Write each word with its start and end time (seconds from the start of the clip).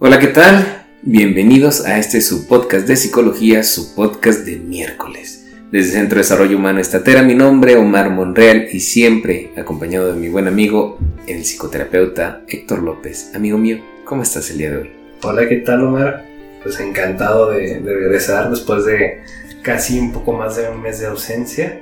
Hola, 0.00 0.20
¿qué 0.20 0.28
tal? 0.28 0.86
Bienvenidos 1.02 1.84
a 1.84 1.98
este 1.98 2.20
su 2.20 2.46
podcast 2.46 2.86
de 2.86 2.94
psicología, 2.94 3.64
su 3.64 3.96
podcast 3.96 4.46
de 4.46 4.54
miércoles. 4.54 5.48
Desde 5.72 5.94
Centro 5.94 6.14
de 6.14 6.22
Desarrollo 6.22 6.56
Humano 6.56 6.78
Estatera, 6.78 7.24
mi 7.24 7.34
nombre 7.34 7.74
Omar 7.74 8.08
Monreal 8.08 8.68
y 8.70 8.78
siempre 8.78 9.50
acompañado 9.56 10.12
de 10.12 10.20
mi 10.20 10.28
buen 10.28 10.46
amigo, 10.46 11.00
el 11.26 11.44
psicoterapeuta 11.44 12.44
Héctor 12.46 12.84
López. 12.84 13.32
Amigo 13.34 13.58
mío, 13.58 13.80
¿cómo 14.04 14.22
estás 14.22 14.48
el 14.52 14.58
día 14.58 14.70
de 14.70 14.76
hoy? 14.76 14.90
Hola, 15.24 15.48
¿qué 15.48 15.56
tal 15.56 15.82
Omar? 15.82 16.24
Pues 16.62 16.78
encantado 16.78 17.50
de, 17.50 17.80
regresar 17.80 18.50
después 18.50 18.84
de 18.84 19.24
casi 19.62 19.98
un 19.98 20.12
poco 20.12 20.32
más 20.32 20.54
de 20.54 20.68
un 20.68 20.80
mes 20.80 21.00
de 21.00 21.08
ausencia. 21.08 21.76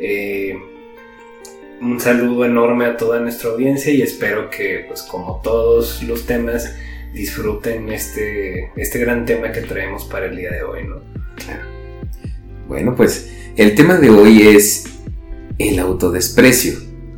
Eh, 0.00 0.58
un 1.80 2.00
saludo 2.00 2.44
enorme 2.44 2.86
a 2.86 2.96
toda 2.96 3.20
nuestra 3.20 3.50
audiencia 3.50 3.92
y 3.92 4.02
espero 4.02 4.50
que, 4.50 4.86
pues 4.88 5.02
como 5.02 5.40
todos 5.40 6.02
los 6.02 6.26
temas, 6.26 6.74
disfruten 7.12 7.90
este, 7.90 8.70
este 8.76 8.98
gran 8.98 9.24
tema 9.24 9.52
que 9.52 9.62
traemos 9.62 10.04
para 10.04 10.26
el 10.26 10.36
día 10.36 10.50
de 10.50 10.62
hoy, 10.62 10.84
¿no? 10.84 11.00
Claro. 11.36 11.62
Bueno, 12.68 12.94
pues 12.94 13.30
el 13.56 13.74
tema 13.74 13.96
de 13.96 14.10
hoy 14.10 14.42
es 14.42 14.84
el 15.58 15.78
autodesprecio. 15.78 16.74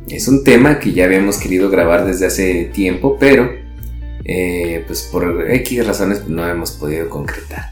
Es 0.07 0.27
un 0.27 0.43
tema 0.43 0.79
que 0.79 0.93
ya 0.93 1.05
habíamos 1.05 1.37
querido 1.37 1.69
grabar 1.69 2.05
desde 2.05 2.25
hace 2.25 2.65
tiempo, 2.65 3.17
pero 3.19 3.51
eh, 4.25 4.83
pues 4.87 5.03
por 5.11 5.49
X 5.49 5.85
razones 5.85 6.27
no 6.27 6.47
hemos 6.47 6.71
podido 6.71 7.09
concretar. 7.09 7.71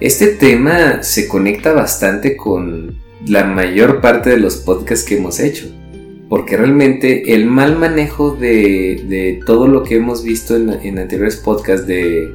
Este 0.00 0.28
tema 0.28 1.02
se 1.02 1.28
conecta 1.28 1.72
bastante 1.72 2.36
con 2.36 2.98
la 3.26 3.44
mayor 3.44 4.00
parte 4.00 4.30
de 4.30 4.38
los 4.38 4.56
podcasts 4.56 5.04
que 5.04 5.16
hemos 5.16 5.40
hecho 5.40 5.66
porque 6.34 6.56
realmente 6.56 7.32
el 7.32 7.46
mal 7.46 7.78
manejo 7.78 8.34
de, 8.34 9.40
todo 9.46 9.68
lo 9.68 9.84
que 9.84 9.94
hemos 9.94 10.24
visto 10.24 10.56
en, 10.56 10.98
anteriores 10.98 11.36
podcasts 11.36 11.86
de 11.86 12.34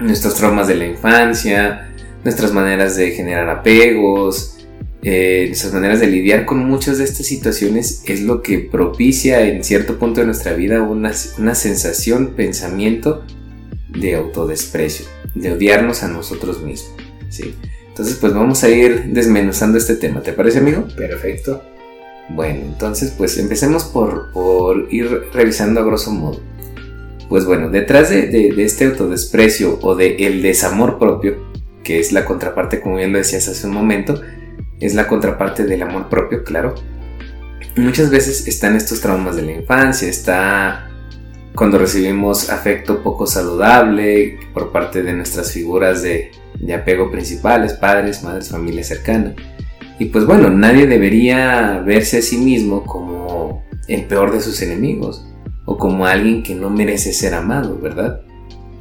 nuestros 0.00 0.36
traumas 0.36 0.68
de 0.68 0.76
la 0.76 0.86
infancia, 0.86 1.92
nuestras 2.22 2.52
maneras 2.52 2.94
de 2.94 3.10
generar 3.10 3.50
apegos, 3.50 4.58
eh, 5.02 5.46
nuestras 5.48 5.72
maneras 5.72 5.98
de 5.98 6.06
lidiar 6.06 6.46
con 6.46 6.58
muchas 6.68 6.98
de 6.98 7.04
estas 7.04 7.26
situaciones 7.26 8.04
es 8.06 8.22
lo 8.22 8.42
que 8.42 8.60
propicia 8.60 9.40
en 9.40 9.64
cierto 9.64 9.98
punto 9.98 10.20
de 10.20 10.26
nuestra 10.26 10.52
vida 10.52 10.82
una, 10.82 11.10
una 11.36 11.56
sensación, 11.56 12.34
pensamiento 12.36 13.24
de 13.88 14.14
autodesprecio, 14.14 15.04
de 15.34 15.50
odiarnos 15.50 16.04
a 16.04 16.08
nosotros 16.08 16.62
mismos. 16.62 16.94
¿sí? 17.28 17.56
Entonces 17.88 18.18
pues 18.20 18.32
vamos 18.32 18.62
a 18.62 18.68
ir 18.68 19.06
desmenuzando 19.06 19.78
este 19.78 19.96
tema, 19.96 20.22
¿te 20.22 20.32
parece 20.32 20.58
amigo? 20.58 20.86
Perfecto. 20.96 21.60
Bueno, 22.28 22.60
entonces 22.60 23.14
pues 23.16 23.38
empecemos 23.38 23.84
por, 23.84 24.88
ir 24.90 25.28
revisando 25.32 25.80
a 25.80 25.84
grosso 25.84 26.10
modo. 26.10 26.40
Pues 27.28 27.44
bueno, 27.44 27.70
detrás 27.70 28.10
de, 28.10 28.54
este 28.58 28.86
autodesprecio 28.86 29.78
o 29.82 29.94
de 29.94 30.16
el 30.26 30.42
desamor 30.42 30.98
propio, 30.98 31.36
que 31.82 32.00
es 32.00 32.12
la 32.12 32.24
contraparte, 32.24 32.80
como 32.80 32.96
bien 32.96 33.12
lo 33.12 33.18
decías 33.18 33.48
hace 33.48 33.66
un 33.66 33.74
momento, 33.74 34.20
es 34.80 34.94
la 34.94 35.06
contraparte 35.06 35.64
del 35.64 35.82
amor 35.82 36.08
propio, 36.08 36.44
claro. 36.44 36.74
Muchas 37.76 38.10
veces 38.10 38.48
están 38.48 38.74
estos 38.74 39.00
traumas 39.00 39.36
de 39.36 39.42
la 39.42 39.52
infancia, 39.52 40.08
está 40.08 40.90
cuando 41.54 41.78
recibimos 41.78 42.50
afecto 42.50 43.02
poco 43.02 43.26
saludable 43.26 44.38
por 44.52 44.72
parte 44.72 45.02
de 45.02 45.14
nuestras 45.14 45.52
figuras 45.52 46.02
de, 46.02 46.30
de 46.58 46.74
apego 46.74 47.10
principales, 47.10 47.72
padres, 47.72 48.22
madres, 48.22 48.50
familia 48.50 48.84
cercana 48.84 49.34
y 49.98 50.06
pues 50.06 50.26
bueno, 50.26 50.50
nadie 50.50 50.86
debería 50.86 51.82
verse 51.84 52.18
a 52.18 52.22
sí 52.22 52.36
mismo 52.36 52.84
como 52.84 53.64
el 53.88 54.04
peor 54.04 54.32
de 54.32 54.40
sus 54.40 54.60
enemigos 54.62 55.26
o 55.64 55.78
como 55.78 56.06
alguien 56.06 56.42
que 56.42 56.54
no 56.54 56.70
merece 56.70 57.12
ser 57.12 57.34
amado, 57.34 57.78
¿verdad? 57.80 58.20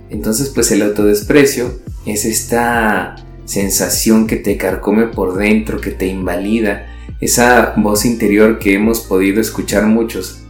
Entonces 0.10 0.50
pues 0.50 0.72
el 0.72 0.82
autodesprecio 0.82 1.80
es 2.06 2.26
esta 2.26 3.16
sensación 3.46 4.28
que 4.28 4.36
te 4.36 4.58
carcome 4.58 5.08
por 5.08 5.36
dentro, 5.38 5.80
que 5.80 5.92
te 5.92 6.08
invalida, 6.08 6.88
esa 7.22 7.74
voz 7.78 8.06
interior 8.06 8.60
que 8.60 8.74
hemos 8.74 9.02
podido 9.02 9.40
escuchar 9.40 9.86
muchos, 9.86 10.42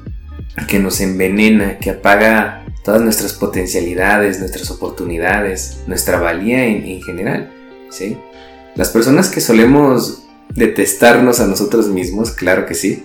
que 0.68 0.80
nos 0.80 1.00
envenena, 1.02 1.78
que 1.78 1.92
apaga 1.92 2.66
todas 2.84 3.02
nuestras 3.02 3.34
potencialidades, 3.34 4.40
nuestras 4.40 4.72
oportunidades, 4.72 5.84
nuestra 5.88 6.20
valía 6.20 6.66
en, 6.66 6.86
en 6.86 7.02
general, 7.02 7.52
¿sí? 7.90 8.18
Las 8.76 8.90
personas 8.90 9.30
que 9.30 9.42
solemos 9.42 10.25
detestarnos 10.56 11.40
a 11.40 11.48
nosotros 11.48 11.88
mismos, 11.90 12.32
claro 12.32 12.66
que 12.66 12.74
sí. 12.74 13.04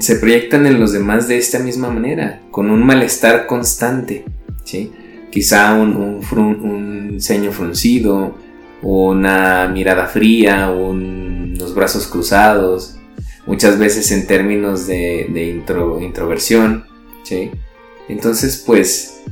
se 0.00 0.16
proyectan 0.16 0.66
en 0.66 0.80
los 0.80 0.92
demás 0.92 1.28
de 1.28 1.38
esta 1.38 1.58
misma 1.58 1.90
manera, 1.90 2.40
con 2.50 2.70
un 2.70 2.84
malestar 2.84 3.46
constante, 3.46 4.24
¿sí? 4.64 4.90
Quizá 5.30 5.74
un, 5.74 7.16
ceño 7.20 7.52
fruncido, 7.52 8.36
una 8.82 9.68
mirada 9.68 10.06
fría, 10.06 10.70
unos 10.70 11.74
brazos 11.74 12.06
cruzados, 12.06 12.96
muchas 13.46 13.78
veces 13.78 14.10
en 14.10 14.26
términos 14.26 14.86
de, 14.86 15.60
introversión, 16.00 16.84
¿sí? 17.24 17.50
Entonces, 18.08 18.62
pues, 18.66 19.22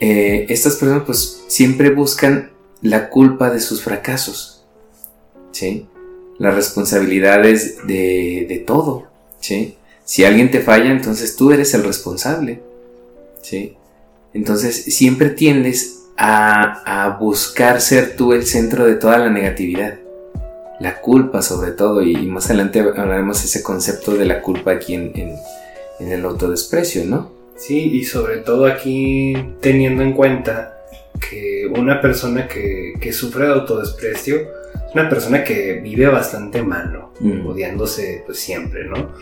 eh, 0.00 0.46
estas 0.48 0.76
personas 0.76 1.04
pues 1.06 1.44
siempre 1.48 1.90
buscan 1.90 2.50
la 2.82 3.08
culpa 3.08 3.50
de 3.50 3.60
sus 3.60 3.82
fracasos, 3.82 4.57
¿sí? 5.52 5.86
La 6.38 6.52
responsabilidad 6.52 7.44
es 7.44 7.86
de, 7.86 8.62
todo, 8.66 9.06
¿sí? 9.40 9.74
Si 10.04 10.24
alguien 10.24 10.50
te 10.50 10.60
falla, 10.60 10.90
entonces 10.90 11.36
tú 11.36 11.50
eres 11.50 11.74
el 11.74 11.84
responsable, 11.84 12.62
¿sí? 13.42 13.74
Entonces 14.32 14.84
siempre 14.84 15.30
tiendes 15.30 16.04
a, 16.16 17.16
buscar 17.20 17.80
ser 17.80 18.16
tú 18.16 18.32
el 18.32 18.46
centro 18.46 18.86
de 18.86 18.94
toda 18.94 19.18
la 19.18 19.30
negatividad. 19.30 19.98
La 20.78 21.00
culpa 21.00 21.42
sobre 21.42 21.72
todo, 21.72 22.02
y 22.02 22.14
más 22.26 22.46
adelante 22.46 22.78
hablaremos 22.78 23.44
ese 23.44 23.62
concepto 23.64 24.14
de 24.14 24.24
la 24.24 24.40
culpa 24.40 24.72
aquí 24.72 24.94
en, 24.94 25.36
el 25.98 26.24
autodesprecio, 26.24 27.04
¿no? 27.04 27.32
Sí, 27.56 27.90
y 27.94 28.04
sobre 28.04 28.36
todo 28.36 28.66
aquí 28.66 29.34
teniendo 29.60 30.04
en 30.04 30.12
cuenta 30.12 30.78
que 31.28 31.66
una 31.76 32.00
persona 32.00 32.46
que, 32.46 32.94
que 33.00 33.12
sufre 33.12 33.46
de 33.46 33.54
autodesprecio 33.54 34.57
es 34.88 34.94
una 34.94 35.08
persona 35.08 35.44
que 35.44 35.80
vive 35.82 36.06
bastante 36.06 36.62
mal, 36.62 37.10
mm. 37.20 37.46
Odiándose 37.46 38.22
pues 38.26 38.38
siempre, 38.38 38.84
¿no? 38.84 39.12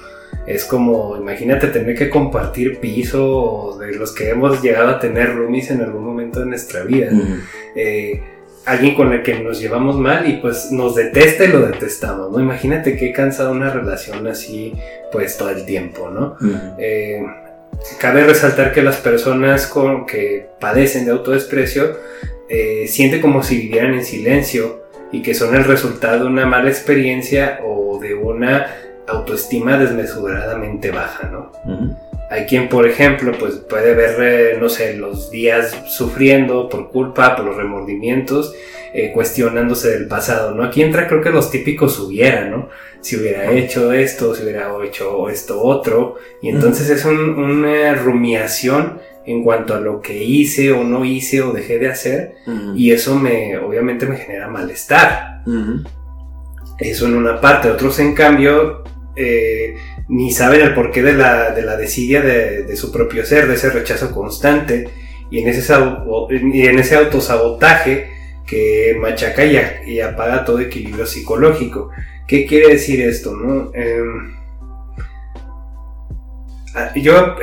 Es 0.47 0.65
como, 0.65 1.17
imagínate 1.17 1.67
tener 1.69 1.97
que 1.97 2.09
compartir 2.09 2.79
piso 2.79 3.77
de 3.81 3.97
los 3.97 4.15
que 4.15 4.31
hemos 4.31 4.63
llegado 4.63 4.91
a 4.91 5.01
tener 5.01 5.35
roomies 5.35 5.73
en 5.73 5.83
algún 5.83 6.05
momento 6.05 6.41
de 6.41 6.47
nuestra 6.47 6.85
vida. 6.85 7.11
Mm. 7.11 7.41
Eh, 7.75 8.23
alguien 8.65 8.95
con 8.95 9.13
el 9.13 9.23
que 9.23 9.41
nos 9.41 9.61
llevamos 9.61 9.97
mal 9.97 10.29
y 10.29 10.35
pues 10.35 10.71
nos 10.71 10.95
detesta 10.95 11.45
y 11.45 11.49
lo 11.49 11.67
detestamos, 11.67 12.31
¿no? 12.31 12.41
Imagínate 12.41 12.97
qué 12.97 13.13
cansada 13.13 13.51
una 13.51 13.71
relación 13.71 14.27
así 14.27 14.73
pues 15.13 15.37
todo 15.37 15.51
el 15.51 15.65
tiempo, 15.65 16.11
¿no? 16.11 16.37
Mm. 16.41 16.55
Eh, 16.79 17.23
cabe 17.99 18.25
resaltar 18.25 18.73
que 18.73 18.83
las 18.83 18.97
personas 18.97 19.67
con, 19.67 20.07
que 20.07 20.49
padecen 20.61 21.05
de 21.05 21.13
autodesprecio 21.13 21.97
eh, 22.49 22.87
sienten 22.89 23.21
como 23.21 23.43
si 23.43 23.59
vivieran 23.59 23.95
en 23.95 24.05
silencio 24.05 24.86
y 25.13 25.23
que 25.23 25.35
son 25.35 25.55
el 25.55 25.65
resultado 25.65 26.25
de 26.25 26.31
una 26.31 26.47
mala 26.47 26.69
experiencia 26.69 27.61
o 27.65 27.99
de 28.01 28.15
una 28.15 28.67
autoestima 29.07 29.79
desmesuradamente 29.79 30.91
baja, 30.91 31.29
¿no? 31.29 31.53
Hay 32.29 32.45
quien, 32.47 32.69
por 32.69 32.89
ejemplo, 32.89 33.33
pues 33.39 33.55
puede 33.55 33.95
ver, 33.95 34.17
eh, 34.21 34.59
no 34.61 34.69
sé, 34.69 34.97
los 34.97 35.31
días 35.31 35.77
sufriendo 35.87 36.69
por 36.69 36.91
culpa, 36.91 37.37
por 37.37 37.45
los 37.45 37.57
remordimientos, 37.57 38.53
eh, 38.93 39.13
cuestionándose 39.13 39.91
del 39.91 40.09
pasado, 40.09 40.53
¿no? 40.55 40.65
Aquí 40.65 40.83
entra 40.83 41.07
creo 41.07 41.23
que 41.23 41.31
los 41.31 41.51
típicos 41.51 42.01
hubiera, 42.01 42.47
¿no? 42.47 42.69
Si 43.01 43.17
hubiera 43.17 43.53
hecho 43.53 43.93
esto, 43.93 44.35
si 44.35 44.43
hubiera 44.43 44.73
hecho 44.85 45.29
esto 45.29 45.63
otro, 45.63 46.17
y 46.43 46.49
entonces 46.49 46.91
es 46.91 47.05
una 47.05 47.95
rumiación 47.95 48.99
en 49.27 49.43
cuanto 49.43 49.75
a 49.75 49.81
lo 49.81 50.01
que 50.01 50.23
hice 50.23 50.73
o 50.73 50.85
no 50.85 51.05
hice 51.05 51.43
o 51.43 51.53
dejé 51.53 51.79
de 51.79 51.89
hacer 51.89 52.37
y 52.75 52.93
eso 52.93 53.17
me 53.17 53.59
obviamente 53.59 54.07
me 54.07 54.17
genera 54.17 54.49
malestar. 54.49 55.43
Eso 56.79 57.07
en 57.07 57.15
una 57.15 57.41
parte, 57.41 57.71
otros 57.71 57.99
en 57.99 58.15
cambio 58.15 58.85
eh, 59.17 59.77
ni 60.09 60.31
saben 60.31 60.61
el 60.61 60.75
porqué 60.75 61.03
de 61.03 61.15
la, 61.15 61.51
de 61.51 61.63
la 61.63 61.77
desidia 61.77 62.21
de, 62.21 62.77
su 62.77 62.93
propio 62.93 63.25
ser, 63.25 63.49
de 63.49 63.55
ese 63.55 63.71
rechazo 63.71 64.13
constante 64.13 64.89
y 65.31 65.41
en 65.41 65.49
ese, 65.49 65.75
y 66.53 66.67
en 66.67 66.79
ese 66.79 66.97
autosabotaje 66.97 68.11
que 68.47 68.97
machaca 69.01 69.45
y, 69.45 70.01
apaga 70.01 70.45
todo 70.45 70.61
equilibrio 70.61 71.07
psicológico. 71.07 71.91
¿Qué 72.29 72.47
quiere 72.47 72.69
decir 72.69 73.01
esto? 73.01 73.35
No? 73.35 73.73
Em, 73.75 74.36
Ah, 76.79 76.93
yo 76.95 77.37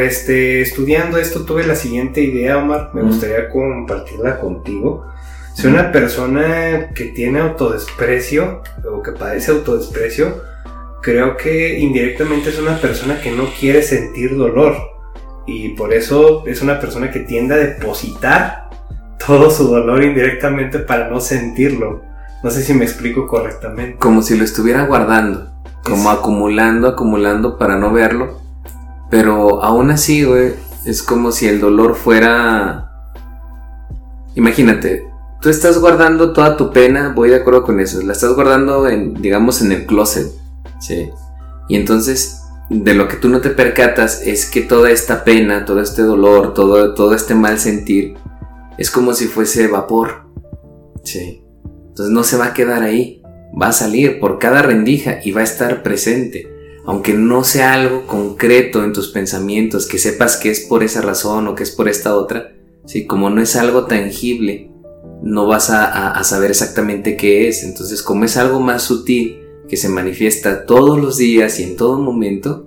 este, 0.00 0.62
estudiando 0.62 1.18
esto 1.18 1.44
tuve 1.44 1.66
la 1.66 1.74
siguiente 1.74 2.22
idea, 2.22 2.56
Omar, 2.56 2.88
me 2.94 3.02
gustaría 3.02 3.50
compartirla 3.50 4.40
contigo. 4.40 5.06
Si 5.52 5.66
una 5.66 5.92
persona 5.92 6.88
que 6.94 7.04
tiene 7.04 7.40
autodesprecio 7.40 8.62
o 8.90 9.02
que 9.02 9.12
padece 9.12 9.50
autodesprecio, 9.50 10.40
creo 11.02 11.36
que 11.36 11.78
indirectamente 11.78 12.48
es 12.48 12.58
una 12.58 12.78
persona 12.78 13.20
que 13.20 13.30
no 13.30 13.44
quiere 13.60 13.82
sentir 13.82 14.34
dolor 14.34 14.74
y 15.46 15.74
por 15.74 15.92
eso 15.92 16.46
es 16.46 16.62
una 16.62 16.80
persona 16.80 17.10
que 17.10 17.20
tiende 17.20 17.56
a 17.56 17.58
depositar 17.58 18.70
todo 19.26 19.50
su 19.50 19.68
dolor 19.68 20.02
indirectamente 20.02 20.78
para 20.78 21.10
no 21.10 21.20
sentirlo. 21.20 22.00
No 22.42 22.50
sé 22.50 22.62
si 22.62 22.72
me 22.72 22.86
explico 22.86 23.26
correctamente. 23.26 23.98
Como 23.98 24.22
si 24.22 24.34
lo 24.34 24.44
estuviera 24.44 24.86
guardando, 24.86 25.52
como 25.82 26.08
acumulando, 26.08 26.88
acumulando 26.88 27.58
para 27.58 27.76
no 27.76 27.92
verlo. 27.92 28.45
Pero 29.10 29.62
aún 29.62 29.90
así, 29.90 30.24
güey, 30.24 30.54
es 30.84 31.02
como 31.02 31.32
si 31.32 31.46
el 31.46 31.60
dolor 31.60 31.94
fuera... 31.94 32.92
Imagínate, 34.34 35.08
tú 35.40 35.48
estás 35.48 35.78
guardando 35.78 36.32
toda 36.32 36.56
tu 36.56 36.70
pena, 36.70 37.12
voy 37.14 37.30
de 37.30 37.36
acuerdo 37.36 37.62
con 37.62 37.80
eso, 37.80 38.02
la 38.02 38.12
estás 38.12 38.34
guardando 38.34 38.88
en, 38.88 39.14
digamos, 39.14 39.62
en 39.62 39.72
el 39.72 39.86
closet, 39.86 40.26
¿sí? 40.80 41.10
Y 41.68 41.76
entonces, 41.76 42.42
de 42.68 42.94
lo 42.94 43.08
que 43.08 43.16
tú 43.16 43.28
no 43.28 43.40
te 43.40 43.50
percatas 43.50 44.22
es 44.22 44.50
que 44.50 44.60
toda 44.60 44.90
esta 44.90 45.24
pena, 45.24 45.64
todo 45.64 45.80
este 45.80 46.02
dolor, 46.02 46.52
todo, 46.52 46.94
todo 46.94 47.14
este 47.14 47.34
mal 47.34 47.58
sentir, 47.58 48.16
es 48.76 48.90
como 48.90 49.14
si 49.14 49.26
fuese 49.26 49.68
vapor, 49.68 50.26
¿sí? 51.02 51.42
Entonces 51.88 52.12
no 52.12 52.24
se 52.24 52.36
va 52.36 52.46
a 52.46 52.54
quedar 52.54 52.82
ahí, 52.82 53.22
va 53.60 53.68
a 53.68 53.72
salir 53.72 54.20
por 54.20 54.38
cada 54.38 54.62
rendija 54.62 55.20
y 55.24 55.32
va 55.32 55.40
a 55.40 55.44
estar 55.44 55.82
presente. 55.82 56.55
Aunque 56.86 57.14
no 57.14 57.44
sea 57.44 57.74
algo 57.74 58.06
concreto 58.06 58.84
en 58.84 58.92
tus 58.92 59.08
pensamientos, 59.08 59.86
que 59.86 59.98
sepas 59.98 60.36
que 60.36 60.50
es 60.50 60.60
por 60.60 60.84
esa 60.84 61.02
razón 61.02 61.48
o 61.48 61.54
que 61.54 61.64
es 61.64 61.72
por 61.72 61.88
esta 61.88 62.14
otra, 62.14 62.52
¿sí? 62.86 63.06
como 63.06 63.28
no 63.28 63.42
es 63.42 63.56
algo 63.56 63.86
tangible, 63.86 64.70
no 65.22 65.46
vas 65.46 65.70
a, 65.70 66.22
saber 66.24 66.50
exactamente 66.50 67.16
qué 67.16 67.48
es. 67.48 67.64
Entonces, 67.64 68.02
como 68.02 68.24
es 68.24 68.36
algo 68.36 68.60
más 68.60 68.82
sutil, 68.82 69.42
que 69.68 69.76
se 69.76 69.88
manifiesta 69.88 70.64
todos 70.64 71.00
los 71.00 71.16
días 71.16 71.58
y 71.58 71.64
en 71.64 71.76
todo 71.76 71.98
momento, 71.98 72.66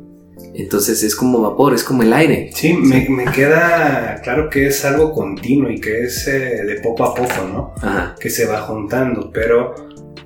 entonces 0.54 1.04
es 1.04 1.16
como 1.16 1.42
vapor, 1.42 1.74
es 1.74 1.84
como 1.84 2.04
el 2.04 2.12
aire. 2.12 2.50
Sí, 2.54 2.74
Me, 2.74 3.26
queda 3.34 4.20
claro 4.22 4.50
que 4.50 4.68
es 4.68 4.84
algo 4.84 5.14
continuo 5.14 5.70
y 5.70 5.80
que 5.80 6.04
es 6.04 6.28
eh, 6.28 6.64
de 6.66 6.76
poco 6.82 7.06
a 7.06 7.16
poco, 7.16 7.46
¿no? 7.48 7.74
Que 8.20 8.30
se 8.30 8.46
va 8.46 8.62
juntando, 8.62 9.32
pero 9.32 9.76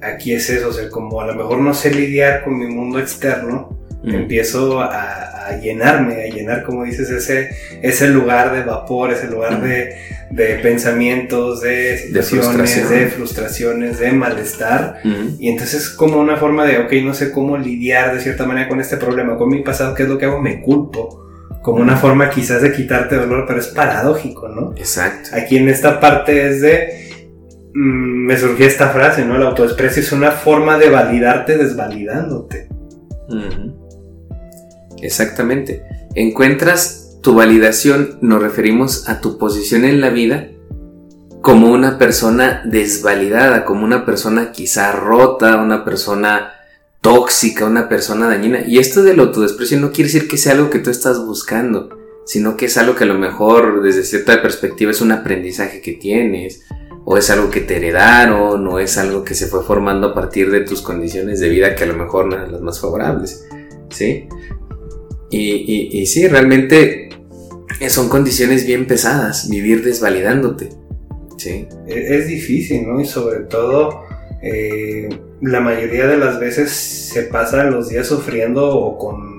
aquí 0.02 0.34
es 0.34 0.50
eso, 0.50 0.70
o 0.70 0.74
sea, 0.74 0.90
como 0.90 1.22
a 1.22 1.28
lo 1.28 1.36
mejor 1.36 1.60
no 1.60 1.74
sé 1.74 1.94
lidiar 1.94 2.44
con 2.44 2.58
mi 2.58 2.66
mundo 2.66 3.00
externo, 3.00 3.78
empiezo 4.04 4.82
a, 4.82 5.58
llenarme, 5.62 6.24
a 6.24 6.28
llenar, 6.28 6.64
como 6.64 6.84
dices, 6.84 7.10
ese, 7.10 7.50
ese 7.82 8.08
lugar 8.08 8.54
de 8.54 8.64
vapor, 8.64 9.12
ese 9.12 9.28
lugar 9.28 9.62
de, 9.62 10.60
pensamientos, 10.62 11.62
de 11.62 11.98
situaciones, 11.98 12.90
de, 12.90 13.08
frustraciones, 13.08 14.00
de 14.00 14.12
malestar. 14.12 15.02
Y 15.40 15.50
entonces 15.50 15.90
como 15.90 16.20
una 16.20 16.38
forma 16.38 16.66
de, 16.66 16.80
ok, 16.80 16.94
no 17.04 17.14
sé 17.14 17.32
cómo 17.32 17.58
lidiar 17.58 18.14
de 18.16 18.22
cierta 18.22 18.46
manera 18.46 18.68
con 18.68 18.80
este 18.80 18.98
problema, 18.98 19.38
con 19.38 19.50
mi 19.50 19.62
pasado, 19.62 19.94
¿qué 19.94 20.04
es 20.04 20.10
lo 20.10 20.18
que 20.18 20.26
hago? 20.26 20.42
Me 20.42 20.62
culpo. 20.62 21.22
Como 21.62 21.82
una 21.82 21.96
forma 21.96 22.30
quizás 22.30 22.62
de 22.62 22.74
quitarte 22.74 23.16
dolor, 23.16 23.46
pero 23.48 23.60
es 23.60 23.68
paradójico, 23.68 24.50
¿no? 24.50 24.74
Exacto. 24.76 25.30
Aquí 25.34 25.56
en 25.56 25.70
esta 25.70 25.98
parte 25.98 26.50
es 26.50 26.60
de, 26.60 27.10
mm, 27.74 28.26
me 28.26 28.38
surgió 28.38 28.66
esta 28.66 28.90
frase, 28.90 29.24
¿no? 29.24 29.38
El 29.38 29.44
autodesprecio 29.44 30.02
es 30.02 30.12
una 30.12 30.32
forma 30.32 30.78
de 30.78 30.90
validarte 30.90 31.58
desvalidándote. 31.58 32.68
Exactamente. 35.04 35.84
Encuentras 36.16 37.18
tu 37.22 37.36
validación, 37.36 38.18
nos 38.22 38.42
referimos 38.42 39.08
a 39.08 39.22
tu 39.22 39.38
posición 39.38 39.86
en 39.86 40.02
la 40.02 40.10
vida 40.10 40.50
como 41.42 41.72
una 41.72 41.98
persona 41.98 42.64
desvalidada, 42.66 43.66
como 43.66 43.84
una 43.84 44.06
persona 44.06 44.52
quizá 44.52 44.94
rota, 44.94 45.58
una 45.58 45.84
persona 45.84 46.54
tóxica, 47.02 47.66
una 47.66 47.90
persona 47.90 48.28
dañina. 48.28 48.62
Y 48.66 48.80
esto 48.80 49.04
del 49.04 49.20
autodesprecio 49.20 49.78
no 49.80 49.92
quiere 49.92 50.10
decir 50.10 50.28
que 50.30 50.38
sea 50.38 50.54
algo 50.54 50.70
que 50.70 50.80
tú 50.80 50.90
estás 50.90 51.26
buscando, 51.26 51.90
sino 52.26 52.56
que 52.56 52.68
es 52.68 52.78
algo 52.78 52.96
que 52.96 53.04
a 53.04 53.08
lo 53.08 53.20
mejor 53.20 53.84
desde 53.84 54.04
cierta 54.04 54.42
perspectiva 54.42 54.92
es 54.92 55.02
un 55.02 55.12
aprendizaje 55.12 55.82
que 55.82 55.94
tienes, 55.94 56.62
o 57.04 57.18
es 57.18 57.30
algo 57.30 57.50
que 57.50 57.60
te 57.60 57.76
heredaron, 57.76 58.66
o 58.68 58.80
es 58.80 58.98
algo 58.98 59.26
que 59.26 59.36
se 59.36 59.48
fue 59.48 59.64
formando 59.64 60.08
a 60.08 60.14
partir 60.14 60.50
de 60.50 60.62
tus 60.62 60.82
condiciones 60.82 61.42
de 61.42 61.50
vida 61.50 61.76
que 61.76 61.84
a 61.84 61.88
lo 61.88 61.96
mejor 61.96 62.28
no 62.28 62.36
eran 62.36 62.54
las 62.54 62.62
más 62.62 62.80
favorables. 62.80 63.46
¿Sí? 63.90 64.28
Y, 65.36 66.06
sí, 66.06 66.28
realmente 66.28 67.10
son 67.88 68.10
condiciones 68.10 68.66
bien 68.66 68.88
pesadas, 68.88 69.50
vivir 69.50 69.84
desvalidándote. 69.84 70.70
Sí. 71.38 71.68
E, 71.88 72.18
es 72.18 72.28
difícil, 72.28 72.88
¿no? 72.88 73.02
Y 73.02 73.06
sobre 73.06 73.42
todo, 73.42 74.04
eh, 74.42 75.10
la 75.42 75.60
mayoría 75.60 76.08
de 76.08 76.18
las 76.18 76.40
veces 76.40 76.72
se 76.72 77.24
pasan 77.24 77.72
los 77.72 77.90
días 77.90 78.08
sufriendo 78.08 78.76
o 78.78 78.98
con 78.98 79.34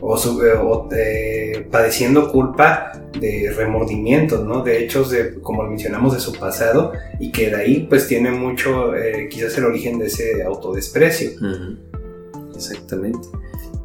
o, 0.00 0.88
eh, 0.92 1.66
padeciendo 1.70 2.30
culpa 2.30 2.92
de 3.18 3.52
remordimientos, 3.56 4.44
¿no? 4.44 4.62
De 4.62 4.84
hechos, 4.84 5.10
de, 5.10 5.34
como 5.40 5.62
mencionamos, 5.62 6.14
de 6.14 6.20
su 6.20 6.32
pasado 6.32 6.92
y 7.18 7.32
que 7.32 7.50
de 7.50 7.56
ahí 7.56 7.86
pues 7.88 8.06
tiene 8.06 8.30
mucho, 8.30 8.94
eh, 8.94 9.28
quizás 9.30 9.56
el 9.58 9.64
origen 9.64 9.98
de 9.98 10.06
ese 10.06 10.42
autodesprecio. 10.42 11.30
Exactamente. 12.54 13.26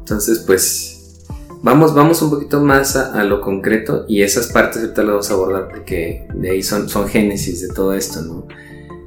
Entonces, 0.00 0.40
pues 0.46 0.91
Vamos, 1.62 1.94
vamos 1.94 2.20
un 2.22 2.30
poquito 2.30 2.60
más 2.60 2.96
a, 2.96 3.22
lo 3.22 3.40
concreto 3.40 4.04
y 4.08 4.22
esas 4.22 4.48
partes 4.48 4.82
ahorita 4.82 5.02
las 5.02 5.10
vamos 5.10 5.30
a 5.30 5.34
abordar 5.34 5.68
porque 5.68 6.26
de 6.34 6.50
ahí 6.50 6.62
son, 6.62 6.88
son 6.88 7.06
génesis 7.08 7.60
de 7.60 7.72
todo 7.72 7.94
esto, 7.94 8.20
¿no? 8.22 8.48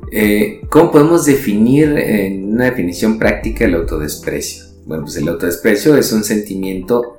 Eh, 0.10 0.62
¿Cómo 0.70 0.90
podemos 0.90 1.26
definir 1.26 1.98
en 1.98 2.54
una 2.54 2.66
definición 2.66 3.20
práctica 3.20 3.66
el 3.66 3.76
autodesprecio? 3.76 4.64
Bueno, 4.86 5.04
pues 5.04 5.18
el 5.18 5.28
autodesprecio 5.28 5.98
es 5.98 6.14
un 6.14 6.24
sentimiento 6.24 7.18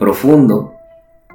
profundo, 0.00 0.74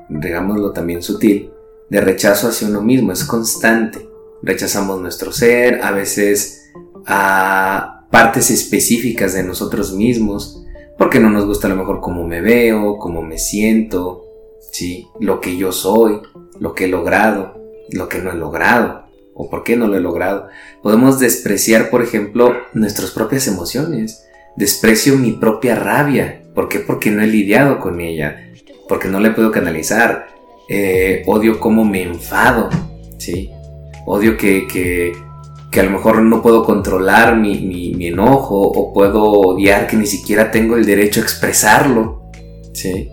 digámoslo 0.10 0.72
también 0.72 1.02
sutil, 1.02 1.50
de 1.90 2.02
rechazo 2.02 2.50
hacia 2.50 2.68
uno 2.68 2.82
mismo, 2.82 3.14
es 3.14 3.24
constante. 3.24 4.10
Rechazamos 4.44 5.00
nuestro 5.00 5.32
ser, 5.32 5.82
a 5.84 5.92
veces 5.92 6.70
a 7.06 8.06
partes 8.12 8.52
específicas 8.52 9.34
de 9.34 9.44
nosotros 9.44 9.94
mismos, 9.94 10.66
porque 10.98 11.20
no 11.20 11.30
nos 11.30 11.46
gusta 11.46 11.68
a 11.68 11.70
lo 11.70 11.76
mejor 11.76 12.02
cómo 12.02 12.26
me 12.26 12.42
veo, 12.42 12.98
cómo 12.98 13.22
me 13.22 13.38
siento, 13.38 14.26
¿sí? 14.72 15.08
Lo 15.20 15.40
que 15.40 15.56
yo 15.56 15.72
soy, 15.72 16.22
lo 16.60 16.74
que 16.74 16.86
he 16.86 16.88
logrado, 16.88 17.56
lo 17.92 18.10
que 18.10 18.20
no 18.20 18.32
he 18.32 18.36
logrado, 18.36 19.06
o 19.34 19.50
por 19.50 19.64
qué 19.64 19.76
no 19.76 19.88
lo 19.88 19.96
he 19.98 20.02
logrado. 20.02 20.48
Podemos 20.82 21.20
despreciar, 21.20 21.90
por 21.90 22.02
ejemplo, 22.02 22.56
nuestras 22.74 23.12
propias 23.12 23.48
emociones. 23.48 24.24
Desprecio 24.56 25.16
mi 25.16 25.34
propia 25.34 25.76
rabia. 25.76 26.42
¿Por 26.56 26.68
qué? 26.68 26.80
Porque 26.80 27.12
no 27.12 27.22
he 27.22 27.28
lidiado 27.28 27.80
con 27.80 28.02
ella. 28.02 28.52
Porque 28.90 29.08
no 29.08 29.20
la 29.20 29.36
puedo 29.36 29.52
canalizar. 29.52 30.28
Eh, 30.68 31.22
odio 31.28 31.60
cómo 31.60 31.86
me 31.86 32.02
enfado. 32.02 32.70
¿sí? 33.20 33.52
Odio 34.08 34.38
que, 34.38 34.68
que 34.68 35.13
que 35.71 35.79
a 35.79 35.83
lo 35.83 35.91
mejor 35.91 36.21
no 36.21 36.41
puedo 36.41 36.63
controlar 36.63 37.38
mi, 37.38 37.95
enojo 38.07 38.62
o 38.62 38.93
puedo 38.93 39.24
odiar 39.24 39.88
que 39.88 39.97
ni 39.97 40.07
siquiera 40.07 40.51
tengo 40.51 40.77
el 40.77 40.86
derecho 40.86 41.19
a 41.19 41.24
expresarlo. 41.24 42.29
¿sí? 42.74 43.09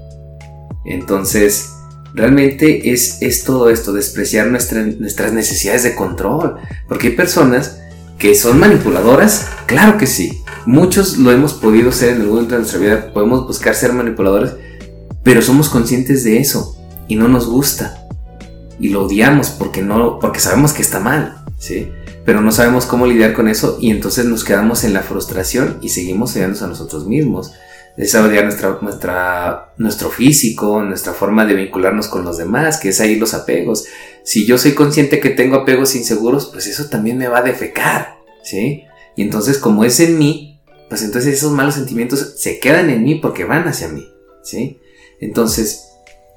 Entonces, 0.85 1.71
realmente 2.15 2.93
es, 2.93 3.21
es 3.23 3.45
todo 3.45 3.71
esto, 3.71 3.93
despreciar 3.93 4.47
nuestras 4.49 5.33
necesidades 5.33 5.83
de 5.83 5.95
control. 5.95 6.57
Porque 6.89 7.09
hay 7.09 7.15
personas 7.15 7.81
que 8.19 8.35
son 8.35 8.59
manipuladoras, 8.59 9.49
claro 9.67 9.99
que 9.99 10.07
sí. 10.07 10.41
Muchos 10.67 11.19
lo 11.19 11.31
hemos 11.31 11.55
podido 11.55 11.93
ser 11.93 12.11
en 12.11 12.23
algún 12.23 12.37
momento 12.37 12.55
de 12.55 12.61
nuestra 12.61 12.81
vida, 12.81 13.13
podemos 13.13 13.47
buscar 13.47 13.75
ser 13.75 13.93
manipuladores, 13.93 14.53
pero 15.23 15.43
somos 15.43 15.69
conscientes 15.69 16.25
de 16.25 16.39
eso 16.39 16.77
y 17.09 17.17
no 17.17 17.29
nos 17.29 17.47
gusta. 17.49 18.07
Y 18.79 18.89
lo 18.89 19.05
odiamos 19.05 19.51
porque, 19.51 19.83
no, 19.83 20.19
porque 20.19 20.41
sabemos 20.41 20.73
que 20.73 20.83
está 20.83 21.01
mal. 21.01 21.45
¿sí? 21.59 21.91
Pero 22.25 22.41
no 22.41 22.53
sabemos 22.53 22.87
cómo 22.87 23.07
lidiar 23.07 23.35
con 23.35 23.49
eso 23.49 23.79
y 23.81 23.91
entonces 23.91 24.25
nos 24.25 24.45
quedamos 24.45 24.85
en 24.85 24.95
la 24.95 25.03
frustración 25.03 25.79
y 25.83 25.91
seguimos 25.91 26.33
odiándonos 26.33 26.63
a 26.63 26.69
nosotros 26.69 27.07
mismos. 27.07 27.53
Es 27.97 28.15
odiar 28.15 28.49
nuestro 29.77 30.11
físico, 30.11 30.83
nuestra 30.83 31.13
forma 31.13 31.45
de 31.47 31.55
vincularnos 31.55 32.09
con 32.09 32.25
los 32.25 32.39
demás, 32.39 32.79
que 32.79 32.89
es 32.89 33.01
ahí 33.01 33.17
los 33.17 33.35
apegos. 33.35 33.85
Si 34.25 34.47
yo 34.47 34.59
soy 34.59 34.73
consciente 34.73 35.21
que 35.21 35.31
tengo 35.31 35.57
apegos 35.57 35.95
inseguros, 35.95 36.47
pues 36.47 36.67
eso 36.67 36.87
también 36.87 37.19
me 37.19 37.29
va 37.29 37.39
a 37.39 37.43
defecar, 37.43 38.17
¿sí? 38.43 38.85
Y 39.15 39.23
entonces 39.23 39.59
como 39.59 39.85
es 39.85 40.01
en 40.01 40.19
mí, 40.19 40.61
pues 40.89 41.03
entonces 41.03 41.35
esos 41.35 41.53
malos 41.53 41.75
sentimientos 41.75 42.35
se 42.37 42.59
quedan 42.59 42.91
en 42.91 43.05
mí 43.05 43.17
porque 43.17 43.45
van 43.45 43.69
hacia 43.69 43.89
mí, 43.89 44.09
¿sí? 44.43 44.81
Entonces, 45.21 45.93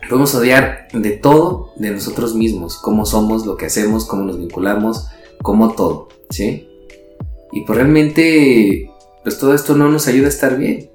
podemos 0.08 0.34
odiar 0.36 0.88
de 0.94 1.12
todo 1.12 1.72
de 1.76 1.92
nosotros 1.92 2.36
mismos, 2.36 2.78
cómo 2.78 3.06
somos, 3.06 3.46
lo 3.46 3.58
que 3.58 3.66
hacemos, 3.66 4.06
cómo 4.06 4.24
nos 4.24 4.38
vinculamos, 4.38 5.08
como 5.42 5.74
todo, 5.74 6.10
¿sí? 6.30 6.68
Y 7.52 7.62
pues 7.62 7.78
realmente, 7.78 8.92
pues 9.24 9.38
todo 9.38 9.54
esto 9.54 9.76
no 9.76 9.90
nos 9.90 10.08
ayuda 10.08 10.28
a 10.28 10.30
estar 10.30 10.58
bien, 10.58 10.90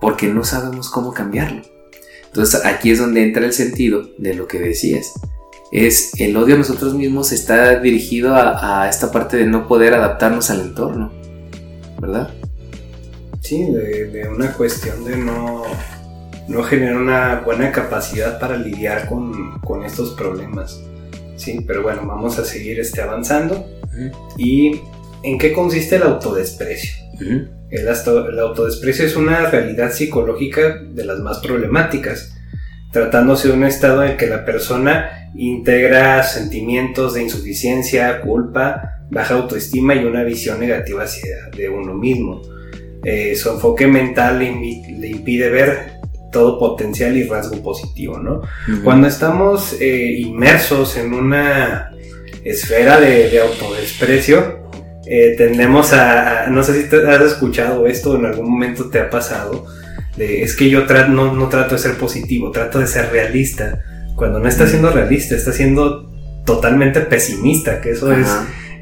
porque 0.00 0.28
no 0.28 0.44
sabemos 0.44 0.90
cómo 0.90 1.12
cambiarlo. 1.12 1.62
Entonces 2.26 2.64
aquí 2.64 2.90
es 2.90 2.98
donde 2.98 3.22
entra 3.22 3.44
el 3.44 3.52
sentido 3.52 4.08
de 4.18 4.34
lo 4.34 4.46
que 4.46 4.58
decías. 4.58 5.12
Es 5.72 6.12
el 6.20 6.36
odio 6.36 6.56
a 6.56 6.58
nosotros 6.58 6.94
mismos 6.94 7.32
está 7.32 7.78
dirigido 7.78 8.34
a, 8.34 8.88
esta 8.88 9.12
parte 9.12 9.36
de 9.36 9.46
no 9.46 9.68
poder 9.68 9.94
adaptarnos 9.94 10.50
al 10.50 10.60
entorno, 10.60 11.12
¿verdad? 12.00 12.30
Sí, 13.40 13.64
de, 13.64 14.28
una 14.28 14.52
cuestión 14.52 15.04
de 15.04 15.16
no, 15.16 15.62
no 16.48 16.62
genera 16.64 16.98
una 16.98 17.40
buena 17.40 17.70
capacidad 17.72 18.38
para 18.38 18.56
lidiar 18.56 19.08
con, 19.08 19.60
con 19.60 19.84
estos 19.84 20.10
problemas. 20.10 20.80
Sí, 21.40 21.64
pero 21.66 21.82
bueno, 21.82 22.02
vamos 22.06 22.38
a 22.38 22.44
seguir 22.44 22.78
este, 22.80 23.00
avanzando. 23.00 23.66
¿Y 24.36 24.80
en 25.22 25.38
qué 25.38 25.54
consiste 25.54 25.96
el 25.96 26.02
autodesprecio? 26.02 26.92
el, 27.70 27.88
el 27.88 28.38
autodesprecio 28.38 29.06
es 29.06 29.16
una 29.16 29.48
realidad 29.50 29.90
psicológica 29.90 30.82
de 30.82 31.04
las 31.04 31.20
más 31.20 31.38
problemáticas, 31.38 32.36
tratándose 32.92 33.48
de 33.48 33.54
un 33.54 33.64
estado 33.64 34.04
en 34.04 34.18
que 34.18 34.26
la 34.26 34.44
persona 34.44 35.30
integra 35.34 36.22
sentimientos 36.24 37.14
de 37.14 37.22
insuficiencia, 37.22 38.20
culpa, 38.20 39.06
baja 39.10 39.34
autoestima 39.34 39.94
y 39.94 40.04
una 40.04 40.24
visión 40.24 40.60
negativa 40.60 41.04
hacia 41.04 41.48
de 41.56 41.70
uno 41.70 41.94
mismo. 41.94 42.42
Eh, 43.02 43.34
su 43.34 43.48
enfoque 43.48 43.86
mental 43.86 44.40
le, 44.40 45.08
impide 45.08 45.48
ver 45.48 45.99
todo 46.30 46.58
potencial 46.58 47.16
y 47.16 47.24
rasgo 47.24 47.62
positivo, 47.62 48.18
¿no? 48.18 48.42
Cuando 48.84 49.06
estamos 49.06 49.76
eh, 49.80 50.16
inmersos 50.18 50.96
en 50.96 51.12
una 51.12 51.90
esfera 52.44 53.00
de, 53.00 53.40
autodesprecio, 53.40 54.60
eh, 55.06 55.34
tendemos 55.36 55.92
a, 55.92 56.46
no 56.48 56.62
sé 56.62 56.82
si 56.82 56.88
te 56.88 57.06
has 57.08 57.22
escuchado 57.22 57.86
esto 57.86 58.16
en 58.16 58.26
algún 58.26 58.50
momento 58.50 58.88
te 58.90 59.00
ha 59.00 59.10
pasado, 59.10 59.66
de, 60.16 60.42
es 60.42 60.54
que 60.54 60.70
yo 60.70 60.84
no, 61.08 61.34
no, 61.34 61.48
trato 61.48 61.74
de 61.74 61.80
ser 61.80 61.96
positivo, 61.96 62.50
trato 62.50 62.78
de 62.78 62.86
ser 62.86 63.10
realista, 63.10 63.82
cuando 64.14 64.38
no 64.38 64.48
está 64.48 64.66
siendo 64.66 64.90
realista, 64.90 65.34
está 65.34 65.52
siendo 65.52 66.08
totalmente 66.44 67.00
pesimista, 67.00 67.80
que 67.80 67.90
eso 67.90 68.12
es 68.12 68.28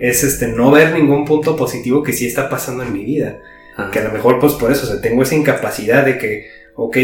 es 0.01 0.23
este, 0.23 0.49
no 0.49 0.71
ver 0.71 0.93
ningún 0.93 1.25
punto 1.25 1.57
positivo 1.57 2.03
que 2.03 2.13
sí 2.13 2.27
está 2.27 2.49
pasando 2.49 2.83
en 2.83 2.93
mi 2.93 3.05
vida. 3.05 3.39
Que 3.93 4.01
a 4.01 4.05
lo 4.05 4.13
mejor 4.13 4.41
pues 4.41 4.55
por 4.55 4.73
eso, 4.73 4.93
o 4.93 5.01
tengo 5.01 5.23
esa 5.23 5.37
incapacidad 5.37 6.05
de 6.05 6.19
que, 6.19 6.47
ok, 6.81 6.97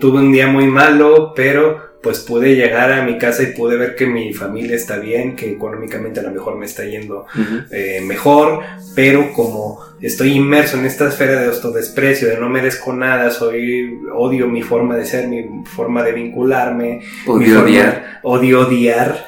tuve 0.00 0.18
un 0.18 0.32
día 0.32 0.48
muy 0.48 0.66
malo, 0.66 1.32
pero 1.36 1.94
pues 2.02 2.18
pude 2.18 2.56
llegar 2.56 2.92
a 2.92 3.04
mi 3.04 3.16
casa 3.16 3.44
y 3.44 3.52
pude 3.52 3.76
ver 3.76 3.94
que 3.94 4.06
mi 4.06 4.34
familia 4.34 4.74
está 4.74 4.98
bien, 4.98 5.36
que 5.36 5.52
económicamente 5.52 6.18
a 6.18 6.24
lo 6.24 6.32
mejor 6.32 6.58
me 6.58 6.66
está 6.66 6.84
yendo 6.84 7.24
eh, 7.70 8.02
mejor, 8.04 8.60
pero 8.96 9.32
como 9.32 9.78
estoy 10.02 10.32
inmerso 10.32 10.78
en 10.78 10.84
esta 10.84 11.08
esfera 11.08 11.40
de 11.40 11.46
autodesprecio, 11.46 12.28
de 12.28 12.38
no 12.38 12.50
merezco 12.50 12.92
nada, 12.92 13.30
soy, 13.30 14.00
odio 14.12 14.48
mi 14.48 14.62
forma 14.62 14.96
de 14.96 15.06
ser, 15.06 15.28
mi 15.28 15.64
forma 15.64 16.02
de 16.02 16.12
vincularme, 16.12 17.00
odio 17.26 17.62
odiar, 17.62 18.18
odio 18.24 18.66
odiar, 18.66 19.26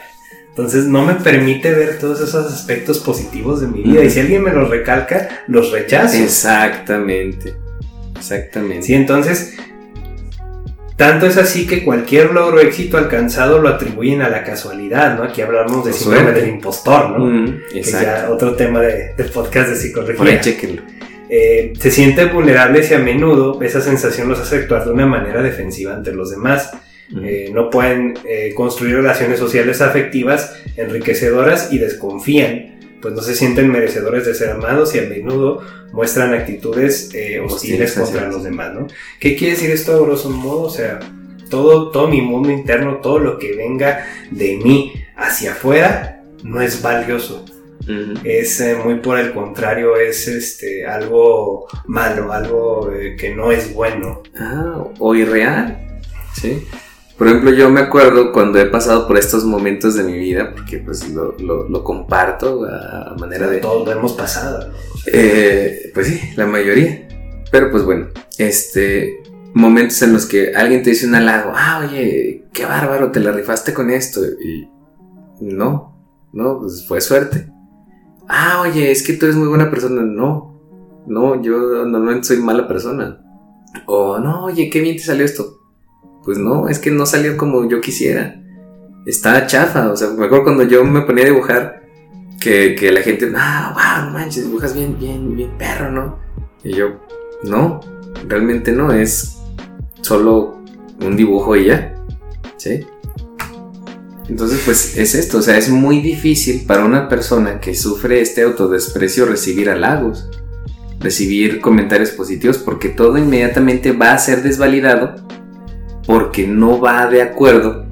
entonces 0.49 0.87
no 0.87 1.07
me 1.07 1.14
permite 1.14 1.73
ver 1.73 1.99
todos 1.99 2.21
esos 2.21 2.52
aspectos 2.52 2.99
positivos 2.99 3.61
de 3.61 3.69
mi 3.69 3.83
vida. 3.83 4.02
Y 4.02 4.11
si 4.11 4.19
alguien 4.19 4.43
me 4.43 4.52
los 4.52 4.69
recalca, 4.69 5.45
los 5.47 5.71
rechazo. 5.71 6.16
Exactamente. 6.16 7.55
Exactamente. 8.16 8.83
Sí, 8.83 8.95
entonces, 8.95 9.57
tanto 10.97 11.26
es 11.26 11.37
así 11.37 11.67
que 11.67 11.85
cualquier 11.85 12.33
logro 12.33 12.57
o 12.57 12.61
éxito 12.61 12.97
alcanzado 12.97 13.59
lo 13.59 13.69
atribuyen 13.69 14.23
a 14.23 14.29
la 14.29 14.43
casualidad, 14.43 15.17
¿no? 15.17 15.25
Aquí 15.25 15.43
hablamos 15.43 15.85
de 15.85 15.93
síndrome 15.93 16.33
del 16.33 16.49
impostor, 16.49 17.19
¿no? 17.19 17.61
que 17.71 17.81
es 17.81 17.93
ya 17.93 18.29
otro 18.31 18.55
tema 18.55 18.81
de, 18.81 19.15
podcast 19.33 19.71
de 19.71 19.76
psicología. 19.76 20.41
Eh, 21.29 21.73
se 21.79 21.91
sienten 21.91 22.33
vulnerables 22.33 22.91
y 22.91 22.95
a 22.95 22.99
menudo 22.99 23.61
esa 23.61 23.81
sensación 23.81 24.29
los 24.29 24.38
hace 24.38 24.57
actuar 24.57 24.85
de 24.85 24.93
una 24.93 25.07
manera 25.07 25.43
defensiva 25.43 25.95
ante 25.95 26.12
los 26.12 26.31
demás. 26.31 26.73
Eh, 27.23 27.50
no 27.53 27.71
pueden 27.71 28.15
eh, 28.25 28.53
construir 28.55 28.97
relaciones 28.97 29.38
sociales 29.38 29.81
afectivas 29.81 30.57
enriquecedoras 30.76 31.73
y 31.73 31.79
desconfían, 31.79 32.75
pues 33.07 33.15
no 33.15 33.23
se 33.23 33.37
sienten 33.37 33.71
merecedores 33.71 34.27
de 34.27 34.35
ser 34.35 34.51
amados 34.51 34.93
y 34.97 34.99
a 34.99 35.03
menudo 35.03 35.63
muestran 35.93 36.35
actitudes 36.35 37.15
eh, 37.15 37.39
hostiles 37.39 37.93
contra 37.93 38.27
los 38.29 38.43
demás, 38.43 38.75
¿no? 38.75 38.89
¿Qué 39.21 39.37
quiere 39.37 39.55
decir 39.55 39.71
esto 39.71 39.95
a 39.95 40.01
grosso 40.01 40.29
modo? 40.29 40.63
O 40.63 40.71
sea, 40.71 40.99
todo, 41.49 41.93
todo 41.93 42.09
mi 42.09 42.21
mundo 42.21 42.51
interno, 42.51 42.97
todo 42.97 43.21
lo 43.21 43.39
que 43.39 43.55
venga 43.55 44.05
de 44.33 44.57
mí 44.57 44.93
hacia 45.15 45.53
afuera, 45.53 46.21
no 46.43 46.61
es 46.61 46.83
valioso. 46.83 47.45
Es 48.25 48.61
muy 48.85 48.97
por 48.97 49.21
el 49.21 49.33
contrario, 49.33 49.95
es 49.95 50.27
este 50.27 50.85
algo 50.85 51.69
malo, 51.87 52.33
algo 52.33 52.91
que 53.17 53.33
no 53.37 53.53
es 53.53 53.73
bueno. 53.73 54.25
Ah, 54.37 54.85
o 54.99 55.15
irreal. 55.15 56.01
Sí. 56.35 56.67
Por 57.17 57.29
ejemplo, 57.29 57.51
yo 57.51 57.71
me 57.71 57.81
acuerdo 57.81 58.31
cuando 58.31 58.59
he 58.59 58.67
pasado 58.67 59.07
por 59.07 59.17
estos 59.17 59.45
momentos 59.45 59.95
de 59.95 60.05
mi 60.05 60.19
vida, 60.19 60.53
porque 60.53 60.79
pues 60.79 61.09
lo, 61.09 61.35
lo, 61.39 61.83
comparto 61.83 62.67
a 62.67 63.15
manera 63.19 63.47
de... 63.47 63.59
Todos 63.59 63.87
lo 63.87 63.93
hemos 63.93 64.13
pasado. 64.13 64.71
Eh, 65.07 65.91
pues 65.95 66.09
sí, 66.09 66.21
la 66.37 66.47
mayoría. 66.47 67.09
Pero 67.51 67.71
pues 67.71 67.85
bueno, 67.85 68.09
este, 68.37 69.23
momentos 69.55 70.03
en 70.03 70.13
los 70.13 70.27
que 70.27 70.55
alguien 70.55 70.83
te 70.83 70.91
dice 70.91 71.07
un 71.07 71.15
halago, 71.15 71.53
ah, 71.55 71.87
oye, 71.89 72.45
qué 72.53 72.67
bárbaro, 72.67 73.11
te 73.11 73.21
la 73.21 73.33
rifaste 73.33 73.73
con 73.73 73.89
esto. 73.89 74.21
Y 74.23 74.69
no, 75.41 75.97
no, 76.35 76.59
pues 76.61 76.87
fue 76.87 77.01
suerte. 77.01 77.51
Ah, 78.29 78.61
oye, 78.61 78.91
es 78.91 79.03
que 79.03 79.15
tú 79.15 79.25
eres 79.25 79.37
muy 79.37 79.49
buena 79.49 79.71
persona. 79.71 80.03
No, 80.03 80.61
no, 81.07 81.41
yo 81.41 81.87
normalmente 81.87 82.29
soy 82.29 82.39
mala 82.39 82.69
persona. 82.69 83.23
O 83.87 84.19
no, 84.19 84.45
oye, 84.45 84.69
qué 84.69 84.83
bien 84.83 84.97
te 84.97 85.03
salió 85.03 85.25
esto 85.25 85.56
pues 86.26 86.38
no, 86.38 86.68
es 86.68 86.80
que 86.80 86.90
no 86.90 87.06
salió 87.06 87.37
como 87.37 87.68
yo 87.71 87.80
quisiera. 87.80 88.42
Está 89.06 89.47
chafa, 89.47 89.92
o 89.92 89.97
sea, 89.97 90.09
me 90.09 90.26
acuerdo 90.26 90.42
cuando 90.42 90.64
yo 90.64 90.85
me 90.85 91.02
ponía 91.02 91.23
a 91.23 91.28
dibujar, 91.28 91.83
que, 92.40 92.75
que 92.75 92.90
la 92.90 93.00
gente, 93.00 93.33
ah, 93.37 93.73
wow, 93.73 94.06
no 94.06 94.18
manches, 94.18 94.45
dibujas 94.45 94.75
bien, 94.75 94.99
bien, 94.99 95.37
bien 95.37 95.56
perro, 95.56 95.92
¿no? 95.92 96.18
Y 96.64 96.75
yo, 96.75 97.00
no, 97.45 97.80
realmente 98.26 98.73
no, 98.73 98.92
es 98.92 99.38
solo 100.02 100.59
un 101.00 101.16
dibujo 101.16 101.54
y 101.54 101.66
ya, 101.66 101.95
¿sí? 102.56 102.85
Entonces, 104.28 104.62
pues 104.64 104.99
es 104.99 105.14
esto, 105.14 105.38
o 105.38 105.42
sea, 105.42 105.56
es 105.56 105.71
muy 105.71 106.00
difícil 106.00 106.66
para 106.66 106.85
una 106.85 107.09
persona 107.09 107.61
que 107.61 107.76
sufre 107.76 108.21
este 108.21 108.42
autodesprecio 108.42 109.26
recibir 109.26 109.71
halagos, 109.71 110.28
recibir 110.99 111.61
comentarios 111.61 112.11
positivos, 112.11 112.59
porque 112.59 112.88
todo 112.88 113.16
inmediatamente 113.16 113.92
va 113.92 114.12
a 114.12 114.18
ser 114.18 114.42
desvalidado 114.42 115.25
porque 116.07 116.47
no 116.47 116.81
va 116.81 117.07
de 117.09 117.23
acuerdo 117.23 117.85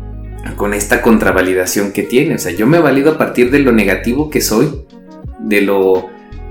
con 0.57 0.75
esta 0.75 1.03
contravalidación 1.03 1.93
que 1.93 2.03
tiene. 2.03 2.37
O 2.37 2.39
sea, 2.39 2.53
yo 2.53 2.67
me 2.67 2.79
valido 2.79 3.13
a 3.13 3.19
partir 3.19 3.51
de 3.51 3.59
lo 3.59 3.73
negativo 3.73 4.31
que 4.31 4.41
soy, 4.41 4.85
de 5.41 5.61
lo, 5.63 6.09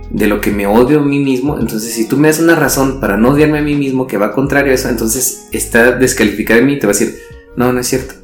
de 0.09 0.27
lo 0.27 0.41
que 0.41 0.51
me 0.51 0.67
odio 0.67 0.99
a 0.99 1.03
mí 1.03 1.19
mismo. 1.19 1.59
Entonces, 1.59 1.93
si 1.93 2.07
tú 2.07 2.17
me 2.17 2.27
das 2.27 2.39
una 2.39 2.55
razón 2.55 2.99
para 2.99 3.17
no 3.17 3.29
odiarme 3.29 3.59
a 3.59 3.63
mí 3.63 3.75
mismo 3.75 4.07
que 4.07 4.17
va 4.17 4.33
contrario 4.33 4.71
a 4.71 4.75
eso, 4.75 4.89
entonces 4.89 5.47
está 5.51 5.93
descalificada 5.93 6.59
en 6.59 6.65
mí 6.65 6.73
y 6.73 6.79
te 6.79 6.87
va 6.87 6.91
a 6.91 6.97
decir, 6.97 7.17
no, 7.55 7.71
no 7.71 7.79
es 7.79 7.87
cierto. 7.87 8.15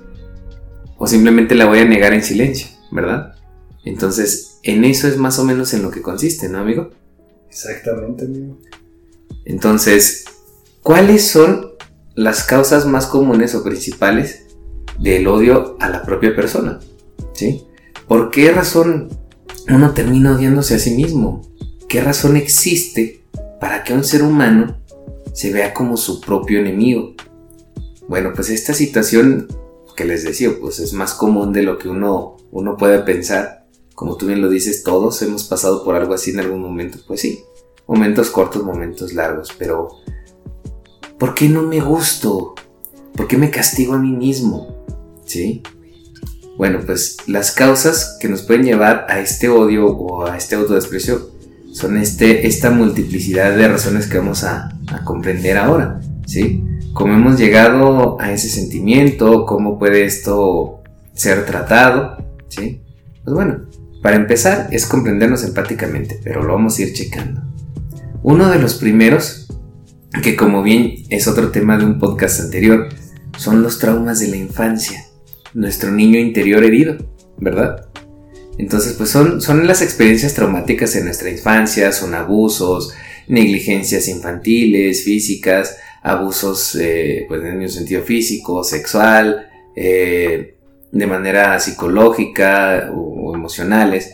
O 0.97 1.07
simplemente 1.07 1.55
la 1.55 1.65
voy 1.65 1.79
a 1.79 1.85
negar 1.85 2.13
en 2.13 2.23
silencio, 2.23 2.67
¿verdad? 2.91 3.35
Entonces, 3.85 4.59
en 4.63 4.83
eso 4.83 5.07
es 5.07 5.17
más 5.17 5.39
o 5.39 5.45
menos 5.45 5.73
en 5.73 5.81
lo 5.81 5.91
que 5.91 6.01
consiste, 6.01 6.49
¿no, 6.49 6.59
amigo? 6.59 6.89
Exactamente, 7.47 8.25
amigo. 8.25 8.59
Entonces, 9.45 10.25
¿cuáles 10.81 11.25
son 11.25 11.68
las 12.19 12.43
causas 12.43 12.85
más 12.85 13.05
comunes 13.05 13.55
o 13.55 13.63
principales 13.63 14.47
del 14.99 15.25
odio 15.29 15.77
a 15.79 15.87
la 15.87 16.03
propia 16.03 16.35
persona. 16.35 16.81
¿Sí? 17.31 17.63
¿Por 18.09 18.29
qué 18.29 18.51
razón 18.51 19.07
uno 19.69 19.93
termina 19.93 20.35
odiándose 20.35 20.75
a 20.75 20.79
sí 20.79 20.95
mismo? 20.95 21.43
¿Qué 21.87 22.01
razón 22.01 22.35
existe 22.35 23.23
para 23.61 23.85
que 23.85 23.93
un 23.93 24.03
ser 24.03 24.23
humano 24.23 24.75
se 25.31 25.53
vea 25.53 25.73
como 25.73 25.95
su 25.95 26.19
propio 26.19 26.59
enemigo? 26.59 27.13
Bueno, 28.09 28.33
pues 28.35 28.49
esta 28.49 28.73
situación 28.73 29.47
que 29.95 30.03
les 30.03 30.25
decía, 30.25 30.49
pues 30.59 30.79
es 30.79 30.91
más 30.91 31.13
común 31.13 31.53
de 31.53 31.63
lo 31.63 31.77
que 31.77 31.87
uno, 31.87 32.35
uno 32.51 32.75
puede 32.75 32.99
pensar. 32.99 33.65
Como 33.95 34.17
tú 34.17 34.25
bien 34.25 34.41
lo 34.41 34.49
dices, 34.49 34.83
todos 34.83 35.21
hemos 35.21 35.45
pasado 35.45 35.85
por 35.85 35.95
algo 35.95 36.13
así 36.13 36.31
en 36.31 36.41
algún 36.41 36.59
momento. 36.59 36.97
Pues 37.07 37.21
sí, 37.21 37.39
momentos 37.87 38.29
cortos, 38.29 38.65
momentos 38.65 39.13
largos, 39.13 39.53
pero 39.57 39.87
¿Por 41.19 41.35
qué 41.35 41.49
no 41.49 41.63
me 41.63 41.81
gusto? 41.81 42.55
¿Por 43.13 43.27
qué 43.27 43.37
me 43.37 43.51
castigo 43.51 43.93
a 43.93 43.99
mí 43.99 44.13
mismo? 44.13 44.85
¿Sí? 45.25 45.61
Bueno, 46.57 46.79
pues 46.85 47.17
las 47.27 47.51
causas 47.51 48.17
que 48.21 48.29
nos 48.29 48.41
pueden 48.43 48.63
llevar 48.63 49.05
a 49.09 49.19
este 49.19 49.49
odio 49.49 49.87
o 49.87 50.25
a 50.25 50.37
este 50.37 50.55
autodesprecio 50.55 51.29
son 51.73 51.97
este, 51.97 52.47
esta 52.47 52.69
multiplicidad 52.69 53.55
de 53.55 53.67
razones 53.67 54.07
que 54.07 54.17
vamos 54.17 54.45
a, 54.45 54.75
comprender 55.03 55.57
ahora, 55.57 56.01
¿sí? 56.25 56.63
Cómo 56.93 57.13
hemos 57.13 57.37
llegado 57.37 58.19
a 58.19 58.31
ese 58.31 58.49
sentimiento, 58.49 59.45
cómo 59.45 59.77
puede 59.77 60.05
esto 60.05 60.81
ser 61.13 61.45
tratado, 61.45 62.17
¿sí? 62.47 62.81
Pues 63.23 63.35
bueno, 63.35 63.67
para 64.01 64.15
empezar 64.15 64.67
es 64.71 64.85
comprendernos 64.85 65.43
empáticamente, 65.43 66.19
pero 66.23 66.43
lo 66.43 66.53
vamos 66.53 66.79
a 66.79 66.81
ir 66.81 66.93
checando. 66.93 67.41
Uno 68.23 68.49
de 68.49 68.59
los 68.59 68.75
primeros 68.75 69.38
que 70.23 70.35
como 70.35 70.63
bien 70.63 71.05
es 71.09 71.27
otro 71.27 71.51
tema 71.51 71.77
de 71.77 71.85
un 71.85 71.99
podcast 71.99 72.39
anterior, 72.41 72.89
son 73.37 73.61
los 73.61 73.79
traumas 73.79 74.19
de 74.19 74.27
la 74.27 74.37
infancia, 74.37 75.05
nuestro 75.53 75.91
niño 75.91 76.19
interior 76.19 76.63
herido, 76.63 76.97
¿verdad? 77.37 77.87
Entonces, 78.57 78.93
pues 78.93 79.09
son, 79.09 79.41
son 79.41 79.65
las 79.65 79.81
experiencias 79.81 80.33
traumáticas 80.33 80.95
en 80.95 81.05
nuestra 81.05 81.29
infancia, 81.29 81.93
son 81.93 82.13
abusos, 82.13 82.93
negligencias 83.29 84.09
infantiles, 84.09 85.03
físicas, 85.05 85.77
abusos 86.03 86.75
eh, 86.75 87.25
pues 87.27 87.41
en 87.43 87.59
un 87.59 87.69
sentido 87.69 88.03
físico, 88.03 88.63
sexual, 88.63 89.47
eh, 89.75 90.57
de 90.91 91.07
manera 91.07 91.59
psicológica 91.59 92.91
o, 92.93 93.33
emocionales, 93.33 94.13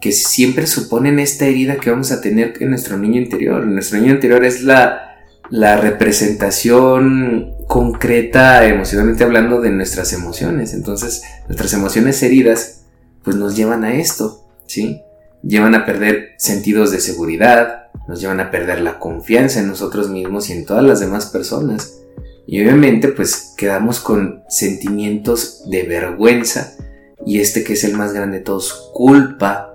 que 0.00 0.12
siempre 0.12 0.66
suponen 0.66 1.18
esta 1.18 1.46
herida 1.46 1.76
que 1.76 1.90
vamos 1.90 2.12
a 2.12 2.20
tener 2.20 2.54
en 2.60 2.70
nuestro 2.70 2.98
niño 2.98 3.18
interior. 3.20 3.64
Nuestro 3.64 3.98
niño 3.98 4.12
interior 4.12 4.44
es 4.44 4.62
la, 4.62 5.05
la 5.50 5.76
representación 5.76 7.54
concreta, 7.66 8.66
emocionalmente 8.66 9.24
hablando, 9.24 9.60
de 9.60 9.70
nuestras 9.70 10.12
emociones. 10.12 10.74
Entonces, 10.74 11.22
nuestras 11.46 11.72
emociones 11.72 12.22
heridas, 12.22 12.84
pues 13.22 13.36
nos 13.36 13.56
llevan 13.56 13.84
a 13.84 13.94
esto, 13.96 14.44
¿sí? 14.66 15.02
Llevan 15.42 15.74
a 15.74 15.84
perder 15.84 16.30
sentidos 16.38 16.90
de 16.90 17.00
seguridad, 17.00 17.86
nos 18.08 18.20
llevan 18.20 18.40
a 18.40 18.50
perder 18.50 18.80
la 18.80 18.98
confianza 18.98 19.60
en 19.60 19.68
nosotros 19.68 20.08
mismos 20.08 20.50
y 20.50 20.52
en 20.52 20.64
todas 20.64 20.84
las 20.84 21.00
demás 21.00 21.26
personas. 21.26 21.98
Y 22.46 22.62
obviamente 22.62 23.08
pues 23.08 23.54
quedamos 23.56 23.98
con 23.98 24.44
sentimientos 24.48 25.68
de 25.68 25.82
vergüenza 25.82 26.74
y 27.24 27.40
este 27.40 27.64
que 27.64 27.72
es 27.72 27.82
el 27.82 27.94
más 27.94 28.12
grande 28.12 28.38
de 28.38 28.44
todos, 28.44 28.90
culpa 28.92 29.74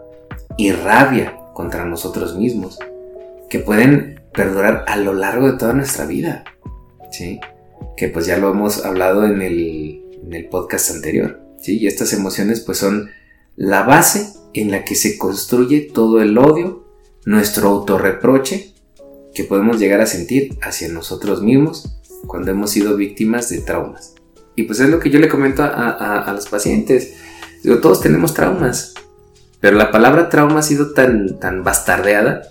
y 0.58 0.72
rabia 0.72 1.36
contra 1.54 1.86
nosotros 1.86 2.38
mismos, 2.38 2.80
que 3.50 3.60
pueden 3.60 4.21
perdurar 4.34 4.86
a 4.88 4.98
lo 4.98 5.14
largo 5.14 5.52
de 5.52 5.58
toda 5.58 5.74
nuestra 5.74 6.06
vida. 6.06 6.44
¿Sí? 7.12 7.40
Que 7.98 8.08
pues 8.08 8.26
ya 8.26 8.38
lo 8.38 8.52
hemos 8.52 8.86
hablado 8.86 9.26
en 9.26 9.42
el, 9.42 10.04
en 10.24 10.34
el 10.34 10.48
podcast 10.48 10.92
anterior. 10.92 11.42
¿Sí? 11.60 11.80
Y 11.80 11.88
estas 11.88 12.14
emociones 12.14 12.62
pues 12.62 12.78
son 12.78 13.10
la 13.56 13.84
base 13.84 14.34
en 14.54 14.72
la 14.72 14.84
que 14.84 14.96
se 14.96 15.18
construye 15.18 15.82
todo 15.82 16.22
el 16.22 16.38
odio, 16.38 16.86
nuestro 17.26 17.70
autorreproche 17.70 18.74
que 19.34 19.44
podemos 19.44 19.80
llegar 19.80 20.02
a 20.02 20.06
sentir 20.06 20.58
hacia 20.62 20.90
nosotros 20.90 21.42
mismos 21.42 21.98
cuando 22.28 22.52
hemos 22.52 22.72
sido 22.72 22.96
víctimas 22.96 23.50
de 23.50 23.60
traumas. 23.60 24.16
Y 24.56 24.64
pues 24.64 24.80
es 24.80 24.90
lo 24.90 25.00
que 25.00 25.10
yo 25.10 25.20
le 25.20 25.30
comento 25.30 25.64
a, 25.64 26.32
los 26.34 26.48
pacientes. 26.48 27.16
Digo, 27.64 27.78
todos 27.78 28.02
tenemos 28.02 28.34
traumas, 28.34 28.94
pero 29.60 29.78
la 29.78 29.92
palabra 29.92 30.30
trauma 30.30 30.60
ha 30.60 30.64
sido 30.64 30.94
tan, 30.94 31.40
tan 31.40 31.64
bastardeada 31.64 32.42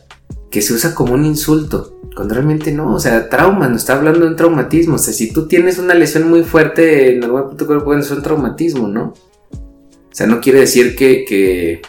que 0.51 0.63
se 0.63 0.75
usa 0.75 0.95
como 0.95 1.15
un 1.15 1.25
insulto, 1.25 2.01
cuando 2.15 2.35
realmente 2.35 2.73
no, 2.73 2.95
o 2.95 3.01
sea, 3.01 3.29
trauma, 3.29 3.69
no 3.69 3.77
está 3.77 3.95
hablando 3.95 4.21
de 4.21 4.27
un 4.27 4.37
traumatismo, 4.37 4.97
o 4.97 4.99
sea, 4.99 5.15
si 5.15 5.33
tú 5.33 5.47
tienes 5.47 5.79
una 5.79 5.95
lesión 5.95 6.29
muy 6.29 6.43
fuerte 6.43 7.15
en 7.15 7.25
algún 7.25 7.49
punto 7.49 7.67
cuerpo, 7.67 7.85
puede 7.85 8.03
ser 8.03 8.17
un 8.17 8.23
traumatismo, 8.23 8.89
¿no? 8.89 9.15
O 9.53 10.13
sea, 10.13 10.27
no 10.27 10.41
quiere 10.41 10.61
decir 10.61 10.97
que, 10.97 11.25
que, 11.25 11.83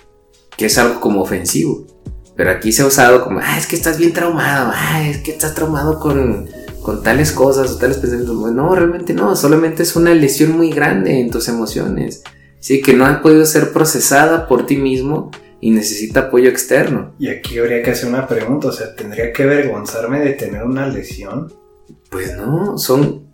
que 0.55 0.65
es 0.67 0.77
algo 0.77 0.99
como 0.99 1.21
ofensivo, 1.21 1.85
pero 2.35 2.51
aquí 2.51 2.71
se 2.71 2.83
ha 2.83 2.85
usado 2.85 3.23
como, 3.23 3.39
ah, 3.39 3.57
es 3.57 3.65
que 3.65 3.75
estás 3.75 3.97
bien 3.97 4.13
traumado, 4.13 4.71
ah, 4.73 5.07
es 5.07 5.17
que 5.17 5.31
estás 5.31 5.55
traumado 5.55 5.99
con, 5.99 6.47
con 6.81 7.03
tales 7.03 7.31
cosas 7.31 7.71
o 7.71 7.77
tales 7.77 7.97
pensamientos. 7.97 8.51
No, 8.51 8.75
realmente 8.75 9.13
no, 9.13 9.35
solamente 9.35 9.83
es 9.83 9.95
una 9.95 10.13
lesión 10.13 10.51
muy 10.51 10.71
grande 10.71 11.19
en 11.19 11.29
tus 11.29 11.47
emociones. 11.47 12.23
Sí, 12.59 12.81
que 12.81 12.93
no 12.93 13.05
ha 13.05 13.21
podido 13.21 13.45
ser 13.45 13.71
procesada 13.71 14.47
por 14.47 14.65
ti 14.65 14.77
mismo 14.77 15.31
y 15.61 15.69
necesita 15.69 16.21
apoyo 16.21 16.49
externo. 16.49 17.13
Y 17.19 17.29
aquí 17.29 17.59
habría 17.59 17.83
que 17.83 17.91
hacer 17.91 18.09
una 18.09 18.27
pregunta, 18.27 18.67
o 18.67 18.71
sea, 18.71 18.95
¿tendría 18.95 19.31
que 19.31 19.43
avergonzarme 19.43 20.19
de 20.19 20.33
tener 20.33 20.63
una 20.63 20.87
lesión? 20.87 21.53
Pues 22.09 22.35
no, 22.35 22.77
son... 22.77 23.29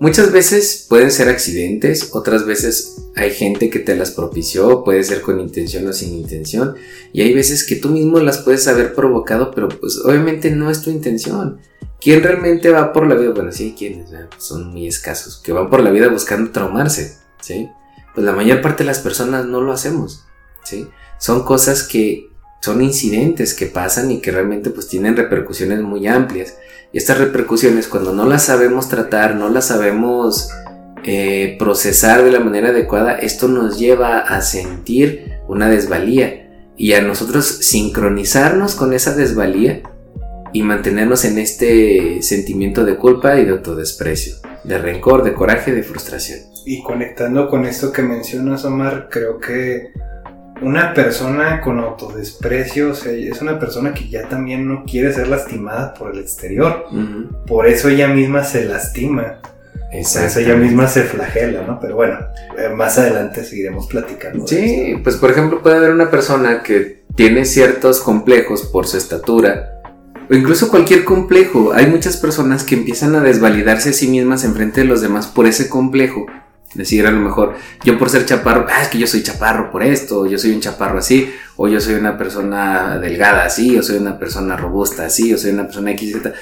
Muchas 0.00 0.32
veces 0.32 0.86
pueden 0.88 1.12
ser 1.12 1.28
accidentes, 1.28 2.08
otras 2.12 2.44
veces 2.44 2.96
hay 3.14 3.30
gente 3.30 3.70
que 3.70 3.78
te 3.78 3.94
las 3.94 4.10
propició, 4.10 4.82
puede 4.82 5.04
ser 5.04 5.20
con 5.20 5.38
intención 5.38 5.86
o 5.86 5.92
sin 5.92 6.14
intención, 6.14 6.74
y 7.12 7.20
hay 7.20 7.32
veces 7.32 7.64
que 7.64 7.76
tú 7.76 7.90
mismo 7.90 8.18
las 8.18 8.38
puedes 8.38 8.66
haber 8.66 8.94
provocado, 8.94 9.52
pero 9.52 9.68
pues 9.68 10.00
obviamente 10.04 10.50
no 10.50 10.70
es 10.70 10.82
tu 10.82 10.90
intención. 10.90 11.60
¿Quién 12.00 12.20
realmente 12.24 12.70
va 12.70 12.92
por 12.92 13.06
la 13.06 13.14
vida? 13.14 13.30
Bueno, 13.30 13.52
sí, 13.52 13.76
quienes, 13.78 14.10
son 14.38 14.72
muy 14.72 14.88
escasos, 14.88 15.40
que 15.44 15.52
van 15.52 15.70
por 15.70 15.80
la 15.80 15.90
vida 15.90 16.08
buscando 16.08 16.50
traumarse, 16.50 17.18
¿sí? 17.40 17.68
Pues 18.12 18.26
la 18.26 18.32
mayor 18.32 18.60
parte 18.60 18.82
de 18.82 18.88
las 18.88 18.98
personas 18.98 19.46
no 19.46 19.60
lo 19.60 19.70
hacemos, 19.70 20.24
¿sí? 20.64 20.88
Son 21.22 21.44
cosas 21.44 21.84
que 21.84 22.30
son 22.62 22.82
incidentes 22.82 23.54
que 23.54 23.66
pasan 23.66 24.10
y 24.10 24.18
que 24.18 24.32
realmente 24.32 24.70
pues 24.70 24.88
tienen 24.88 25.16
repercusiones 25.16 25.80
muy 25.80 26.08
amplias. 26.08 26.58
Y 26.92 26.98
estas 26.98 27.18
repercusiones 27.18 27.86
cuando 27.86 28.12
no 28.12 28.26
las 28.26 28.46
sabemos 28.46 28.88
tratar, 28.88 29.36
no 29.36 29.48
las 29.48 29.68
sabemos 29.68 30.50
eh, 31.04 31.54
procesar 31.60 32.24
de 32.24 32.32
la 32.32 32.40
manera 32.40 32.70
adecuada, 32.70 33.12
esto 33.12 33.46
nos 33.46 33.78
lleva 33.78 34.18
a 34.18 34.42
sentir 34.42 35.34
una 35.46 35.68
desvalía 35.68 36.72
y 36.76 36.94
a 36.94 37.02
nosotros 37.02 37.46
sincronizarnos 37.46 38.74
con 38.74 38.92
esa 38.92 39.14
desvalía 39.14 39.82
y 40.52 40.64
mantenernos 40.64 41.24
en 41.24 41.38
este 41.38 42.20
sentimiento 42.22 42.84
de 42.84 42.96
culpa 42.96 43.38
y 43.38 43.44
de 43.44 43.52
autodesprecio, 43.52 44.34
de 44.64 44.76
rencor, 44.76 45.22
de 45.22 45.34
coraje, 45.34 45.70
de 45.72 45.84
frustración. 45.84 46.40
Y 46.66 46.82
conectando 46.82 47.48
con 47.48 47.64
esto 47.64 47.92
que 47.92 48.02
mencionas, 48.02 48.64
Omar, 48.64 49.06
creo 49.08 49.38
que 49.38 49.92
una 50.62 50.94
persona 50.94 51.60
con 51.60 51.78
autodesprecio 51.78 52.92
es 52.92 53.42
una 53.42 53.58
persona 53.58 53.92
que 53.92 54.08
ya 54.08 54.28
también 54.28 54.66
no 54.66 54.84
quiere 54.84 55.12
ser 55.12 55.28
lastimada 55.28 55.94
por 55.94 56.12
el 56.12 56.20
exterior. 56.20 56.86
Por 57.46 57.66
eso 57.66 57.88
ella 57.88 58.08
misma 58.08 58.44
se 58.44 58.64
lastima. 58.64 59.40
Por 59.42 60.00
eso 60.00 60.40
ella 60.40 60.54
misma 60.54 60.88
se 60.88 61.02
flagela, 61.02 61.66
¿no? 61.66 61.78
Pero 61.78 61.96
bueno, 61.96 62.18
eh, 62.56 62.70
más 62.74 62.98
adelante 62.98 63.44
seguiremos 63.44 63.86
platicando. 63.88 64.46
Sí, 64.46 64.98
pues 65.04 65.16
por 65.16 65.30
ejemplo 65.30 65.60
puede 65.62 65.76
haber 65.76 65.90
una 65.90 66.10
persona 66.10 66.62
que 66.62 67.02
tiene 67.14 67.44
ciertos 67.44 68.00
complejos 68.00 68.62
por 68.62 68.86
su 68.86 68.96
estatura 68.96 69.82
o 70.30 70.34
incluso 70.34 70.70
cualquier 70.70 71.04
complejo. 71.04 71.72
Hay 71.74 71.86
muchas 71.86 72.16
personas 72.16 72.64
que 72.64 72.74
empiezan 72.74 73.14
a 73.14 73.20
desvalidarse 73.20 73.90
a 73.90 73.92
sí 73.92 74.08
mismas 74.08 74.44
en 74.44 74.54
frente 74.54 74.82
de 74.82 74.86
los 74.86 75.00
demás 75.00 75.26
por 75.26 75.46
ese 75.46 75.68
complejo. 75.68 76.26
Decir 76.74 77.06
a 77.06 77.10
lo 77.10 77.20
mejor, 77.20 77.54
yo 77.84 77.98
por 77.98 78.08
ser 78.08 78.24
chaparro, 78.24 78.66
ah, 78.70 78.82
es 78.82 78.88
que 78.88 78.98
yo 78.98 79.06
soy 79.06 79.22
chaparro 79.22 79.70
por 79.70 79.82
esto, 79.82 80.20
o 80.20 80.26
yo 80.26 80.38
soy 80.38 80.52
un 80.52 80.60
chaparro 80.60 80.98
así, 80.98 81.30
o 81.56 81.68
yo 81.68 81.80
soy 81.80 81.94
una 81.94 82.16
persona 82.16 82.98
delgada 82.98 83.44
así, 83.44 83.76
o 83.76 83.82
soy 83.82 83.98
una 83.98 84.18
persona 84.18 84.56
robusta 84.56 85.04
así, 85.04 85.34
o 85.34 85.38
soy 85.38 85.50
una 85.50 85.64
persona 85.64 85.92
XZ. 85.92 86.32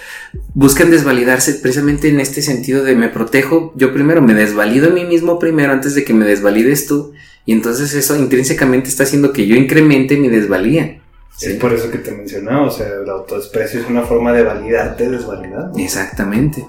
Buscan 0.54 0.90
desvalidarse 0.90 1.54
precisamente 1.54 2.08
en 2.08 2.20
este 2.20 2.42
sentido 2.42 2.84
de 2.84 2.94
me 2.94 3.08
protejo 3.08 3.72
yo 3.76 3.92
primero, 3.92 4.22
me 4.22 4.34
desvalido 4.34 4.88
a 4.88 4.92
mí 4.92 5.04
mismo 5.04 5.38
primero 5.40 5.72
antes 5.72 5.94
de 5.96 6.04
que 6.04 6.14
me 6.14 6.24
desvalides 6.24 6.86
tú, 6.86 7.12
y 7.44 7.52
entonces 7.52 7.92
eso 7.94 8.16
intrínsecamente 8.16 8.88
está 8.88 9.02
haciendo 9.02 9.32
que 9.32 9.46
yo 9.46 9.56
incremente 9.56 10.16
mi 10.16 10.28
desvalía. 10.28 11.00
Es 11.40 11.54
por 11.54 11.72
eso 11.72 11.90
que 11.90 11.98
te 11.98 12.12
mencionaba, 12.12 12.66
o 12.66 12.70
sea, 12.70 12.86
el 12.86 13.08
autodesprecio 13.08 13.80
es 13.80 13.88
una 13.88 14.02
forma 14.02 14.32
de 14.32 14.42
validarte 14.42 15.08
desvalidando. 15.08 15.78
Exactamente. 15.78 16.64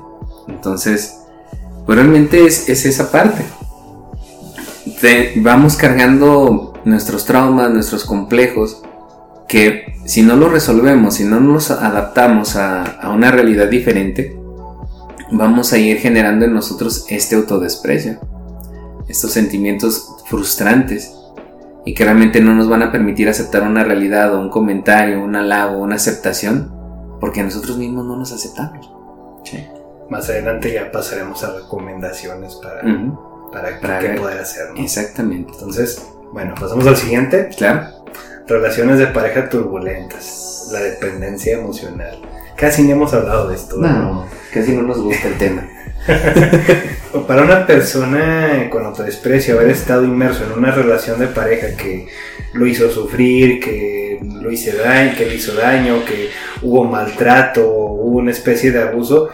Entonces, 0.48 1.21
pues 1.86 1.98
realmente 1.98 2.46
es, 2.46 2.68
esa 2.70 3.12
parte. 3.12 3.44
vamos 5.38 5.76
cargando 5.76 6.74
nuestros 6.86 7.26
traumas, 7.26 7.72
nuestros 7.72 8.06
complejos, 8.06 8.82
que 9.48 9.96
si 10.06 10.24
no 10.24 10.36
los 10.36 10.52
resolvemos, 10.52 11.16
si 11.16 11.24
no 11.24 11.40
nos 11.40 11.72
adaptamos 11.72 12.56
a, 12.56 13.10
una 13.14 13.32
realidad 13.32 13.68
diferente, 13.68 14.38
vamos 15.32 15.74
a 15.74 15.78
ir 15.78 15.98
generando 15.98 16.46
en 16.46 16.54
nosotros 16.54 17.06
este 17.10 17.36
autodesprecio, 17.36 18.20
estos 19.08 19.32
sentimientos 19.32 20.16
frustrantes 20.26 21.14
y 21.86 21.94
que 21.94 22.04
realmente 22.04 22.42
no 22.42 22.54
nos 22.54 22.70
van 22.70 22.84
a 22.84 22.92
permitir 22.92 23.28
aceptar 23.28 23.64
una 23.64 23.84
realidad 23.84 24.34
o 24.36 24.40
un 24.40 24.50
comentario, 24.50 25.24
un 25.24 25.36
halago, 25.36 25.80
una 25.80 25.96
aceptación, 25.96 26.72
porque 27.20 27.44
nosotros 27.44 27.78
mismos 27.78 28.06
no 28.06 28.16
nos 28.16 28.32
aceptamos. 28.32 28.90
Más 30.12 30.30
adelante 30.30 30.74
ya 30.74 30.92
pasaremos 30.92 31.42
a 31.46 31.56
recomendaciones 31.56 32.56
para, 32.56 32.82
para, 33.80 34.00
qué 34.00 34.10
poder 34.10 34.40
hacer. 34.40 34.66
Exactamente. 34.76 35.54
Entonces, 35.54 36.06
bueno, 36.34 36.54
pasamos 36.60 36.86
al 36.86 36.98
siguiente. 36.98 37.48
Claro. 37.56 37.88
Relaciones 38.46 39.00
de 39.00 39.08
pareja 39.08 39.48
turbulentas, 39.48 40.68
la 40.74 40.82
dependencia 40.82 41.58
emocional. 41.58 42.20
Casi 42.58 42.84
ni 42.84 42.92
hemos 42.92 43.14
hablado 43.14 43.48
de 43.48 43.56
esto. 43.56 43.78
no. 43.78 44.26
casi 44.54 44.74
no 44.74 44.82
nos 44.82 45.02
gusta 45.02 45.30
el 45.30 45.38
tema. 45.38 45.70
Para 47.26 47.44
una 47.44 47.66
persona 47.66 48.68
con 48.70 48.86
autodesprecio, 48.86 49.56
haber 49.56 49.70
estado 49.70 50.04
inmerso 50.04 50.44
en 50.44 50.52
una 50.52 50.72
relación 50.72 51.22
de 51.22 51.28
pareja 51.28 51.68
que 51.78 52.10
lo 52.52 52.68
hizo 52.68 52.92
sufrir, 52.92 53.62
que 53.62 54.20
lo 54.22 54.52
hizo 54.52 54.76
daño, 54.76 55.14
que 55.18 55.26
le 55.26 55.36
hizo 55.36 55.54
daño, 55.54 56.04
que 56.04 56.32
hubo 56.64 56.84
maltrato, 56.84 57.66
hubo 57.66 58.18
una 58.18 58.32
especie 58.32 58.72
de 58.72 58.82
abuso, 58.82 59.30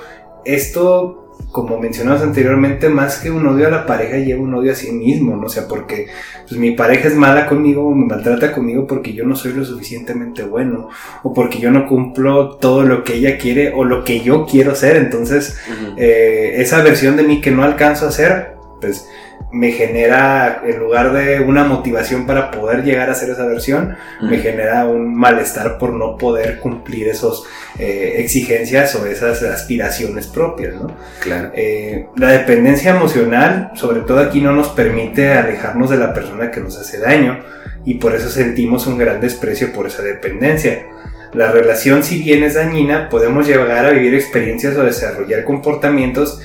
esto 0.55 1.27
como 1.51 1.79
mencionamos 1.79 2.21
anteriormente, 2.21 2.89
más 2.89 3.17
que 3.17 3.31
un 3.31 3.47
odio 3.47 3.67
a 3.67 3.71
la 3.71 3.85
pareja, 3.85 4.17
lleva 4.17 4.41
un 4.41 4.53
odio 4.53 4.73
a 4.73 4.75
sí 4.75 4.91
mismo, 4.91 5.35
¿no? 5.35 5.47
O 5.47 5.49
sea, 5.49 5.67
porque 5.67 6.07
pues, 6.47 6.59
mi 6.59 6.71
pareja 6.71 7.07
es 7.07 7.15
mala 7.15 7.47
conmigo, 7.47 7.93
me 7.95 8.05
maltrata 8.05 8.51
conmigo 8.51 8.85
porque 8.85 9.13
yo 9.13 9.25
no 9.25 9.35
soy 9.35 9.53
lo 9.53 9.63
suficientemente 9.63 10.43
bueno, 10.43 10.89
o 11.23 11.33
porque 11.33 11.59
yo 11.59 11.71
no 11.71 11.87
cumplo 11.87 12.57
todo 12.57 12.83
lo 12.83 13.03
que 13.03 13.15
ella 13.15 13.37
quiere 13.37 13.73
o 13.73 13.85
lo 13.85 14.03
que 14.03 14.19
yo 14.19 14.45
quiero 14.45 14.75
ser. 14.75 14.97
Entonces, 14.97 15.57
eh, 15.97 16.55
esa 16.57 16.81
versión 16.81 17.15
de 17.15 17.23
mí 17.23 17.41
que 17.41 17.51
no 17.51 17.63
alcanzo 17.63 18.05
a 18.05 18.09
hacer, 18.09 18.55
pues 18.81 19.07
me 19.51 19.71
genera, 19.71 20.61
en 20.65 20.77
lugar 20.77 21.13
de 21.13 21.39
una 21.39 21.63
motivación 21.63 22.25
para 22.25 22.51
poder 22.51 22.83
llegar 22.83 23.09
a 23.09 23.15
ser 23.15 23.29
esa 23.29 23.45
versión, 23.45 23.95
me 24.21 24.39
genera 24.39 24.85
un 24.85 25.15
malestar 25.15 25.77
por 25.77 25.93
no 25.93 26.17
poder 26.17 26.59
cumplir 26.59 27.07
esas 27.07 27.43
eh, 27.79 28.15
exigencias 28.17 28.93
o 28.95 29.05
esas 29.05 29.41
aspiraciones 29.43 30.27
propias, 30.27 30.75
¿no? 30.75 30.91
Claro. 31.21 31.51
Eh, 31.55 32.07
la 32.17 32.31
dependencia 32.31 32.91
emocional, 32.91 33.71
sobre 33.75 34.01
todo 34.01 34.19
aquí, 34.19 34.41
no 34.41 34.51
nos 34.51 34.67
permite 34.69 35.31
alejarnos 35.31 35.89
de 35.89 35.97
la 35.97 36.13
persona 36.13 36.51
que 36.51 36.59
nos 36.59 36.77
hace 36.77 36.99
daño 36.99 37.39
y 37.85 37.95
por 37.95 38.13
eso 38.15 38.29
sentimos 38.29 38.85
un 38.85 38.97
gran 38.97 39.21
desprecio 39.21 39.71
por 39.71 39.87
esa 39.87 40.01
dependencia. 40.01 40.87
La 41.33 41.51
relación, 41.51 42.03
si 42.03 42.21
bien 42.21 42.43
es 42.43 42.55
dañina, 42.55 43.07
podemos 43.09 43.47
llegar 43.47 43.85
a 43.85 43.91
vivir 43.91 44.13
experiencias 44.13 44.75
o 44.75 44.83
desarrollar 44.83 45.45
comportamientos 45.45 46.41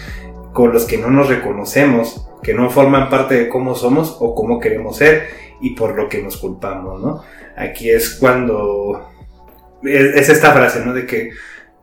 con 0.53 0.73
los 0.73 0.85
que 0.85 0.99
no 0.99 1.11
nos 1.11 1.29
reconocemos, 1.29 2.29
que 2.43 2.55
no 2.55 2.71
forman 2.71 3.09
parte 3.09 3.35
de 3.35 3.49
cómo 3.49 3.75
somos 3.75 4.17
o 4.21 4.35
cómo 4.35 4.59
queremos 4.59 4.97
ser 4.97 5.29
y 5.61 5.71
por 5.71 5.97
lo 5.97 6.09
que 6.09 6.23
nos 6.23 6.37
culpamos, 6.37 7.01
¿no? 7.01 7.23
Aquí 7.57 7.91
es 7.91 8.17
cuando 8.17 9.11
es, 9.83 10.29
esta 10.29 10.53
frase, 10.53 10.85
¿no? 10.85 10.93
De 10.93 11.07
que 11.07 11.31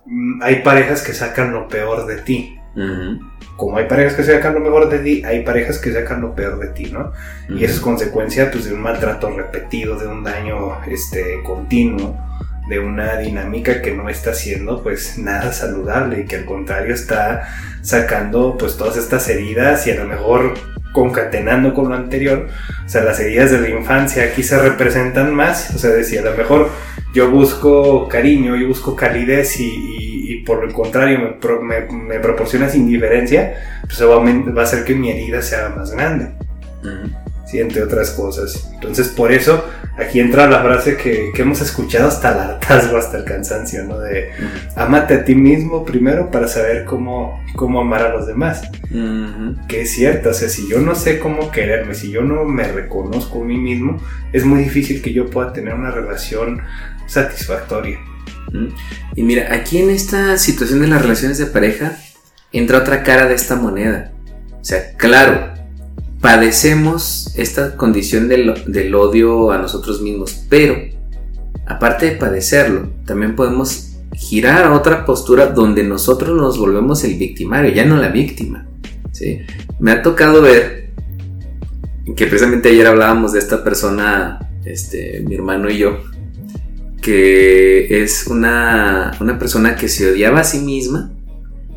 mm, 0.05 0.41
hay 0.43 0.61
parejas 0.61 1.01
que 1.01 1.13
sacan 1.13 1.53
lo 1.53 1.67
peor 1.67 2.05
de 2.05 2.17
ti. 2.17 2.55
Como 3.57 3.75
hay 3.77 3.87
parejas 3.87 4.13
que 4.13 4.23
sacan 4.23 4.53
lo 4.53 4.61
mejor 4.61 4.87
de 4.87 4.99
ti, 4.99 5.21
hay 5.25 5.43
parejas 5.43 5.79
que 5.79 5.91
sacan 5.91 6.21
lo 6.21 6.33
peor 6.33 6.59
de 6.59 6.67
ti, 6.67 6.89
¿no? 6.91 7.11
Y 7.49 7.65
eso 7.65 7.73
es 7.73 7.79
consecuencia 7.81 8.49
pues, 8.51 8.65
de 8.65 8.73
un 8.73 8.81
maltrato 8.81 9.29
repetido, 9.31 9.97
de 9.97 10.07
un 10.07 10.23
daño 10.23 10.77
este, 10.87 11.41
continuo 11.43 12.28
de 12.69 12.79
una 12.79 13.17
dinámica 13.17 13.81
que 13.81 13.91
no 13.91 14.09
está 14.09 14.33
siendo 14.33 14.83
pues 14.83 15.17
nada 15.17 15.51
saludable 15.51 16.21
y 16.21 16.25
que 16.25 16.37
al 16.37 16.45
contrario 16.45 16.93
está 16.93 17.49
sacando 17.81 18.57
pues 18.57 18.77
todas 18.77 18.95
estas 18.95 19.27
heridas 19.27 19.87
y 19.87 19.91
a 19.91 19.95
lo 19.95 20.05
mejor 20.05 20.53
concatenando 20.93 21.73
con 21.73 21.89
lo 21.89 21.95
anterior, 21.95 22.47
o 22.85 22.89
sea, 22.89 23.03
las 23.03 23.19
heridas 23.19 23.51
de 23.51 23.61
la 23.61 23.69
infancia 23.69 24.23
aquí 24.23 24.43
se 24.43 24.57
representan 24.57 25.33
más, 25.33 25.73
o 25.75 25.77
sea, 25.77 25.91
decía, 25.91 26.21
a 26.21 26.25
lo 26.25 26.35
mejor 26.35 26.69
yo 27.13 27.29
busco 27.29 28.07
cariño, 28.07 28.55
yo 28.55 28.67
busco 28.67 28.95
calidez 28.95 29.59
y, 29.59 30.43
por 30.45 30.63
el 30.63 30.73
contrario 30.73 31.37
me, 31.61 32.19
proporcionas 32.19 32.75
indiferencia, 32.75 33.81
pues 33.83 34.01
va 34.01 34.61
a 34.61 34.63
hacer 34.63 34.83
que 34.83 34.95
mi 34.95 35.11
herida 35.11 35.41
sea 35.41 35.69
más 35.69 35.91
grande. 35.91 36.29
Entre 37.51 37.81
otras 37.81 38.11
cosas. 38.11 38.69
Entonces, 38.75 39.09
por 39.09 39.31
eso 39.31 39.65
aquí 39.97 40.19
entra 40.19 40.49
la 40.49 40.61
frase 40.61 40.97
que, 40.97 41.31
hemos 41.35 41.61
escuchado 41.61 42.07
hasta 42.07 42.31
el 42.31 42.39
hartazgo, 42.39 42.97
hasta 42.97 43.17
el 43.17 43.23
cansancio, 43.23 43.83
¿no? 43.83 43.99
De 43.99 44.31
amate 44.75 45.13
a 45.13 45.23
ti 45.23 45.35
mismo 45.35 45.85
primero 45.85 46.31
para 46.31 46.47
saber 46.47 46.85
cómo, 46.85 47.43
cómo 47.55 47.81
amar 47.81 48.03
a 48.03 48.13
los 48.13 48.27
demás. 48.27 48.61
Que 49.67 49.81
es 49.81 49.91
cierto, 49.91 50.29
o 50.29 50.33
sea, 50.33 50.49
si 50.49 50.67
yo 50.69 50.79
no 50.79 50.95
sé 50.95 51.19
cómo 51.19 51.51
quererme, 51.51 51.93
si 51.93 52.11
yo 52.11 52.21
no 52.21 52.45
me 52.45 52.63
reconozco 52.63 53.41
a 53.41 53.45
mí 53.45 53.57
mismo, 53.57 54.01
es 54.33 54.45
muy 54.45 54.63
difícil 54.63 55.01
que 55.01 55.13
yo 55.13 55.29
pueda 55.29 55.53
tener 55.53 55.73
una 55.73 55.91
relación 55.91 56.61
satisfactoria. 57.05 57.99
Y 59.15 59.23
mira, 59.23 59.53
aquí 59.53 59.79
en 59.79 59.89
esta 59.89 60.37
situación 60.37 60.81
de 60.81 60.87
las 60.87 61.01
relaciones 61.01 61.37
de 61.37 61.45
pareja, 61.45 61.97
entra 62.51 62.79
otra 62.79 63.03
cara 63.03 63.27
de 63.27 63.35
esta 63.35 63.55
moneda. 63.55 64.11
O 64.59 64.63
sea, 64.63 64.93
claro, 64.97 65.53
padecemos 66.21 67.33
esta 67.37 67.77
condición 67.77 68.27
del, 68.27 68.95
odio 68.95 69.51
a 69.51 69.57
nosotros 69.57 70.01
mismos, 70.01 70.45
pero 70.49 70.75
aparte 71.65 72.07
de 72.07 72.11
padecerlo, 72.17 72.89
también 73.05 73.35
podemos 73.35 73.97
girar 74.13 74.65
a 74.65 74.73
otra 74.73 75.05
postura 75.05 75.47
donde 75.47 75.83
nosotros 75.83 76.35
nos 76.35 76.57
volvemos 76.57 77.03
el 77.03 77.15
victimario, 77.15 77.71
ya 77.71 77.85
no 77.85 77.97
la 77.97 78.09
víctima. 78.09 78.67
¿sí? 79.11 79.39
Me 79.79 79.91
ha 79.91 80.01
tocado 80.01 80.41
ver 80.41 80.89
que 82.15 82.25
precisamente 82.25 82.69
ayer 82.69 82.87
hablábamos 82.87 83.33
de 83.33 83.39
esta 83.39 83.63
persona, 83.63 84.39
este, 84.65 85.23
mi 85.25 85.35
hermano 85.35 85.69
y 85.69 85.77
yo, 85.77 85.99
que 87.01 88.03
es 88.03 88.27
una, 88.27 89.11
una 89.21 89.39
persona 89.39 89.75
que 89.75 89.87
se 89.87 90.11
odiaba 90.11 90.41
a 90.41 90.43
sí 90.43 90.59
misma 90.59 91.13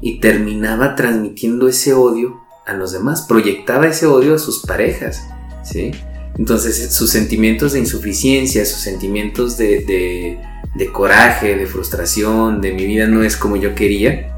y 0.00 0.18
terminaba 0.18 0.96
transmitiendo 0.96 1.68
ese 1.68 1.94
odio 1.94 2.41
a 2.66 2.74
los 2.74 2.92
demás, 2.92 3.22
proyectaba 3.22 3.86
ese 3.86 4.06
odio 4.06 4.34
a 4.34 4.38
sus 4.38 4.60
parejas, 4.60 5.22
¿sí? 5.64 5.92
Entonces 6.38 6.94
sus 6.94 7.10
sentimientos 7.10 7.72
de 7.72 7.80
insuficiencia, 7.80 8.64
sus 8.64 8.80
sentimientos 8.80 9.56
de, 9.56 10.38
de, 10.74 10.92
coraje, 10.92 11.56
de 11.56 11.66
frustración, 11.66 12.60
de 12.60 12.72
mi 12.72 12.86
vida 12.86 13.06
no 13.06 13.22
es 13.22 13.36
como 13.36 13.56
yo 13.56 13.74
quería, 13.74 14.28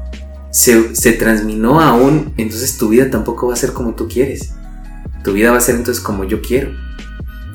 se, 0.51 0.95
se 0.95 1.13
transminó 1.13 1.81
aún, 1.81 2.33
entonces 2.37 2.77
tu 2.77 2.89
vida 2.89 3.09
tampoco 3.09 3.47
va 3.47 3.53
a 3.53 3.57
ser 3.57 3.73
como 3.73 3.95
tú 3.95 4.07
quieres, 4.07 4.53
tu 5.23 5.33
vida 5.33 5.51
va 5.51 5.57
a 5.57 5.61
ser 5.61 5.75
entonces 5.75 6.03
como 6.03 6.23
yo 6.23 6.41
quiero. 6.41 6.71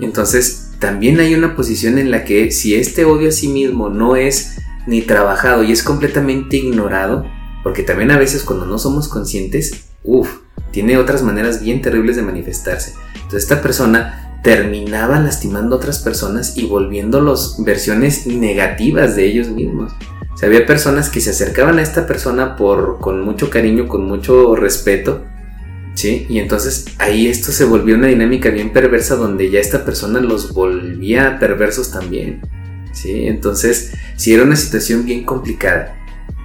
Entonces 0.00 0.70
también 0.78 1.20
hay 1.20 1.34
una 1.34 1.54
posición 1.54 1.98
en 1.98 2.10
la 2.10 2.24
que 2.24 2.50
si 2.50 2.74
este 2.74 3.04
odio 3.04 3.28
a 3.28 3.32
sí 3.32 3.48
mismo 3.48 3.90
no 3.90 4.16
es 4.16 4.56
ni 4.86 5.02
trabajado 5.02 5.62
y 5.62 5.72
es 5.72 5.82
completamente 5.82 6.56
ignorado, 6.56 7.26
porque 7.62 7.82
también 7.82 8.10
a 8.10 8.18
veces 8.18 8.42
cuando 8.42 8.64
no 8.64 8.78
somos 8.78 9.08
conscientes, 9.08 9.84
uff, 10.02 10.38
tiene 10.70 10.98
otras 10.98 11.22
maneras 11.22 11.62
bien 11.62 11.82
terribles 11.82 12.16
de 12.16 12.22
manifestarse. 12.22 12.94
Entonces 13.14 13.42
esta 13.42 13.62
persona 13.62 14.38
terminaba 14.42 15.20
lastimando 15.20 15.74
a 15.74 15.78
otras 15.78 15.98
personas 15.98 16.56
y 16.56 16.66
volviéndolos 16.66 17.56
versiones 17.64 18.26
negativas 18.26 19.16
de 19.16 19.26
ellos 19.26 19.48
mismos. 19.48 19.92
O 20.42 20.46
había 20.46 20.64
personas 20.64 21.10
que 21.10 21.20
se 21.20 21.30
acercaban 21.30 21.78
a 21.78 21.82
esta 21.82 22.06
persona 22.06 22.56
por, 22.56 22.98
con 23.00 23.20
mucho 23.20 23.50
cariño, 23.50 23.86
con 23.86 24.06
mucho 24.06 24.56
respeto, 24.56 25.24
¿sí? 25.94 26.26
Y 26.30 26.38
entonces 26.38 26.86
ahí 26.98 27.26
esto 27.26 27.52
se 27.52 27.64
volvió 27.64 27.96
una 27.96 28.06
dinámica 28.06 28.48
bien 28.48 28.72
perversa 28.72 29.16
donde 29.16 29.50
ya 29.50 29.60
esta 29.60 29.84
persona 29.84 30.20
los 30.20 30.54
volvía 30.54 31.38
perversos 31.38 31.90
también, 31.90 32.40
¿sí? 32.92 33.26
Entonces, 33.26 33.92
sí 34.16 34.32
era 34.32 34.44
una 34.44 34.56
situación 34.56 35.04
bien 35.04 35.24
complicada. 35.24 35.96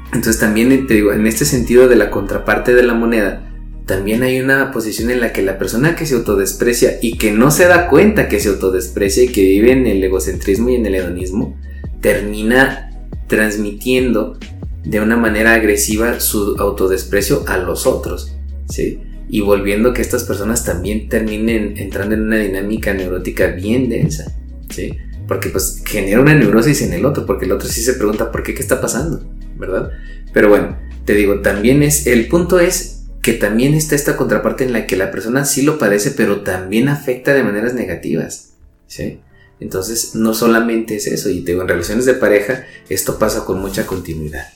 Entonces 0.08 0.40
también 0.40 0.88
te 0.88 0.96
digo, 0.96 1.14
en 1.14 1.26
este 1.28 1.46
sentido 1.46 1.88
de 1.88 1.96
la 1.96 2.12
contraparte 2.12 2.74
de 2.74 2.84
la 2.84 2.94
moneda, 2.94 3.44
también 3.86 4.24
hay 4.24 4.39
una 4.39 4.71
posición 4.71 5.12
en 5.12 5.21
la 5.21 5.32
que 5.32 5.43
la 5.43 5.58
persona 5.58 5.95
que 5.95 6.06
se 6.06 6.15
autodesprecia 6.15 6.98
y 7.02 7.17
que 7.17 7.32
no 7.32 7.52
se 7.52 7.65
da 7.65 7.88
cuenta 7.88 8.28
que 8.28 8.39
se 8.39 8.50
autodesprecia 8.50 9.24
y 9.24 9.28
que 9.28 9.41
vive 9.41 9.71
en 9.71 9.86
el 9.86 10.04
egocentrismo 10.04 10.69
y 10.69 10.76
en 10.76 10.88
el 10.88 10.95
hedonismo, 10.95 11.58
termina 12.02 12.91
transmitiendo 13.28 14.38
de 14.84 15.00
una 15.00 15.17
manera 15.17 15.54
agresiva 15.54 16.19
su 16.19 16.56
autodesprecio 16.58 17.43
a 17.48 17.58
los 17.58 17.86
otros, 17.86 18.36
¿sí? 18.69 19.02
Y 19.30 19.41
volviendo 19.41 19.93
que 19.93 20.02
estas 20.02 20.24
personas 20.24 20.63
también 20.63 21.10
terminen 21.10 21.78
entrando 21.78 22.15
en 22.15 22.21
una 22.21 22.38
dinámica 22.38 22.93
neurótica 22.93 23.48
bien 23.48 23.89
densa, 23.89 24.36
¿sí? 24.69 24.98
Porque 25.28 25.50
pues 25.50 25.82
genera 25.86 26.21
una 26.21 26.36
neurosis 26.36 26.82
en 26.84 26.93
el 26.93 27.06
otro, 27.06 27.26
porque 27.26 27.45
el 27.45 27.52
otro 27.52 27.67
sí 27.67 27.82
se 27.82 27.93
pregunta 27.93 28.32
por 28.32 28.43
qué, 28.43 28.54
qué 28.54 28.62
está 28.62 28.80
pasando, 28.80 29.24
¿verdad? 29.58 29.89
Pero 30.34 30.50
bueno, 30.50 30.78
te 31.06 31.13
digo, 31.13 31.41
también 31.41 31.82
es, 31.82 32.06
el 32.06 32.28
punto 32.28 32.60
es 32.60 32.95
que 33.26 33.34
también 33.34 33.74
está 33.74 33.96
esta 33.96 34.18
contraparte 34.18 34.66
en 34.66 34.72
la 34.72 34.86
que 34.86 34.96
la 34.96 35.10
persona 35.10 35.46
sí 35.46 35.64
lo 35.64 35.80
padece, 35.80 36.12
pero 36.12 36.42
también 36.42 36.90
afecta 36.90 37.34
de 37.34 37.42
maneras 37.42 37.74
negativas. 37.74 38.52
¿sí? 38.86 39.20
Entonces, 39.60 40.14
no 40.14 40.36
solamente 40.36 40.98
es 40.98 41.08
eso, 41.08 41.32
y 41.32 41.42
digo, 41.42 41.64
en 41.64 41.68
relaciones 41.68 42.06
de 42.06 42.14
pareja, 42.14 42.68
esto 42.88 43.18
pasa 43.18 43.44
con 43.44 43.60
mucha 43.60 43.88
continuidad. 43.88 44.48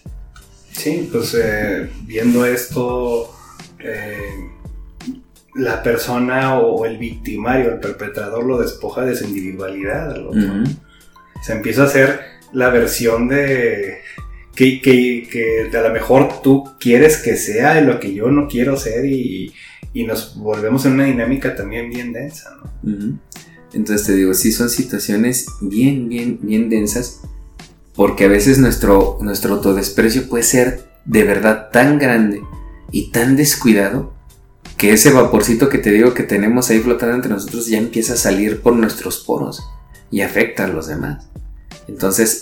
Sí, 0.71 1.09
pues 1.11 1.33
eh, 1.33 1.89
viendo 2.05 2.45
esto, 2.45 3.33
eh, 3.79 4.35
la 5.55 5.81
persona 5.81 6.59
o 6.59 6.85
el 6.85 6.99
victimario, 6.99 7.71
el 7.71 7.79
perpetrador, 7.79 8.45
lo 8.45 8.59
despoja 8.61 9.03
de 9.03 9.15
su 9.15 9.25
individualidad 9.25 10.15
Se 11.41 11.53
empieza 11.53 11.81
a 11.81 11.85
hacer 11.85 12.19
la 12.53 12.69
versión 12.69 13.29
de 13.29 14.01
que, 14.59 15.69
a 15.73 15.81
lo 15.81 15.93
mejor 15.93 16.41
tú 16.41 16.65
quieres 16.79 17.17
que 17.17 17.37
sea 17.37 17.79
lo 17.81 17.99
que 17.99 18.13
yo 18.13 18.29
no 18.29 18.47
quiero 18.47 18.77
ser 18.77 19.05
y, 19.05 19.53
nos 20.05 20.37
volvemos 20.37 20.85
en 20.85 20.93
una 20.93 21.05
dinámica 21.05 21.55
también 21.55 21.89
bien 21.89 22.13
densa. 22.13 22.57
Entonces 23.73 24.07
te 24.07 24.15
digo, 24.15 24.33
sí 24.33 24.51
son 24.51 24.69
situaciones 24.69 25.45
bien, 25.61 26.09
bien, 26.09 26.39
bien 26.41 26.69
densas 26.69 27.21
porque 27.95 28.25
a 28.25 28.29
veces 28.29 28.59
nuestro, 28.59 29.17
nuestro 29.21 29.55
autodesprecio 29.55 30.29
puede 30.29 30.43
ser 30.43 30.83
de 31.03 31.23
verdad 31.23 31.69
tan 31.71 31.99
grande 31.99 32.41
y 32.91 33.11
tan 33.11 33.35
descuidado 33.35 34.13
que 34.77 34.93
ese 34.93 35.11
vaporcito 35.11 35.67
que 35.67 35.79
te 35.79 35.91
digo 35.91 36.13
que 36.13 36.23
tenemos 36.23 36.69
ahí 36.69 36.79
flotando 36.79 37.15
entre 37.15 37.31
nosotros 37.31 37.67
ya 37.67 37.77
empieza 37.77 38.13
a 38.13 38.17
salir 38.17 38.61
por 38.61 38.73
nuestros 38.73 39.19
poros 39.19 39.61
y 40.11 40.21
afecta 40.21 40.63
a 40.63 40.67
los 40.69 40.87
demás. 40.87 41.27
Entonces, 41.89 42.39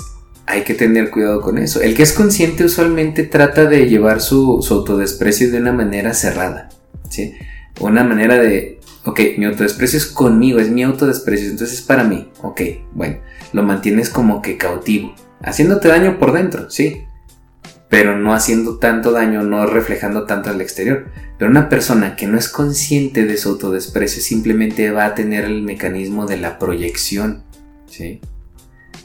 hay 0.48 0.64
que 0.64 0.74
tener 0.74 1.12
cuidado 1.12 1.42
con 1.42 1.58
eso. 1.58 1.82
El 1.82 1.94
que 1.94 2.04
es 2.04 2.14
consciente 2.14 2.64
usualmente 2.64 3.24
trata 3.24 3.66
de 3.66 3.88
llevar 3.88 4.22
su, 4.22 4.66
autodesprecio 4.70 5.52
de 5.52 5.60
una 5.60 5.74
manera 5.74 6.14
cerrada, 6.14 6.70
¿sí? 7.10 7.36
Una 7.82 8.04
manera 8.04 8.40
de, 8.40 8.80
ok, 9.04 9.20
mi 9.38 9.46
autodesprecio 9.46 9.98
es 9.98 10.08
conmigo, 10.08 10.60
es 10.60 10.70
mi 10.70 10.84
autodesprecio, 10.84 11.50
entonces 11.50 11.80
es 11.80 11.86
para 11.86 12.06
mí, 12.06 12.32
ok, 12.42 12.62
bueno, 12.94 13.18
lo 13.52 13.62
mantienes 13.64 14.10
como 14.10 14.42
que 14.42 14.58
cautivo, 14.58 15.14
haciéndote 15.44 15.90
daño 15.90 16.18
por 16.18 16.32
dentro, 16.32 16.70
sí, 16.70 17.04
pero 17.90 18.18
no 18.18 18.34
haciendo 18.34 18.78
tanto 18.78 19.12
daño, 19.12 19.44
no 19.44 19.66
reflejando 19.66 20.26
tanto 20.26 20.50
al 20.50 20.60
exterior. 20.60 21.06
Pero 21.38 21.50
una 21.50 21.70
persona 21.70 22.16
que 22.16 22.28
no 22.28 22.38
es 22.38 22.50
consciente 22.50 23.26
de 23.26 23.38
su 23.38 23.50
autodesprecio 23.50 24.22
simplemente 24.22 24.92
va 24.92 25.06
a 25.06 25.16
tener 25.16 25.46
el 25.46 25.62
mecanismo 25.62 26.26
de 26.26 26.36
la 26.36 26.60
proyección. 26.60 27.44
¿sí? 27.86 28.20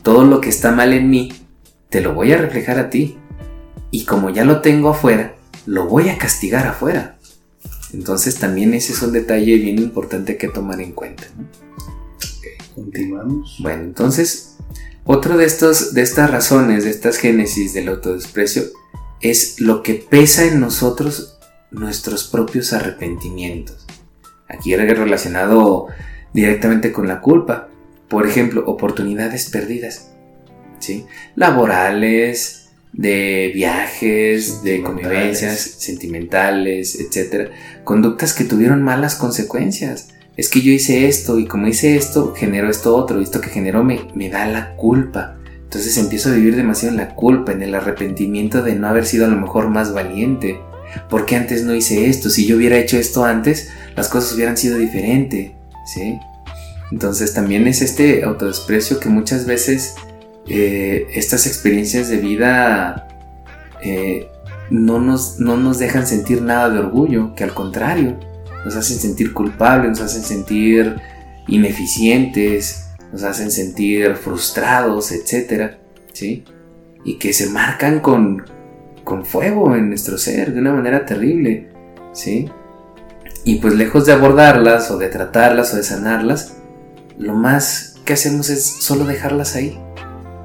Todo 0.02 0.24
lo 0.24 0.40
que 0.40 0.48
está 0.48 0.72
mal 0.72 0.92
en 0.92 1.10
mí, 1.10 1.32
te 1.88 2.00
lo 2.00 2.14
voy 2.14 2.32
a 2.32 2.38
reflejar 2.38 2.78
a 2.78 2.90
ti. 2.90 3.18
Y 3.90 4.04
como 4.04 4.30
ya 4.30 4.44
lo 4.44 4.60
tengo 4.60 4.90
afuera, 4.90 5.34
lo 5.66 5.86
voy 5.86 6.08
a 6.08 6.18
castigar 6.18 6.66
afuera. 6.66 7.18
Entonces 7.92 8.36
también 8.36 8.74
ese 8.74 8.92
es 8.92 9.02
un 9.02 9.12
detalle 9.12 9.56
bien 9.56 9.78
importante 9.78 10.36
que 10.36 10.48
tomar 10.48 10.80
en 10.80 10.92
cuenta. 10.92 11.24
continuamos. 12.74 13.56
Bueno, 13.60 13.82
entonces, 13.82 14.56
otra 15.04 15.36
de, 15.36 15.44
estos, 15.44 15.92
de 15.94 16.02
estas 16.02 16.30
razones, 16.30 16.84
de 16.84 16.90
estas 16.90 17.18
génesis 17.18 17.74
del 17.74 17.88
autodesprecio, 17.88 18.62
es 19.20 19.60
lo 19.60 19.82
que 19.82 19.94
pesa 19.94 20.44
en 20.44 20.58
nosotros 20.60 21.38
nuestros 21.70 22.24
propios 22.24 22.72
arrepentimientos. 22.72 23.86
Aquí 24.48 24.72
era 24.72 24.84
relacionado 24.84 25.88
directamente 26.32 26.92
con 26.92 27.08
la 27.08 27.20
culpa. 27.20 27.68
Por 28.12 28.26
ejemplo, 28.26 28.62
oportunidades 28.66 29.48
perdidas. 29.48 30.10
¿sí? 30.80 31.06
Laborales, 31.34 32.68
de 32.92 33.50
viajes, 33.54 34.62
de 34.62 34.82
convivencias 34.82 35.58
sentimentales, 35.78 36.98
etc. 37.00 37.48
Conductas 37.84 38.34
que 38.34 38.44
tuvieron 38.44 38.82
malas 38.82 39.14
consecuencias. 39.14 40.10
Es 40.36 40.50
que 40.50 40.60
yo 40.60 40.72
hice 40.72 41.08
esto 41.08 41.38
y 41.38 41.46
como 41.46 41.68
hice 41.68 41.96
esto, 41.96 42.34
generó 42.36 42.68
esto 42.68 42.94
otro 42.94 43.18
y 43.18 43.22
esto 43.24 43.40
que 43.40 43.48
generó 43.48 43.82
me, 43.82 44.00
me 44.14 44.28
da 44.28 44.46
la 44.46 44.76
culpa. 44.76 45.38
Entonces 45.62 45.96
empiezo 45.96 46.28
a 46.28 46.34
vivir 46.34 46.54
demasiado 46.54 46.92
en 46.92 47.00
la 47.00 47.14
culpa, 47.14 47.52
en 47.52 47.62
el 47.62 47.74
arrepentimiento 47.74 48.62
de 48.62 48.74
no 48.74 48.88
haber 48.88 49.06
sido 49.06 49.24
a 49.24 49.28
lo 49.30 49.40
mejor 49.40 49.70
más 49.70 49.94
valiente. 49.94 50.60
¿Por 51.08 51.24
qué 51.24 51.36
antes 51.36 51.64
no 51.64 51.74
hice 51.74 52.10
esto? 52.10 52.28
Si 52.28 52.44
yo 52.44 52.56
hubiera 52.56 52.76
hecho 52.76 52.98
esto 52.98 53.24
antes, 53.24 53.70
las 53.96 54.10
cosas 54.10 54.34
hubieran 54.34 54.58
sido 54.58 54.76
diferentes, 54.76 55.52
¿sí? 55.86 56.18
Entonces 56.92 57.32
también 57.32 57.66
es 57.66 57.80
este 57.80 58.22
autodesprecio 58.22 59.00
que 59.00 59.08
muchas 59.08 59.46
veces 59.46 59.94
eh, 60.46 61.06
estas 61.14 61.46
experiencias 61.46 62.10
de 62.10 62.18
vida 62.18 63.08
eh, 63.80 64.28
no, 64.68 65.00
nos, 65.00 65.40
no 65.40 65.56
nos 65.56 65.78
dejan 65.78 66.06
sentir 66.06 66.42
nada 66.42 66.68
de 66.68 66.80
orgullo, 66.80 67.34
que 67.34 67.44
al 67.44 67.54
contrario, 67.54 68.20
nos 68.66 68.76
hacen 68.76 68.98
sentir 68.98 69.32
culpables, 69.32 69.88
nos 69.88 70.02
hacen 70.02 70.22
sentir 70.22 70.96
ineficientes, 71.48 72.88
nos 73.10 73.22
hacen 73.22 73.50
sentir 73.50 74.14
frustrados, 74.16 75.12
etc. 75.12 75.76
¿sí? 76.12 76.44
Y 77.06 77.18
que 77.18 77.32
se 77.32 77.48
marcan 77.48 78.00
con, 78.00 78.44
con 79.02 79.24
fuego 79.24 79.74
en 79.74 79.88
nuestro 79.88 80.18
ser 80.18 80.52
de 80.52 80.60
una 80.60 80.74
manera 80.74 81.06
terrible, 81.06 81.70
¿sí? 82.12 82.50
Y 83.44 83.56
pues 83.56 83.74
lejos 83.74 84.04
de 84.04 84.12
abordarlas 84.12 84.90
o 84.90 84.98
de 84.98 85.08
tratarlas 85.08 85.72
o 85.72 85.78
de 85.78 85.84
sanarlas, 85.84 86.58
lo 87.22 87.34
más 87.34 87.94
que 88.04 88.12
hacemos 88.12 88.50
es 88.50 88.64
solo 88.64 89.04
dejarlas 89.04 89.54
ahí, 89.54 89.78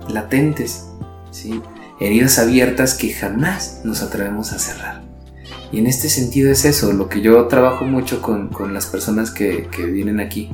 latentes, 0.10 0.86
¿sí? 1.32 1.62
heridas 2.00 2.38
abiertas 2.40 2.94
que 2.94 3.12
jamás 3.12 3.82
nos 3.84 4.02
atrevemos 4.02 4.54
a 4.54 4.60
cerrar. 4.60 5.02
Y 5.72 5.80
en 5.80 5.88
este 5.88 6.08
sentido 6.10 6.52
es 6.52 6.66
eso, 6.66 6.94
lo 6.94 7.10
que 7.10 7.22
yo 7.22 7.48
trabajo 7.48 7.84
mucho 7.84 8.22
con, 8.22 8.74
las 8.74 8.86
personas 8.86 9.32
que, 9.32 9.68
vienen 9.92 10.20
aquí, 10.20 10.52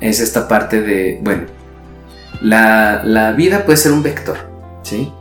es 0.00 0.20
esta 0.20 0.48
parte 0.48 0.80
de, 0.80 1.20
bueno, 1.22 1.44
la, 2.40 3.34
vida 3.36 3.64
puede 3.64 3.76
ser 3.76 3.92
un 3.92 4.02
vector, 4.02 4.38
¿sí? 4.82 5.12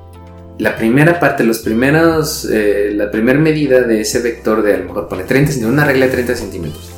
La 0.57 0.75
primera 0.75 1.19
parte, 1.19 1.43
los 1.43 1.59
primeros, 1.59 2.47
eh, 2.51 2.91
la 2.93 3.11
primera 3.11 3.39
medida 3.39 3.81
de 3.81 4.01
ese 4.01 4.19
vector 4.19 4.61
de 4.61 4.73
a 4.73 4.77
lo 4.77 4.85
mejor 4.85 5.07
pone 5.07 5.23
30 5.23 5.51
centímetros, 5.51 5.73
una 5.73 5.85
regla 5.85 6.05
de 6.05 6.11
30 6.11 6.35
centímetros. 6.35 6.91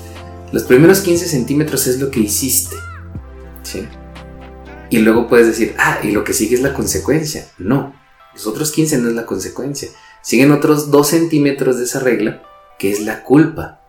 Los 0.52 0.64
primeros 0.64 1.02
15 1.02 1.28
centímetros 1.28 1.86
es 1.88 2.00
lo 2.00 2.10
que 2.10 2.22
hiciste, 2.22 2.76
Y 4.90 5.00
luego 5.00 5.28
puedes 5.28 5.48
decir, 5.48 5.74
ah, 5.78 6.00
y 6.04 6.12
lo 6.12 6.24
que 6.24 6.34
sigue 6.34 6.56
es 6.56 6.62
la 6.62 6.74
consecuencia. 6.74 7.48
No, 7.58 7.94
los 8.34 8.46
otros 8.48 8.72
15 8.72 8.98
no 8.98 9.10
es 9.10 9.16
la 9.16 9.26
consecuencia. 9.26 9.90
Siguen 10.22 10.52
otros 10.52 10.92
2 10.92 11.08
centímetros 11.08 11.78
de 11.78 11.86
esa 11.86 12.00
regla, 12.00 12.44
que 12.78 12.92
es 12.92 13.02
la 13.02 13.24
culpa. 13.24 13.80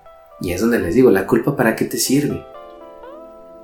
Y 0.41 0.53
es 0.53 0.61
donde 0.61 0.79
les 0.79 0.95
digo, 0.95 1.11
¿la 1.11 1.27
culpa 1.27 1.57
para 1.57 1.77
qué 1.77 1.85
te 1.85 1.99
sirve? 1.99 2.45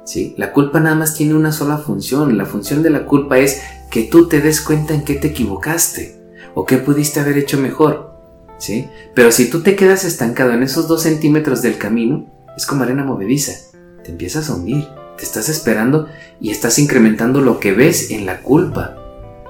¿Sí? 0.05 0.35
La 0.37 0.53
culpa 0.53 0.81
nada 0.81 0.97
más 0.97 1.15
tiene 1.15 1.35
una 1.35 1.53
sola 1.53 1.79
función. 1.79 2.37
La 2.37 2.47
función 2.47 2.83
de 2.83 2.91
la 2.91 3.05
culpa 3.05 3.39
es 3.39 3.61
que 3.91 4.05
tú 4.05 4.29
te 4.29 4.41
des 4.41 4.61
cuenta 4.61 4.95
en 4.95 5.05
qué 5.05 5.15
te 5.15 5.29
equivocaste 5.29 6.19
o 6.55 6.65
qué 6.65 6.79
pudiste 6.79 7.21
haber 7.21 7.39
hecho 7.39 7.59
mejor. 7.59 8.17
¿Sí? 8.59 8.89
Pero 9.15 9.31
si 9.31 9.49
tú 9.49 9.63
te 9.63 9.77
quedas 9.77 10.05
estancado 10.05 10.53
en 10.53 10.65
esos 10.65 10.89
2 10.89 11.01
centímetros 11.01 11.63
del 11.63 11.79
camino, 11.79 12.27
es 12.57 12.67
como 12.67 12.83
arena 12.83 13.05
movediza. 13.05 13.53
Te 14.03 14.11
empiezas 14.11 14.51
a 14.51 14.55
hundir 14.55 14.89
te 15.19 15.25
estás 15.25 15.49
esperando 15.49 16.09
y 16.41 16.51
estás 16.51 16.79
incrementando 16.79 17.41
lo 17.41 17.61
que 17.61 17.73
ves 17.73 18.11
en 18.11 18.25
la 18.25 18.41
culpa. 18.41 18.97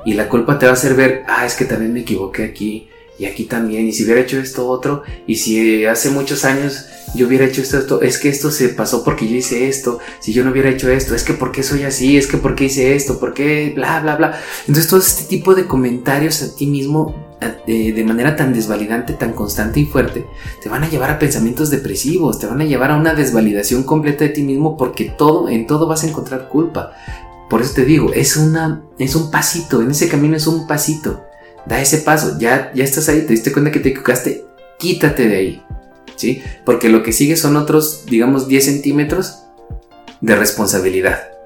Y 0.05 0.15
la 0.15 0.29
culpa 0.29 0.59
te 0.59 0.67
va 0.67 0.73
a 0.73 0.75
hacer 0.75 0.95
ver, 0.95 1.25
ah, 1.29 1.47
es 1.47 1.55
que 1.55 1.67
también 1.67 1.93
me 1.93 2.01
equivoqué 2.01 2.45
aquí 2.45 2.89
y 3.19 3.27
aquí 3.27 3.45
también, 3.45 3.87
y 3.87 3.93
si 3.93 4.05
hubiera 4.05 4.21
hecho 4.21 4.39
esto 4.39 4.69
otro, 4.69 5.03
y 5.27 5.37
si 5.37 5.85
hace 5.85 6.11
muchos 6.11 6.45
años 6.45 6.87
yo 7.17 7.27
hubiera 7.27 7.47
hecho 7.47 7.63
esto, 7.63 7.79
esto, 7.79 8.01
es 8.01 8.17
que 8.19 8.29
esto 8.29 8.53
se 8.53 8.69
pasó 8.69 9.03
porque 9.03 9.27
yo 9.27 9.35
hice 9.35 9.69
esto, 9.69 9.99
si 10.21 10.33
yo 10.33 10.45
no 10.45 10.53
hubiera 10.53 10.71
hecho 10.71 10.89
esto, 10.89 11.17
es 11.17 11.25
que 11.25 11.35
porque 11.35 11.65
soy 11.65 11.83
así, 11.83 12.17
es 12.17 12.29
que 12.29 12.37
porque 12.37 12.67
hice 12.67 12.95
esto, 12.95 13.19
porque 13.19 13.73
bla, 13.75 14.01
bla, 14.01 14.15
bla. 14.17 14.41
Entonces 14.69 14.89
todo 14.89 15.01
este 15.01 15.25
tipo 15.25 15.57
de 15.57 15.67
comentarios 15.67 16.43
a 16.43 16.55
ti 16.55 16.67
mismo 16.67 17.28
eh, 17.41 17.93
de 17.93 18.05
manera 18.05 18.35
tan 18.35 18.53
desvalidante, 18.53 19.13
tan 19.13 19.33
constante 19.33 19.79
y 19.81 19.85
fuerte, 19.85 20.27
te 20.63 20.69
van 20.69 20.83
a 20.83 20.89
llevar 20.89 21.11
a 21.11 21.19
pensamientos 21.19 21.71
depresivos, 21.71 22.39
te 22.39 22.47
van 22.47 22.61
a 22.61 22.65
llevar 22.65 22.91
a 22.91 22.97
una 22.97 23.15
desvalidación 23.15 23.85
completa 23.85 24.25
de 24.25 24.31
ti 24.31 24.43
mismo 24.43 24.77
porque 24.77 25.05
todo, 25.17 25.49
en 25.49 25.67
todo 25.67 25.87
vas 25.87 26.03
a 26.03 26.09
encontrar 26.09 26.49
culpa. 26.49 26.93
Por 27.49 27.63
eso 27.63 27.75
te 27.75 27.85
digo, 27.85 28.13
es, 28.13 28.37
una, 28.37 28.83
es 28.99 29.15
un 29.15 29.31
pasito, 29.31 29.81
en 29.83 29.93
ese 29.93 30.09
camino 30.09 30.37
es 30.37 30.47
un 30.47 30.67
pasito. 30.67 31.25
Da 31.67 31.81
ese 31.81 31.99
paso, 31.99 32.39
ya, 32.39 32.73
ya 32.75 32.85
estás 32.85 33.09
ahí, 33.09 33.23
te 33.23 33.35
diste 33.35 33.53
cuenta 33.53 33.71
que 33.71 33.81
te 33.81 33.91
equivocaste, 33.91 34.45
quítate 34.79 35.29
de 35.29 35.37
ahí. 35.37 35.63
¿Sí? 36.17 36.43
Porque 36.65 36.89
lo 36.89 37.05
que 37.05 37.13
sigue 37.13 37.37
son 37.37 37.57
otros, 37.57 38.05
digamos, 38.07 38.49
10 38.49 38.65
centímetros 38.65 39.45
de 40.21 40.35
responsabilidad 40.35 41.38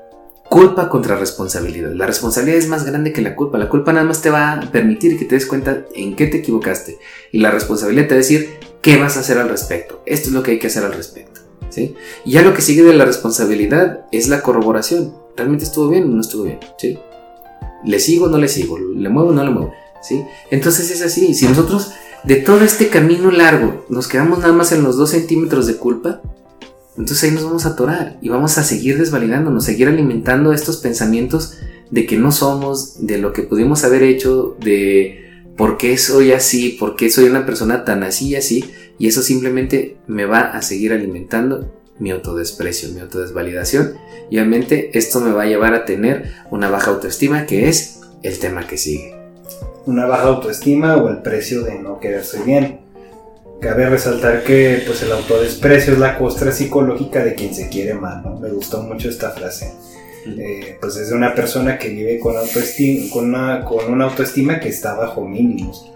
culpa 0.53 0.91
contra 0.91 1.17
responsabilidad. 1.17 1.93
La 1.95 2.07
responsabilidad 2.07 2.59
es 2.59 2.69
más 2.69 2.85
grande 2.85 3.15
que 3.15 3.23
la 3.23 3.35
culpa. 3.35 3.57
La 3.57 3.71
culpa 3.71 3.95
nada 3.95 4.05
más 4.05 4.21
te 4.21 4.29
va 4.29 4.53
a 4.53 4.61
permitir 4.71 5.19
que 5.19 5.25
te 5.25 5.35
des 5.35 5.47
cuenta 5.47 5.87
en 5.95 6.15
qué 6.15 6.27
te 6.27 6.37
equivocaste. 6.37 6.99
Y 7.33 7.39
la 7.39 7.51
responsabilidad 7.51 8.07
te 8.07 8.11
va 8.11 8.17
a 8.17 8.19
decir 8.19 8.51
qué 8.83 8.99
vas 8.99 9.17
a 9.17 9.21
hacer 9.21 9.39
al 9.39 9.49
respecto. 9.49 10.03
Esto 10.05 10.29
es 10.29 10.35
lo 10.35 10.43
que 10.43 10.51
hay 10.51 10.59
que 10.59 10.67
hacer 10.67 10.85
al 10.85 10.93
respecto. 10.93 11.41
¿sí? 11.71 11.95
Y 12.27 12.33
ya 12.33 12.43
lo 12.43 12.53
que 12.53 12.61
sigue 12.61 12.83
de 12.83 12.93
la 12.93 13.07
responsabilidad 13.07 14.05
es 14.13 14.29
la 14.29 14.43
corroboración. 14.43 15.15
¿Realmente 15.39 15.65
estuvo 15.65 15.89
bien 15.89 16.05
o 16.05 16.09
no 16.09 16.21
estuvo 16.21 16.43
bien? 16.43 16.61
¿sí? 16.77 16.99
¿Le 17.87 17.99
sigo 17.99 18.27
o 18.27 18.29
no 18.29 18.37
le 18.37 18.49
sigo? 18.49 18.79
¿Le 18.79 19.09
muevo 19.09 19.31
o 19.31 19.33
no 19.33 19.45
le 19.45 19.51
muevo? 19.51 19.73
¿sí? 20.03 20.23
Entonces 20.51 20.91
es 20.91 21.01
así. 21.01 21.33
Si 21.33 21.49
nosotros 21.49 21.93
de 22.25 22.37
todo 22.37 22.61
este 22.61 22.89
camino 22.89 23.31
largo 23.31 23.87
nos 23.89 24.07
quedamos 24.07 24.41
nada 24.41 24.53
más 24.53 24.71
en 24.73 24.83
los 24.83 24.99
dos 24.99 25.13
centímetros 25.13 25.67
de 25.67 25.77
culpa, 25.77 26.21
entonces 26.97 27.25
ahí 27.25 27.31
nos 27.31 27.45
vamos 27.45 27.67
a 27.67 27.71
atorar 27.71 28.19
y 28.21 28.29
vamos 28.29 28.59
a 28.59 28.65
seguir 28.65 28.99
desvalidándonos, 28.99 29.65
seguir 29.65 29.89
alimentando 29.89 30.53
estos 30.53 30.79
pensamientos 30.79 31.59
de 31.91 32.07
que 32.07 32.17
no 32.17 32.33
somos, 32.33 33.07
de 33.07 33.19
lo 33.19 33.33
que 33.33 33.43
pudimos 33.43 33.85
haber 33.85 34.03
hecho, 34.03 34.57
de 34.61 35.23
por 35.57 35.79
qué 35.79 35.97
soy 35.99 36.33
así, 36.33 36.71
por 36.71 36.97
qué 36.97 37.11
soy 37.11 37.25
una 37.25 37.47
persona 37.47 37.85
tan 37.85 38.03
así 38.03 38.29
y 38.29 38.37
así, 38.37 38.65
y 38.99 39.09
eso 39.09 39.23
simplemente 39.23 39.97
me 40.07 40.25
va 40.25 40.41
a 40.41 40.63
seguir 40.63 40.93
alimentando 40.93 41.73
mi 41.99 42.11
autodesprecio, 42.11 42.89
mi 42.91 43.01
autodesvalidación, 43.01 43.95
y 44.31 44.39
obviamente 44.39 44.97
esto 44.99 45.21
me 45.21 45.33
va 45.33 45.43
a 45.43 45.47
llevar 45.47 45.75
a 45.75 45.85
tener 45.85 46.33
una 46.51 46.71
baja 46.71 46.91
autoestima, 46.91 47.47
que 47.47 47.69
es 47.69 48.01
el 48.23 48.39
tema 48.39 48.67
que 48.67 48.79
sigue. 48.79 49.15
Una 49.85 50.07
baja 50.07 50.25
autoestima 50.25 50.97
o 50.97 51.09
el 51.09 51.23
precio 51.23 51.63
de 51.63 51.79
no 51.79 52.01
quererse 52.01 52.43
bien. 52.43 52.81
Cabe 53.63 53.89
resaltar 53.89 54.43
que 54.43 54.83
pues 54.85 55.05
el 55.05 55.13
autodesprecio 55.13 55.93
es 55.93 55.99
la 56.01 56.19
costra 56.19 56.51
psicológica 56.51 57.25
de 57.25 57.37
quien 57.37 57.55
se 57.55 57.69
quiere 57.69 57.95
mal, 57.95 58.21
¿no? 58.25 58.41
Me 58.41 58.51
gustó 58.51 58.83
mucho 58.83 59.09
esta 59.09 59.31
frase. 59.31 59.73
Eh, 60.27 60.79
pues 60.81 60.97
es 60.97 61.11
de 61.11 61.15
una 61.15 61.33
persona 61.33 61.79
que 61.79 61.89
vive 61.89 62.19
con, 62.19 62.37
autoestima, 62.37 63.09
con, 63.13 63.27
una, 63.27 63.65
con 63.65 63.93
una 63.93 64.07
autoestima 64.07 64.59
que 64.59 64.69
está 64.69 64.97
bajo 64.97 65.25
mínimos. 65.25 65.93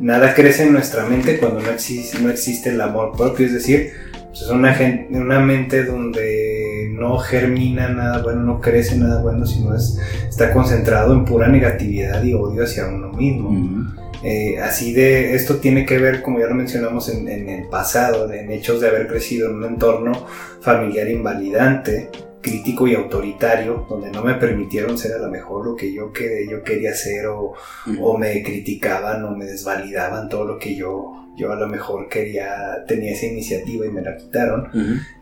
Nada 0.00 0.34
crece 0.34 0.64
en 0.64 0.72
nuestra 0.72 1.06
mente 1.06 1.38
cuando 1.38 1.60
no 1.60 1.70
existe, 1.70 2.18
no 2.18 2.30
existe 2.30 2.70
el 2.70 2.80
amor 2.80 3.16
propio, 3.16 3.46
es 3.46 3.52
decir, 3.52 3.92
pues 4.30 4.42
es 4.42 4.48
una, 4.48 4.76
una 5.10 5.38
mente 5.38 5.84
donde 5.84 6.88
no 6.90 7.18
germina 7.18 7.90
nada 7.90 8.22
bueno, 8.22 8.40
no 8.40 8.60
crece 8.60 8.96
nada 8.96 9.22
bueno, 9.22 9.46
sino 9.46 9.76
es, 9.76 10.00
está 10.28 10.52
concentrado 10.52 11.12
en 11.12 11.24
pura 11.24 11.46
negatividad 11.46 12.24
y 12.24 12.34
odio 12.34 12.64
hacia 12.64 12.88
uno 12.88 13.12
mismo. 13.12 14.02
Eh, 14.24 14.58
así 14.58 14.94
de, 14.94 15.34
esto 15.34 15.56
tiene 15.56 15.84
que 15.84 15.98
ver, 15.98 16.22
como 16.22 16.40
ya 16.40 16.46
lo 16.46 16.54
mencionamos 16.54 17.10
en, 17.10 17.28
el 17.28 17.68
pasado, 17.68 18.32
en 18.32 18.50
hechos 18.50 18.80
de 18.80 18.88
haber 18.88 19.06
crecido 19.06 19.50
en 19.50 19.56
un 19.56 19.64
entorno 19.64 20.26
familiar 20.62 21.08
invalidante, 21.08 22.10
crítico 22.40 22.86
y 22.86 22.94
autoritario, 22.94 23.86
donde 23.88 24.10
no 24.10 24.22
me 24.22 24.34
permitieron 24.34 24.96
ser 24.96 25.12
a 25.12 25.18
lo 25.18 25.30
mejor 25.30 25.66
lo 25.66 25.76
que 25.76 25.92
yo, 25.92 26.10
que, 26.10 26.46
yo 26.50 26.62
quería 26.62 26.94
ser 26.94 27.26
o, 27.26 27.52
o 28.00 28.18
me 28.18 28.42
criticaban 28.42 29.24
o 29.24 29.36
me 29.36 29.44
desvalidaban 29.44 30.30
todo 30.30 30.46
lo 30.46 30.58
que 30.58 30.74
yo, 30.74 31.12
yo 31.36 31.52
a 31.52 31.56
lo 31.56 31.68
mejor 31.68 32.08
quería, 32.08 32.84
tenía 32.86 33.12
esa 33.12 33.26
iniciativa 33.26 33.84
y 33.84 33.90
me 33.90 34.00
la 34.00 34.16
quitaron, 34.16 34.70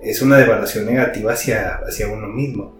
es 0.00 0.22
una 0.22 0.36
devaluación 0.36 0.86
negativa 0.86 1.32
hacia, 1.32 1.80
hacia 1.86 2.08
uno 2.08 2.28
mismo. 2.28 2.78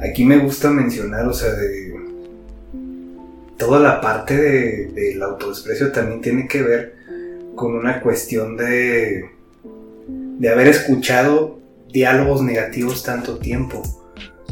Aquí 0.00 0.24
me 0.24 0.38
gusta 0.38 0.70
mencionar, 0.70 1.26
o 1.26 1.32
sea, 1.32 1.50
de 1.52 1.93
toda 3.64 3.80
la 3.80 4.00
parte 4.00 4.36
del 4.36 4.94
de, 4.94 5.24
autodesprecio 5.24 5.90
también 5.90 6.20
tiene 6.20 6.46
que 6.46 6.62
ver 6.62 6.96
con 7.54 7.74
una 7.74 8.00
cuestión 8.00 8.56
de, 8.56 9.24
de 10.38 10.48
haber 10.48 10.68
escuchado 10.68 11.60
diálogos 11.90 12.42
negativos 12.42 13.02
tanto 13.02 13.38
tiempo. 13.38 13.82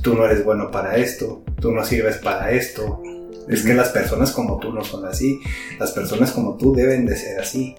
Tú 0.02 0.14
no 0.14 0.24
eres 0.24 0.44
bueno 0.44 0.70
para 0.70 0.96
esto, 0.96 1.44
tú 1.60 1.72
no 1.72 1.84
sirves 1.84 2.16
para 2.18 2.52
esto. 2.52 3.02
Es 3.48 3.62
que 3.64 3.74
las 3.74 3.90
personas 3.90 4.32
como 4.32 4.58
tú 4.58 4.72
no 4.72 4.82
son 4.82 5.04
así, 5.04 5.40
las 5.78 5.90
personas 5.92 6.32
como 6.32 6.56
tú 6.56 6.74
deben 6.74 7.04
de 7.04 7.16
ser 7.16 7.40
así. 7.40 7.74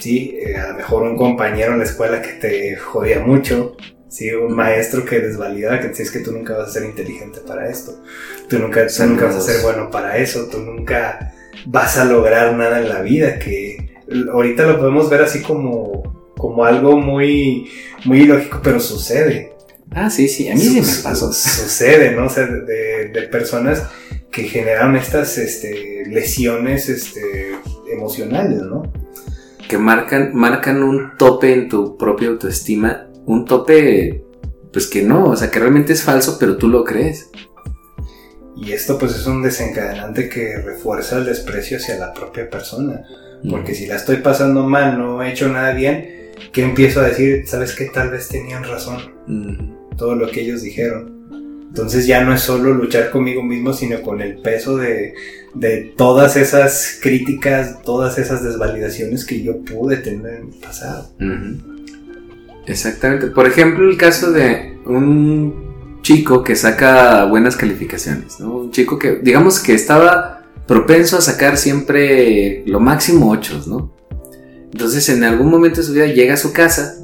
Sí, 0.00 0.36
eh, 0.38 0.56
a 0.56 0.68
lo 0.68 0.74
mejor 0.74 1.02
un 1.04 1.16
compañero 1.16 1.72
en 1.72 1.78
la 1.78 1.84
escuela 1.84 2.20
que 2.20 2.32
te 2.32 2.76
jodía 2.76 3.20
mucho, 3.20 3.76
sí, 4.08 4.30
un 4.30 4.54
maestro 4.54 5.04
que 5.04 5.20
desvalidaba, 5.20 5.80
que 5.80 5.88
decía 5.88 6.06
que 6.12 6.20
tú 6.20 6.32
nunca 6.32 6.56
vas 6.56 6.68
a 6.68 6.72
ser 6.72 6.84
inteligente 6.84 7.40
para 7.46 7.68
esto, 7.68 8.02
tú 8.48 8.58
nunca, 8.58 8.86
tú 8.86 9.04
nunca 9.06 9.26
vas 9.26 9.36
a 9.36 9.40
ser 9.40 9.62
bueno 9.62 9.90
para 9.90 10.18
eso, 10.18 10.48
tú 10.50 10.58
nunca 10.58 11.34
vas 11.66 11.96
a 11.98 12.04
lograr 12.04 12.54
nada 12.54 12.80
en 12.80 12.88
la 12.88 13.02
vida, 13.02 13.38
que 13.38 13.96
ahorita 14.32 14.66
lo 14.66 14.78
podemos 14.78 15.10
ver 15.10 15.22
así 15.22 15.42
como, 15.42 16.32
como 16.36 16.64
algo 16.64 16.96
muy, 16.98 17.70
muy 18.04 18.20
ilógico, 18.22 18.60
pero 18.62 18.80
sucede. 18.80 19.52
Ah, 19.90 20.10
sí, 20.10 20.28
sí, 20.28 20.48
a 20.48 20.54
mí 20.54 20.60
sí 20.60 20.80
me 20.80 21.02
pasó. 21.02 21.32
Sucede, 21.32 22.10
¿no? 22.10 22.26
O 22.26 22.28
sea, 22.28 22.46
de, 22.46 23.08
de 23.08 23.22
personas 23.30 23.84
que 24.30 24.44
generan 24.44 24.96
estas 24.96 25.38
este, 25.38 26.04
lesiones 26.06 26.90
este, 26.90 27.56
emocionales, 27.90 28.60
¿no? 28.62 28.82
Que 29.66 29.78
marcan, 29.78 30.32
marcan 30.34 30.82
un 30.82 31.16
tope 31.16 31.52
en 31.54 31.68
tu 31.68 31.96
propia 31.96 32.28
autoestima, 32.28 33.06
un 33.26 33.44
tope, 33.44 34.24
pues 34.72 34.86
que 34.86 35.02
no, 35.02 35.24
o 35.24 35.36
sea, 35.36 35.50
que 35.50 35.58
realmente 35.58 35.92
es 35.92 36.02
falso, 36.02 36.38
pero 36.38 36.56
tú 36.56 36.68
lo 36.68 36.84
crees. 36.84 37.30
Y 38.56 38.72
esto 38.72 38.98
pues 38.98 39.14
es 39.14 39.26
un 39.26 39.42
desencadenante 39.42 40.28
que 40.28 40.56
refuerza 40.56 41.18
el 41.18 41.26
desprecio 41.26 41.76
hacia 41.76 41.98
la 41.98 42.14
propia 42.14 42.48
persona. 42.48 43.02
Porque 43.48 43.74
si 43.74 43.86
la 43.86 43.96
estoy 43.96 44.16
pasando 44.16 44.64
mal, 44.64 44.98
no 44.98 45.22
he 45.22 45.30
hecho 45.30 45.48
nada 45.48 45.72
bien, 45.72 46.32
¿qué 46.52 46.62
empiezo 46.62 47.00
a 47.00 47.08
decir? 47.08 47.46
¿Sabes 47.46 47.74
que 47.74 47.84
Tal 47.86 48.10
vez 48.10 48.28
tenían 48.28 48.64
razón. 48.64 49.76
Todo 49.96 50.14
lo 50.14 50.28
que 50.28 50.40
ellos 50.40 50.62
dijeron. 50.62 51.16
Entonces 51.68 52.06
ya 52.06 52.24
no 52.24 52.32
es 52.32 52.40
solo 52.40 52.72
luchar 52.72 53.10
conmigo 53.10 53.42
mismo, 53.42 53.74
sino 53.74 54.00
con 54.00 54.22
el 54.22 54.38
peso 54.38 54.78
de, 54.78 55.12
de 55.54 55.92
todas 55.96 56.36
esas 56.36 56.98
críticas, 57.02 57.82
todas 57.82 58.18
esas 58.18 58.42
desvalidaciones 58.42 59.26
que 59.26 59.42
yo 59.42 59.60
pude 59.62 59.98
tener 59.98 60.36
en 60.36 60.46
mi 60.48 60.56
pasado. 60.56 61.10
Exactamente. 62.66 63.28
Por 63.28 63.46
ejemplo, 63.46 63.88
el 63.88 63.96
caso 63.96 64.32
de 64.32 64.78
un 64.84 66.00
chico 66.02 66.42
que 66.42 66.54
saca 66.54 67.24
buenas 67.24 67.56
calificaciones, 67.56 68.38
¿no? 68.38 68.58
Un 68.58 68.70
chico 68.70 68.98
que, 68.98 69.16
digamos 69.16 69.60
que 69.60 69.74
estaba 69.74 70.44
propenso 70.66 71.16
a 71.16 71.20
sacar 71.20 71.56
siempre 71.56 72.62
lo 72.66 72.80
máximo 72.80 73.30
ocho, 73.30 73.62
¿no? 73.66 73.94
Entonces 74.72 75.08
en 75.08 75.24
algún 75.24 75.50
momento 75.50 75.80
de 75.80 75.86
su 75.86 75.92
vida 75.92 76.06
llega 76.06 76.34
a 76.34 76.36
su 76.36 76.52
casa 76.52 76.96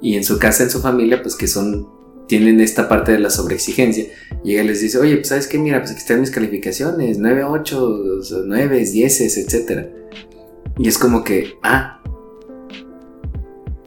y 0.00 0.16
en 0.16 0.24
su 0.24 0.38
casa, 0.38 0.64
en 0.64 0.70
su 0.70 0.80
familia, 0.80 1.22
pues 1.22 1.36
que 1.36 1.46
son, 1.46 1.88
tienen 2.26 2.60
esta 2.60 2.88
parte 2.88 3.12
de 3.12 3.20
la 3.20 3.30
sobreexigencia, 3.30 4.06
llega 4.42 4.62
y 4.62 4.66
les 4.66 4.80
dice, 4.80 4.98
oye, 4.98 5.16
pues 5.16 5.28
sabes 5.28 5.46
qué, 5.46 5.58
mira, 5.58 5.78
pues 5.78 5.92
aquí 5.92 6.00
están 6.00 6.20
mis 6.20 6.30
calificaciones, 6.30 7.18
9, 7.18 7.44
8, 7.44 7.98
9, 8.46 8.84
10, 8.84 9.20
etc. 9.38 9.86
Y 10.78 10.88
es 10.88 10.98
como 10.98 11.22
que, 11.22 11.54
ah, 11.62 12.01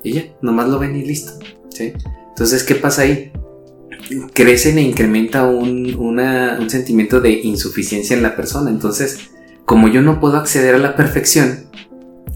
y 0.05 0.13
ya, 0.13 0.23
nomás 0.41 0.69
lo 0.69 0.77
ven 0.77 0.95
y 0.95 1.03
listo, 1.03 1.33
¿sí? 1.69 1.93
Entonces, 2.29 2.63
¿qué 2.63 2.75
pasa 2.75 3.01
ahí? 3.01 3.31
Crecen 4.33 4.77
e 4.77 4.83
incrementa 4.83 5.45
un, 5.45 5.95
un 5.95 6.69
sentimiento 6.69 7.21
de 7.21 7.31
insuficiencia 7.31 8.15
en 8.15 8.21
la 8.21 8.35
persona. 8.35 8.69
Entonces, 8.69 9.31
como 9.65 9.87
yo 9.87 10.03
no 10.03 10.19
puedo 10.19 10.37
acceder 10.37 10.75
a 10.75 10.77
la 10.77 10.95
perfección, 10.95 11.65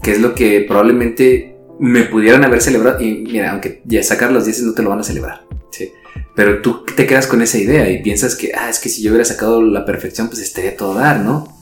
que 0.02 0.12
es 0.12 0.20
lo 0.20 0.34
que 0.34 0.64
probablemente 0.66 1.58
me 1.78 2.02
pudieran 2.02 2.44
haber 2.44 2.60
celebrado, 2.60 3.00
y 3.00 3.24
mira, 3.30 3.52
aunque 3.52 3.82
ya 3.84 4.02
sacar 4.02 4.32
los 4.32 4.46
10 4.46 4.62
no 4.62 4.72
te 4.72 4.82
lo 4.82 4.90
van 4.90 4.98
a 4.98 5.04
celebrar, 5.04 5.42
¿sí? 5.70 5.92
Pero 6.34 6.62
tú 6.62 6.84
te 6.96 7.06
quedas 7.06 7.28
con 7.28 7.40
esa 7.40 7.58
idea 7.58 7.88
y 7.88 8.02
piensas 8.02 8.34
que, 8.34 8.52
ah, 8.52 8.68
es 8.68 8.80
que 8.80 8.88
si 8.88 9.02
yo 9.02 9.10
hubiera 9.10 9.24
sacado 9.24 9.62
la 9.62 9.84
perfección, 9.84 10.28
pues 10.28 10.40
estaría 10.40 10.76
todo 10.76 10.94
dar, 10.94 11.20
¿no? 11.20 11.56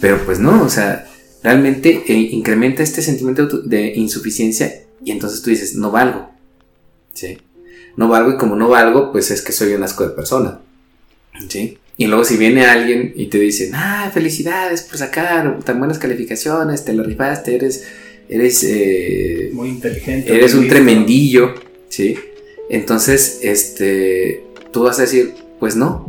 Pero 0.00 0.18
pues 0.26 0.38
no, 0.38 0.62
o 0.62 0.68
sea, 0.68 1.06
realmente 1.42 2.02
eh, 2.06 2.12
incrementa 2.12 2.82
este 2.82 3.00
sentimiento 3.00 3.46
de 3.62 3.94
insuficiencia 3.94 4.70
y 5.04 5.10
entonces 5.10 5.42
tú 5.42 5.50
dices, 5.50 5.74
no 5.74 5.90
valgo, 5.90 6.30
¿sí? 7.12 7.38
No 7.96 8.08
valgo 8.08 8.32
y 8.32 8.36
como 8.36 8.56
no 8.56 8.68
valgo, 8.68 9.12
pues 9.12 9.30
es 9.30 9.42
que 9.42 9.52
soy 9.52 9.74
un 9.74 9.82
asco 9.82 10.04
de 10.04 10.14
persona, 10.14 10.60
¿sí? 11.48 11.78
Y 11.96 12.06
luego 12.06 12.24
si 12.24 12.36
viene 12.36 12.64
alguien 12.64 13.12
y 13.16 13.26
te 13.26 13.38
dice, 13.38 13.70
ah, 13.74 14.10
felicidades 14.14 14.82
por 14.82 14.98
sacar 14.98 15.58
tan 15.64 15.78
buenas 15.78 15.98
calificaciones, 15.98 16.84
te 16.84 16.92
lo 16.92 17.02
rifaste, 17.02 17.56
eres, 17.56 17.84
eres, 18.28 18.62
eh, 18.62 19.50
muy 19.52 19.68
inteligente, 19.70 20.32
eres 20.32 20.54
un 20.54 20.68
tremendillo, 20.68 21.54
¿sí? 21.88 22.16
Entonces, 22.70 23.40
este, 23.42 24.44
tú 24.70 24.84
vas 24.84 24.98
a 24.98 25.02
decir, 25.02 25.34
pues 25.58 25.74
no. 25.74 26.08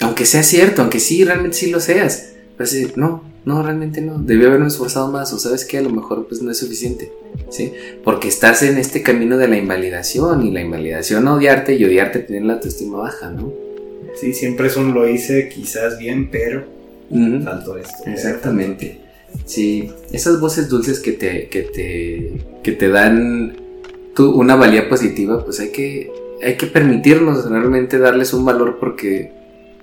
Aunque 0.00 0.26
sea 0.26 0.42
cierto, 0.42 0.82
aunque 0.82 1.00
sí, 1.00 1.24
realmente 1.24 1.56
sí 1.56 1.70
lo 1.70 1.80
seas, 1.80 2.30
vas 2.58 2.72
a 2.72 2.74
decir, 2.74 2.94
no, 2.96 3.22
no, 3.46 3.62
realmente 3.62 4.00
no, 4.00 4.18
debió 4.18 4.48
haberme 4.48 4.66
esforzado 4.66 5.08
más, 5.12 5.32
o 5.32 5.38
sabes 5.38 5.64
que 5.64 5.78
a 5.78 5.80
lo 5.80 5.90
mejor 5.90 6.26
pues 6.26 6.42
no 6.42 6.50
es 6.50 6.58
suficiente, 6.58 7.12
¿sí? 7.48 7.72
Porque 8.02 8.26
estás 8.26 8.64
en 8.64 8.76
este 8.76 9.04
camino 9.04 9.38
de 9.38 9.46
la 9.46 9.56
invalidación 9.56 10.44
y 10.44 10.50
la 10.50 10.60
invalidación 10.60 11.28
odiarte 11.28 11.76
y 11.76 11.84
odiarte 11.84 12.18
tener 12.18 12.42
la 12.42 12.54
autoestima 12.54 12.98
baja, 12.98 13.30
¿no? 13.30 13.52
Sí, 14.20 14.34
siempre 14.34 14.66
es 14.66 14.76
un 14.76 14.94
lo 14.94 15.08
hice 15.08 15.48
quizás 15.48 15.96
bien, 15.96 16.28
pero 16.28 16.64
faltó 17.44 17.76
esto. 17.76 18.02
Exactamente. 18.06 18.98
Sí, 19.44 19.92
esas 20.10 20.40
voces 20.40 20.68
dulces 20.68 20.98
que 20.98 21.12
te, 21.12 21.48
que 21.48 21.62
te, 21.62 22.32
que 22.64 22.72
te 22.72 22.88
dan 22.88 23.56
tu, 24.16 24.32
una 24.32 24.56
valía 24.56 24.88
positiva, 24.88 25.44
pues 25.44 25.60
hay 25.60 25.68
que, 25.68 26.10
hay 26.42 26.56
que 26.56 26.66
permitirnos 26.66 27.48
realmente 27.48 27.98
darles 27.98 28.32
un 28.32 28.44
valor 28.44 28.78
porque 28.80 29.30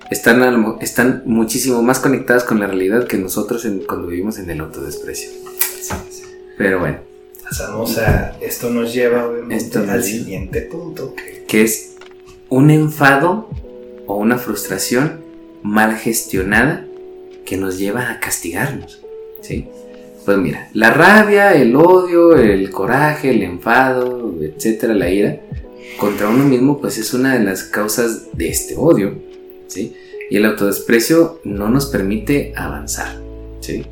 están, 0.10 0.78
están 0.82 1.24
muchísimo 1.26 1.82
más 1.82 2.00
conectadas 2.00 2.44
con 2.44 2.60
la 2.60 2.68
realidad 2.68 3.08
que 3.08 3.18
nosotros 3.18 3.68
cuando 3.88 4.08
vivimos 4.08 4.38
en 4.39 4.50
el 4.50 4.62
autodesprecio. 4.62 5.30
Pero 6.58 6.80
bueno. 6.80 6.98
Pasamos 7.44 7.98
a. 7.98 8.38
Esto 8.42 8.70
nos 8.70 8.94
lleva 8.94 9.30
al 9.89 10.04
siguiente 10.04 10.62
punto. 10.62 11.13
Que 11.48 11.63
es 11.63 11.96
un 12.50 12.72
enfado 12.72 13.50
o 14.08 14.18
una 14.18 14.38
frustración 14.38 15.22
mal 15.62 15.96
gestionada 15.98 16.86
que 17.46 17.58
nos 17.58 17.78
lleva 17.78 18.12
a 18.12 18.20
castigarnos. 18.20 19.02
¿sí? 19.42 19.68
Pues 20.26 20.38
mira, 20.38 20.70
la 20.74 20.94
rabia, 20.94 21.54
el 21.54 21.76
odio, 21.76 22.36
el 22.36 22.70
coraje, 22.70 23.32
el 23.32 23.44
enfado, 23.44 24.34
etcétera, 24.42 24.94
la 24.94 25.10
ira 25.10 25.42
contra 25.98 26.30
uno 26.30 26.46
mismo, 26.46 26.80
pues 26.80 26.98
es 26.98 27.13
una 27.13 27.38
de 27.38 27.44
las 27.44 27.63
causas 27.63 28.28
de 28.34 28.50
este 28.50 28.76
odio, 28.78 29.16
¿sí? 29.74 29.96
Y 30.30 30.38
el 30.38 30.46
autodesprecio 30.46 31.42
no 31.44 31.70
nos 31.70 31.88
permite 31.88 32.54
avanzar, 32.56 33.20
¿sí? 33.60 33.86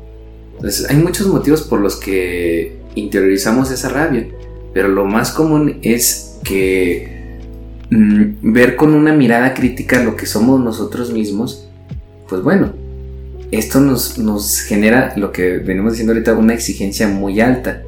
Entonces, 0.56 0.88
hay 0.88 0.96
muchos 0.96 1.26
motivos 1.26 1.62
por 1.62 1.80
los 1.80 1.96
que 1.96 2.76
interiorizamos 2.94 3.70
esa 3.70 3.88
rabia, 3.88 4.28
pero 4.72 4.88
lo 4.88 5.04
más 5.04 5.32
común 5.32 5.78
es 5.82 6.38
que 6.44 7.22
Mm, 7.94 8.54
ver 8.54 8.74
con 8.76 8.94
una 8.94 9.12
mirada 9.12 9.52
crítica 9.52 10.02
lo 10.02 10.16
que 10.16 10.24
somos 10.24 10.58
nosotros 10.58 11.12
mismos, 11.12 11.68
pues 12.26 12.42
bueno, 12.42 12.72
esto 13.50 13.80
nos, 13.80 14.16
nos 14.16 14.60
genera 14.60 15.12
lo 15.16 15.30
que 15.30 15.58
venimos 15.58 15.92
diciendo 15.92 16.14
ahorita, 16.14 16.32
una 16.32 16.54
exigencia 16.54 17.06
muy 17.06 17.42
alta 17.42 17.82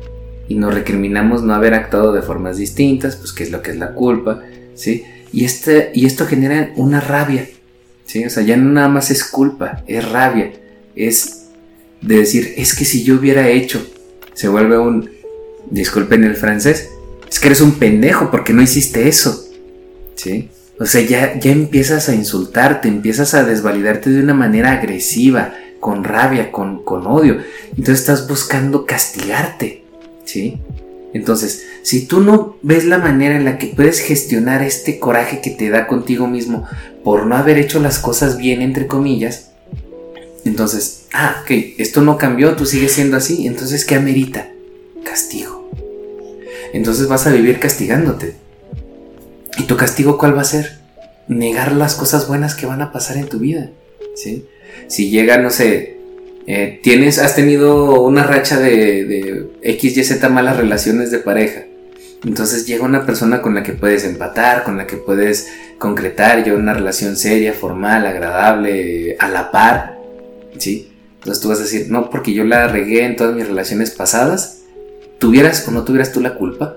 y 0.47 0.57
nos 0.57 0.75
recriminamos 0.75 1.43
no 1.43 1.55
haber 1.55 1.73
actuado 1.73 2.13
de 2.13 2.21
formas 2.21 2.59
distintas, 2.59 3.17
pues 3.17 3.33
qué 3.33 3.45
es 3.45 3.51
lo 3.51 3.63
que 3.63 3.71
es 3.71 3.79
la 3.79 3.95
culpa, 3.95 4.43
¿sí? 4.75 5.05
Y, 5.33 5.47
este, 5.47 5.91
y 5.95 6.05
esto 6.05 6.27
genera 6.27 6.71
una 6.77 7.01
rabia, 7.01 7.49
O 8.27 8.31
sea, 8.31 8.43
ya 8.43 8.57
no 8.57 8.71
nada 8.71 8.89
más 8.89 9.11
es 9.11 9.25
culpa, 9.25 9.83
es 9.87 10.09
rabia, 10.09 10.53
es 10.95 11.47
de 12.01 12.19
decir, 12.19 12.55
es 12.57 12.75
que 12.75 12.85
si 12.85 13.03
yo 13.03 13.17
hubiera 13.17 13.49
hecho, 13.49 13.85
se 14.35 14.49
vuelve 14.49 14.79
un, 14.79 15.11
disculpen 15.71 16.23
el 16.25 16.37
francés, 16.37 16.91
es 17.29 17.41
que 17.41 17.49
eres 17.49 17.61
un 17.61 17.73
pendejo 17.73 18.31
porque 18.31 18.53
no 18.53 18.63
hiciste 18.63 19.09
eso, 19.09 19.49
¿sí? 20.15 20.51
O 20.79 20.87
sea, 20.87 21.01
ya, 21.01 21.39
ya 21.39 21.51
empiezas 21.51 22.09
a 22.09 22.15
insultarte, 22.15 22.89
empiezas 22.89 23.35
a 23.35 23.45
desvalidarte 23.45 24.11
de 24.11 24.21
una 24.21 24.35
manera 24.35 24.73
agresiva, 24.73 25.55
con 25.85 26.03
rabia, 26.03 26.51
con, 26.51 26.83
con 26.83 27.07
odio. 27.07 27.43
Entonces 27.71 28.01
estás 28.01 28.27
buscando 28.27 28.87
castigarte, 28.87 29.85
¿sí? 30.25 30.59
Entonces, 31.13 31.67
si 31.85 32.07
tú 32.07 32.21
no 32.21 32.57
ves 32.63 32.87
la 32.87 32.97
manera 32.97 33.37
en 33.37 33.45
la 33.45 33.59
que 33.59 33.67
puedes 33.67 34.01
gestionar 34.01 34.63
este 34.63 34.99
coraje 34.99 35.43
que 35.43 35.51
te 35.51 35.69
da 35.69 35.87
contigo 35.87 36.27
mismo 36.27 36.67
por 37.05 37.27
no 37.27 37.37
haber 37.37 37.59
hecho 37.59 37.79
las 37.79 37.99
cosas 37.99 38.39
bien, 38.39 38.63
entre 38.63 38.87
comillas, 38.87 39.51
entonces, 40.47 41.05
ah, 41.13 41.43
ok, 41.43 41.51
esto 41.77 42.01
no 42.01 42.17
cambió, 42.17 42.57
tú 42.57 42.65
sigues 42.65 42.93
siendo 42.93 43.19
así, 43.19 43.47
entonces, 43.47 43.85
¿qué 43.85 43.97
amerita? 43.97 44.49
Castigo. 45.05 45.71
Entonces 46.73 47.07
vas 47.07 47.27
a 47.27 47.33
vivir 47.33 47.61
castigándote. 47.61 48.33
¿Y 49.59 49.65
tu 49.65 49.77
castigo 49.77 50.17
cuál 50.17 50.35
va 50.35 50.41
a 50.41 50.47
ser? 50.47 50.79
Negar 51.29 51.73
las 51.73 51.95
cosas 51.97 52.27
buenas 52.27 52.55
que 52.55 52.65
van 52.65 52.81
a 52.81 52.93
pasar 52.93 53.19
en 53.19 53.29
tu 53.29 53.41
vida. 53.41 53.71
¿sí? 54.17 54.47
Si 54.89 55.11
llega, 55.11 55.37
no 55.37 55.51
sé, 55.51 55.99
eh, 56.47 56.81
tienes, 56.83 57.19
has 57.19 57.37
tenido 57.37 58.01
una 58.01 58.25
racha 58.25 58.59
de, 58.59 59.05
de 59.05 59.47
X, 59.63 59.99
Y, 59.99 60.03
Z 60.03 60.27
malas 60.31 60.57
relaciones 60.57 61.11
de 61.11 61.19
pareja. 61.19 61.65
Entonces 62.25 62.67
llega 62.67 62.85
una 62.85 63.05
persona 63.05 63.43
con 63.43 63.55
la 63.55 63.63
que 63.63 63.73
puedes 63.73 64.05
empatar, 64.05 64.65
con 64.65 64.77
la 64.79 64.87
que 64.87 64.97
puedes 64.97 65.49
concretar 65.79 66.45
ya 66.45 66.55
una 66.55 66.73
relación 66.73 67.17
seria, 67.17 67.53
formal, 67.53 68.07
agradable, 68.07 69.17
a 69.19 69.29
la 69.29 69.51
par. 69.51 69.99
¿Sí? 70.59 70.91
Entonces 71.19 71.43
tú 71.43 71.49
vas 71.49 71.59
a 71.59 71.63
decir, 71.63 71.87
no, 71.91 72.11
porque 72.11 72.33
yo 72.33 72.45
la 72.45 72.69
regué 72.69 73.05
en 73.05 73.17
todas 73.17 73.35
mis 73.35 73.47
relaciones 73.47 73.91
pasadas, 73.91 74.63
tuvieras 75.19 75.67
o 75.69 75.71
no 75.71 75.85
tuvieras 75.85 76.13
tú 76.13 76.21
la 76.21 76.35
culpa, 76.35 76.77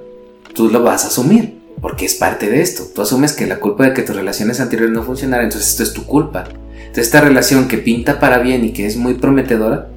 tú 0.54 0.70
lo 0.70 0.84
vas 0.84 1.04
a 1.04 1.08
asumir, 1.08 1.58
porque 1.82 2.06
es 2.06 2.16
parte 2.16 2.50
de 2.50 2.62
esto. 2.62 2.88
Tú 2.94 3.02
asumes 3.02 3.34
que 3.34 3.46
la 3.46 3.60
culpa 3.60 3.86
de 3.86 3.94
que 3.94 4.04
tus 4.04 4.16
relaciones 4.16 4.60
anteriores 4.60 4.94
no 4.94 5.04
funcionaran, 5.04 5.46
entonces 5.46 5.72
esto 5.72 5.84
es 5.84 5.94
tu 5.94 6.06
culpa. 6.06 6.46
Entonces 6.78 7.06
esta 7.06 7.22
relación 7.22 7.68
que 7.68 7.78
pinta 7.78 8.20
para 8.20 8.40
bien 8.40 8.64
y 8.64 8.74
que 8.74 8.86
es 8.86 8.98
muy 8.98 9.16
prometedora, 9.16 9.90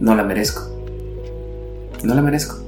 no 0.00 0.14
la 0.14 0.22
merezco. 0.22 0.70
No 2.02 2.14
la 2.14 2.22
merezco. 2.22 2.65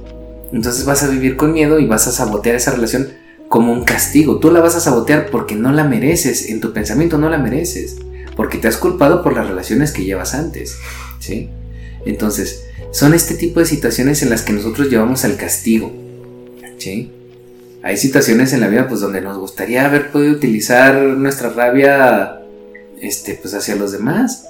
Entonces 0.51 0.85
vas 0.85 1.03
a 1.03 1.09
vivir 1.09 1.37
con 1.37 1.53
miedo 1.53 1.79
y 1.79 1.85
vas 1.85 2.07
a 2.07 2.11
sabotear 2.11 2.55
esa 2.55 2.71
relación 2.71 3.09
como 3.47 3.73
un 3.73 3.83
castigo. 3.83 4.39
Tú 4.39 4.51
la 4.51 4.61
vas 4.61 4.75
a 4.75 4.79
sabotear 4.79 5.29
porque 5.29 5.55
no 5.55 5.71
la 5.71 5.83
mereces. 5.83 6.49
En 6.49 6.61
tu 6.61 6.73
pensamiento 6.73 7.17
no 7.17 7.29
la 7.29 7.37
mereces. 7.37 7.97
Porque 8.35 8.57
te 8.57 8.67
has 8.67 8.77
culpado 8.77 9.23
por 9.23 9.33
las 9.33 9.47
relaciones 9.47 9.91
que 9.91 10.05
llevas 10.05 10.33
antes. 10.33 10.77
¿Sí? 11.19 11.49
Entonces, 12.05 12.63
son 12.91 13.13
este 13.13 13.35
tipo 13.35 13.59
de 13.59 13.65
situaciones 13.65 14.23
en 14.23 14.29
las 14.29 14.41
que 14.41 14.53
nosotros 14.53 14.89
llevamos 14.89 15.25
al 15.25 15.35
castigo. 15.35 15.91
Hay 17.83 17.97
situaciones 17.97 18.53
en 18.53 18.61
la 18.61 18.67
vida 18.67 18.87
pues 18.87 19.01
donde 19.01 19.21
nos 19.21 19.37
gustaría 19.37 19.85
haber 19.85 20.11
podido 20.11 20.33
utilizar 20.33 20.95
nuestra 20.95 21.49
rabia 21.49 22.39
este 23.01 23.35
pues 23.35 23.53
hacia 23.53 23.75
los 23.75 23.91
demás, 23.91 24.47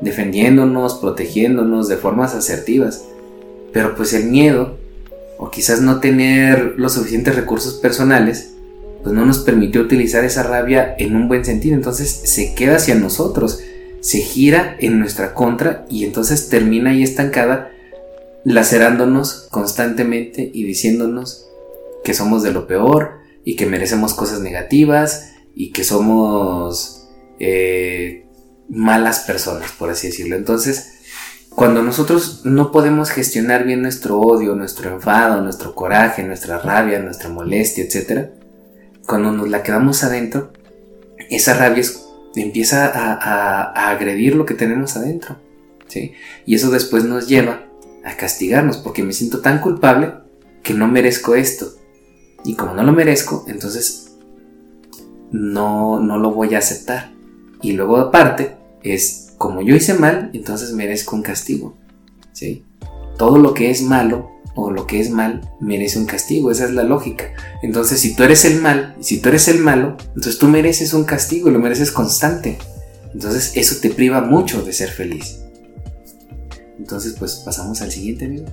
defendiéndonos, 0.00 0.94
protegiéndonos 0.94 1.88
de 1.88 1.96
formas 1.96 2.34
asertivas. 2.34 3.04
Pero 3.72 3.96
pues 3.96 4.12
el 4.12 4.26
miedo 4.26 4.76
o 5.38 5.50
quizás 5.50 5.80
no 5.80 6.00
tener 6.00 6.74
los 6.76 6.94
suficientes 6.94 7.34
recursos 7.34 7.74
personales 7.74 8.54
pues 9.04 9.14
no 9.14 9.26
nos 9.26 9.40
permitió 9.40 9.82
utilizar 9.82 10.24
esa 10.24 10.42
rabia 10.42 10.94
en 10.98 11.14
un 11.14 11.28
buen 11.28 11.44
sentido, 11.44 11.74
entonces 11.74 12.22
se 12.24 12.54
queda 12.54 12.76
hacia 12.76 12.94
nosotros, 12.94 13.60
se 14.00 14.20
gira 14.20 14.76
en 14.80 14.98
nuestra 14.98 15.34
contra 15.34 15.84
y 15.90 16.04
entonces 16.04 16.48
termina 16.48 16.90
ahí 16.90 17.02
estancada 17.02 17.70
lacerándonos 18.44 19.46
constantemente 19.50 20.50
y 20.52 20.64
diciéndonos 20.64 21.46
que 22.02 22.14
somos 22.14 22.42
de 22.42 22.52
lo 22.52 22.66
peor 22.66 23.18
y 23.44 23.56
que 23.56 23.66
merecemos 23.66 24.14
cosas 24.14 24.40
negativas 24.40 25.32
y 25.54 25.70
que 25.72 25.84
somos 25.84 27.06
eh, 27.38 28.26
malas 28.70 29.20
personas, 29.20 29.70
por 29.72 29.90
así 29.90 30.06
decirlo. 30.08 30.36
Entonces, 30.36 30.93
cuando 31.54 31.82
nosotros 31.82 32.40
no 32.44 32.72
podemos 32.72 33.10
gestionar 33.10 33.64
bien 33.64 33.82
nuestro 33.82 34.18
odio, 34.20 34.54
nuestro 34.54 34.90
enfado, 34.90 35.40
nuestro 35.40 35.74
coraje, 35.74 36.24
nuestra 36.24 36.58
rabia, 36.58 36.98
nuestra 36.98 37.28
molestia, 37.28 37.84
etc., 37.84 38.30
cuando 39.06 39.32
nos 39.32 39.48
la 39.48 39.62
quedamos 39.62 40.02
adentro, 40.02 40.52
esa 41.30 41.54
rabia 41.54 41.84
empieza 42.36 42.86
a, 42.86 43.90
agredir 43.90 44.34
lo 44.34 44.46
que 44.46 44.54
tenemos 44.54 44.96
adentro. 44.96 45.36
¿sí? 45.88 46.12
Y 46.46 46.54
eso 46.54 46.70
después 46.70 47.04
nos 47.04 47.28
lleva 47.28 47.66
a 48.04 48.16
castigarnos 48.16 48.78
porque 48.78 49.02
me 49.02 49.12
siento 49.12 49.40
tan 49.40 49.60
culpable 49.60 50.14
que 50.62 50.74
no 50.74 50.88
merezco 50.88 51.34
esto. 51.34 51.72
Y 52.44 52.54
como 52.54 52.74
no 52.74 52.82
lo 52.82 52.92
merezco, 52.92 53.44
entonces 53.46 54.16
no, 55.30 56.00
no 56.00 56.18
lo 56.18 56.32
voy 56.32 56.54
a 56.54 56.58
aceptar. 56.58 57.12
Y 57.62 57.72
luego 57.72 57.98
aparte 57.98 58.56
es, 58.82 59.23
como 59.44 59.60
yo 59.60 59.76
hice 59.76 59.92
mal, 59.92 60.30
entonces 60.32 60.72
merezco 60.72 61.14
un 61.14 61.22
castigo. 61.22 61.76
¿sí? 62.32 62.64
Todo 63.18 63.36
lo 63.36 63.52
que 63.52 63.70
es 63.70 63.82
malo 63.82 64.30
o 64.54 64.70
lo 64.70 64.86
que 64.86 65.00
es 65.00 65.10
mal 65.10 65.42
merece 65.60 65.98
un 65.98 66.06
castigo, 66.06 66.50
esa 66.50 66.64
es 66.64 66.70
la 66.70 66.82
lógica. 66.82 67.26
Entonces 67.62 68.00
si 68.00 68.16
tú 68.16 68.22
eres 68.22 68.46
el 68.46 68.62
mal, 68.62 68.96
si 69.00 69.20
tú 69.20 69.28
eres 69.28 69.46
el 69.48 69.58
malo, 69.58 69.98
entonces 70.08 70.38
tú 70.38 70.48
mereces 70.48 70.94
un 70.94 71.04
castigo 71.04 71.50
y 71.50 71.52
lo 71.52 71.58
mereces 71.58 71.90
constante. 71.90 72.56
Entonces 73.12 73.52
eso 73.54 73.82
te 73.82 73.90
priva 73.90 74.22
mucho 74.22 74.62
de 74.62 74.72
ser 74.72 74.88
feliz. 74.88 75.42
Entonces, 76.78 77.14
pues 77.18 77.42
pasamos 77.44 77.82
al 77.82 77.90
siguiente 77.90 78.26
video. 78.26 78.46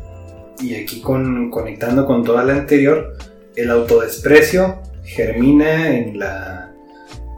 Y 0.60 0.76
aquí 0.76 1.00
con, 1.00 1.50
conectando 1.50 2.06
con 2.06 2.26
toda 2.26 2.44
la 2.44 2.54
anterior, 2.54 3.18
el 3.56 3.72
autodesprecio 3.72 4.82
germina 5.06 5.96
en 5.96 6.20
la, 6.20 6.71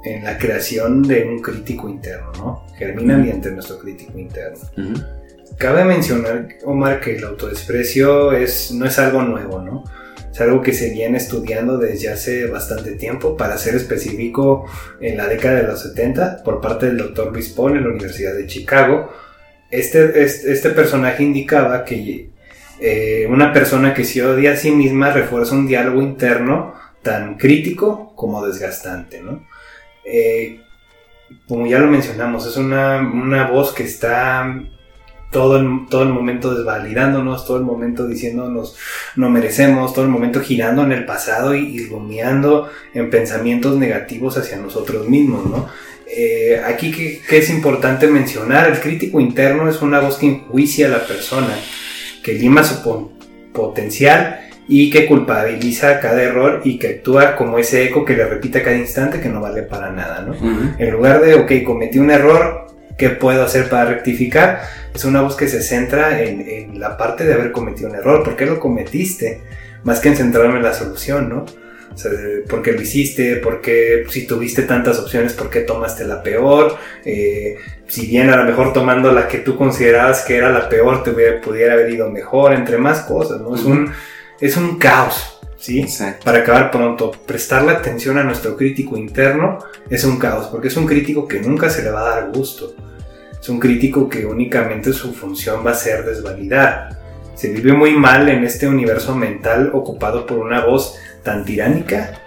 en 0.03 0.23
la 0.23 0.37
creación 0.37 1.01
de 1.03 1.23
un 1.25 1.39
crítico 1.39 1.89
interno, 1.89 2.31
¿no? 2.37 2.65
Germina 2.77 3.17
mediante 3.17 3.51
nuestro 3.51 3.79
crítico 3.79 4.17
interno. 4.17 4.59
Cabe 5.57 5.85
mencionar, 5.85 6.47
Omar, 6.65 6.99
que 6.99 7.15
el 7.15 7.23
autodesprecio 7.23 8.31
es, 8.33 8.71
no 8.71 8.85
es 8.85 8.99
algo 8.99 9.21
nuevo, 9.21 9.61
¿no? 9.61 9.83
Es 10.31 10.41
algo 10.41 10.61
que 10.61 10.73
se 10.73 10.89
viene 10.89 11.17
estudiando 11.17 11.77
desde 11.77 12.09
hace 12.09 12.47
bastante 12.47 12.93
tiempo, 12.93 13.37
para 13.37 13.57
ser 13.57 13.75
específico, 13.75 14.65
en 14.99 15.15
la 15.15 15.27
década 15.27 15.57
de 15.57 15.67
los 15.67 15.83
70, 15.83 16.43
por 16.43 16.59
parte 16.59 16.87
del 16.87 16.97
doctor 16.97 17.31
Luis 17.31 17.49
Paul 17.49 17.77
en 17.77 17.83
la 17.83 17.89
Universidad 17.91 18.33
de 18.33 18.47
Chicago, 18.47 19.11
este, 19.69 20.23
este, 20.23 20.69
personaje 20.71 21.23
indicaba 21.23 21.83
que 21.83 22.29
eh, 22.79 23.27
una 23.29 23.53
persona 23.53 23.93
que 23.93 24.03
se 24.03 24.23
odia 24.23 24.53
a 24.53 24.55
sí 24.55 24.71
misma 24.71 25.11
refuerza 25.11 25.55
un 25.55 25.67
diálogo 25.67 26.01
interno 26.01 26.73
tan 27.01 27.37
crítico 27.37 28.13
como 28.15 28.45
desgastante, 28.45 29.21
¿no? 29.21 29.45
Eh, 30.05 30.61
como 31.47 31.65
ya 31.67 31.79
lo 31.79 31.87
mencionamos, 31.87 32.45
es 32.45 32.57
una, 32.57 32.99
una 32.99 33.47
voz 33.47 33.73
que 33.73 33.83
está 33.83 34.61
todo 35.31 35.57
el, 35.57 35.87
todo 35.89 36.03
el 36.03 36.09
momento 36.09 36.53
desvalidándonos, 36.53 37.45
todo 37.45 37.57
el 37.57 37.63
momento 37.63 38.07
diciéndonos 38.07 38.77
no 39.15 39.29
merecemos, 39.29 39.93
todo 39.93 40.05
el 40.05 40.11
momento 40.11 40.41
girando 40.41 40.83
en 40.83 40.91
el 40.91 41.05
pasado 41.05 41.55
y, 41.55 41.65
y 41.65 41.85
rumiando 41.87 42.69
en 42.93 43.09
pensamientos 43.09 43.75
negativos 43.77 44.37
hacia 44.37 44.57
nosotros 44.57 45.09
mismos, 45.09 45.45
¿no? 45.45 45.67
Eh, 46.15 46.61
aquí 46.63 46.91
que, 46.91 47.37
es 47.37 47.49
importante 47.49 48.05
mencionar, 48.05 48.69
el 48.69 48.79
crítico 48.79 49.19
interno 49.19 49.67
es 49.67 49.81
una 49.81 49.99
voz 49.99 50.17
que 50.17 50.27
enjuicia 50.27 50.85
a 50.85 50.89
la 50.89 51.07
persona, 51.07 51.55
que 52.21 52.33
lima 52.33 52.63
su 52.63 53.09
potencial 53.51 54.41
y 54.67 54.89
que 54.89 55.05
culpabiliza 55.05 55.99
cada 55.99 56.21
error 56.21 56.61
y 56.63 56.79
que 56.79 56.87
actúa 56.87 57.35
como 57.35 57.57
ese 57.57 57.83
eco 57.83 58.05
que 58.05 58.15
le 58.15 58.25
repite 58.25 58.59
a 58.59 58.63
cada 58.63 58.77
instante 58.77 59.19
que 59.19 59.29
no 59.29 59.41
vale 59.41 59.63
para 59.63 59.91
nada, 59.91 60.21
¿no? 60.21 60.35
En 60.77 60.91
lugar 60.91 61.21
de, 61.21 61.35
ok, 61.35 61.51
cometí 61.65 61.99
un 61.99 62.11
error, 62.11 62.67
¿qué 62.97 63.09
puedo 63.09 63.43
hacer 63.43 63.69
para 63.69 63.85
rectificar? 63.85 64.61
Es 64.93 65.03
una 65.05 65.21
voz 65.21 65.35
que 65.35 65.47
se 65.47 65.61
centra 65.61 66.21
en, 66.21 66.41
en 66.41 66.79
la 66.79 66.97
parte 66.97 67.25
de 67.25 67.33
haber 67.33 67.51
cometido 67.51 67.89
un 67.89 67.95
error, 67.95 68.23
¿por 68.23 68.35
qué 68.35 68.45
lo 68.45 68.59
cometiste? 68.59 69.41
Más 69.83 69.99
que 69.99 70.09
en 70.09 70.15
centrarme 70.15 70.57
en 70.57 70.63
la 70.63 70.73
solución, 70.73 71.29
¿no? 71.29 71.45
O 71.93 71.97
sea, 71.97 72.11
¿por 72.49 72.61
qué 72.61 72.71
lo 72.71 72.81
hiciste? 72.81 73.35
¿Por 73.35 73.61
qué, 73.61 74.05
si 74.09 74.25
tuviste 74.25 74.63
tantas 74.63 74.97
opciones, 74.99 75.33
por 75.33 75.49
qué 75.49 75.61
tomaste 75.61 76.05
la 76.05 76.23
peor? 76.23 76.75
Eh, 77.05 77.57
si 77.87 78.07
bien 78.07 78.29
a 78.29 78.37
lo 78.37 78.45
mejor 78.45 78.73
tomando 78.73 79.11
la 79.11 79.27
que 79.27 79.39
tú 79.39 79.55
considerabas 79.55 80.23
que 80.23 80.37
era 80.37 80.49
la 80.49 80.69
peor, 80.69 81.03
te 81.03 81.11
pudiera 81.11 81.73
haber 81.73 81.91
ido 81.91 82.09
mejor, 82.09 82.53
entre 82.53 82.77
más 82.77 83.01
cosas, 83.01 83.41
¿no? 83.41 83.55
Es 83.55 83.63
un, 83.63 83.91
es 84.39 84.57
un 84.57 84.77
caos, 84.77 85.39
¿sí? 85.57 85.85
Para 86.23 86.39
acabar 86.39 86.71
pronto, 86.71 87.11
prestarle 87.11 87.71
atención 87.71 88.17
a 88.17 88.23
nuestro 88.23 88.57
crítico 88.57 88.97
interno 88.97 89.59
es 89.89 90.03
un 90.03 90.17
caos, 90.17 90.47
porque 90.47 90.67
es 90.67 90.77
un 90.77 90.85
crítico 90.85 91.27
que 91.27 91.39
nunca 91.39 91.69
se 91.69 91.83
le 91.83 91.91
va 91.91 92.01
a 92.01 92.15
dar 92.15 92.31
gusto. 92.31 92.75
Es 93.39 93.49
un 93.49 93.59
crítico 93.59 94.07
que 94.07 94.25
únicamente 94.25 94.93
su 94.93 95.13
función 95.13 95.65
va 95.65 95.71
a 95.71 95.75
ser 95.75 96.05
desvalidar. 96.05 96.97
Se 97.35 97.49
vive 97.49 97.73
muy 97.73 97.91
mal 97.95 98.29
en 98.29 98.43
este 98.43 98.67
universo 98.67 99.15
mental 99.15 99.71
ocupado 99.73 100.25
por 100.25 100.39
una 100.39 100.65
voz 100.65 100.97
tan 101.23 101.43
tiránica 101.43 102.19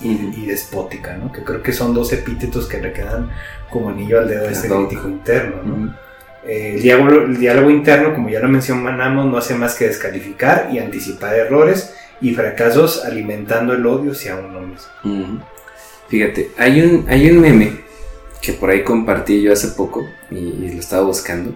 y, 0.00 0.46
despótica, 0.46 1.16
¿no? 1.16 1.30
Que 1.30 1.44
creo 1.44 1.62
que 1.62 1.72
son 1.72 1.94
dos 1.94 2.12
epítetos 2.12 2.66
que 2.66 2.80
le 2.80 2.92
quedan 2.92 3.30
como 3.70 3.90
anillo 3.90 4.18
al 4.18 4.28
dedo 4.28 4.48
a 4.48 4.50
este 4.50 4.68
crítico 4.68 5.08
interno, 5.08 5.62
¿no? 5.62 6.01
El, 6.46 6.82
diálogo, 6.82 7.70
interno, 7.70 8.14
como 8.14 8.28
ya 8.28 8.40
lo 8.40 8.48
mencionamos, 8.48 9.26
no 9.26 9.36
hace 9.36 9.54
más 9.54 9.74
que 9.74 9.86
descalificar 9.86 10.68
y 10.72 10.78
anticipar 10.78 11.34
errores 11.34 11.94
y 12.20 12.34
fracasos 12.34 13.04
alimentando 13.04 13.72
el 13.74 13.86
odio 13.86 14.12
hacia 14.12 14.36
uno 14.36 14.60
mismo. 14.60 15.46
Fíjate, 16.08 16.50
hay 16.58 16.80
un, 16.80 17.06
hay 17.08 17.30
un 17.30 17.40
meme 17.40 17.72
que 18.40 18.52
por 18.52 18.70
ahí 18.70 18.82
compartí 18.82 19.40
yo 19.40 19.52
hace 19.52 19.68
poco 19.68 20.04
y 20.30 20.68
lo 20.72 20.80
estaba 20.80 21.02
buscando, 21.02 21.54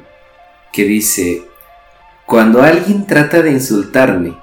que 0.72 0.84
dice, 0.84 1.42
cuando 2.24 2.62
alguien 2.62 3.06
trata 3.06 3.42
de 3.42 3.50
insultarme 3.50 4.34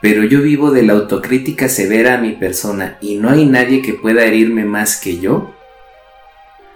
pero 0.00 0.22
yo 0.24 0.42
vivo 0.42 0.70
de 0.70 0.82
la 0.82 0.92
autocrítica 0.92 1.68
severa 1.68 2.14
a 2.14 2.18
mi 2.18 2.32
persona 2.32 2.98
y 3.00 3.16
no 3.16 3.30
hay 3.30 3.46
nadie 3.46 3.82
que 3.82 3.94
pueda 3.94 4.24
herirme 4.24 4.64
más 4.64 5.00
que 5.00 5.18
yo, 5.18 5.52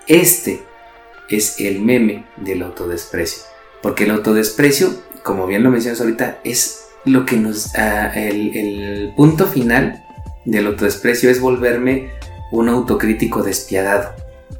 este 0.08 0.62
es 1.32 1.60
el 1.60 1.80
meme 1.80 2.24
del 2.36 2.62
autodesprecio. 2.62 3.42
Porque 3.82 4.04
el 4.04 4.10
autodesprecio, 4.10 4.94
como 5.22 5.46
bien 5.46 5.62
lo 5.62 5.70
mencionas 5.70 6.00
ahorita, 6.00 6.40
es 6.44 6.84
lo 7.04 7.26
que 7.26 7.36
nos... 7.36 7.74
Ah, 7.74 8.12
el, 8.14 9.12
punto 9.16 9.46
final 9.46 10.04
del 10.44 10.66
autodesprecio 10.66 11.30
es 11.30 11.40
volverme 11.40 12.10
un 12.50 12.68
autocrítico 12.68 13.42
despiadado. 13.42 14.14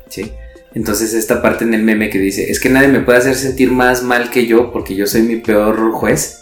¿sí? 0.09 0.33
Entonces 0.75 1.15
esta 1.15 1.43
parte 1.43 1.65
en 1.65 1.75
el 1.75 1.83
meme 1.83 2.11
que 2.11 2.19
dice, 2.19 2.51
es 2.51 2.61
que 2.61 2.69
nadie 2.69 2.89
me 2.89 3.01
puede 3.01 3.19
hacer 3.19 3.35
sentir 3.35 3.71
más 3.71 4.03
mal 4.03 4.31
que 4.31 4.47
yo 4.47 4.73
porque 4.73 4.95
yo 4.95 5.07
soy 5.07 5.23
mi 5.23 5.37
peor 5.37 5.93
juez. 5.93 6.39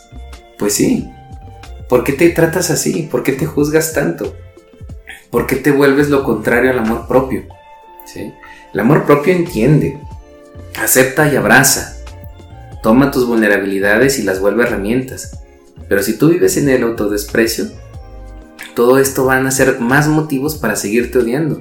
Pues 0.58 0.74
sí. 0.74 1.08
¿Por 1.88 2.04
qué 2.04 2.12
te 2.12 2.30
tratas 2.30 2.70
así? 2.70 3.08
¿Por 3.10 3.22
qué 3.22 3.32
te 3.32 3.46
juzgas 3.46 3.92
tanto? 3.92 4.36
¿Por 5.30 5.46
qué 5.46 5.56
te 5.56 5.70
vuelves 5.70 6.08
lo 6.08 6.24
contrario 6.24 6.70
al 6.70 6.78
amor 6.78 7.06
propio? 7.08 7.44
¿Sí? 8.04 8.32
El 8.72 8.80
amor 8.80 9.04
propio 9.04 9.32
entiende, 9.32 9.98
acepta 10.80 11.32
y 11.32 11.36
abraza, 11.36 11.96
toma 12.82 13.10
tus 13.10 13.26
vulnerabilidades 13.26 14.18
y 14.18 14.22
las 14.22 14.40
vuelve 14.40 14.64
herramientas. 14.64 15.38
Pero 15.88 16.02
si 16.02 16.16
tú 16.16 16.30
vives 16.30 16.56
en 16.56 16.68
el 16.68 16.82
autodesprecio, 16.82 17.66
todo 18.74 18.98
esto 18.98 19.24
van 19.24 19.46
a 19.46 19.50
ser 19.50 19.80
más 19.80 20.08
motivos 20.08 20.56
para 20.56 20.76
seguirte 20.76 21.18
odiando. 21.18 21.60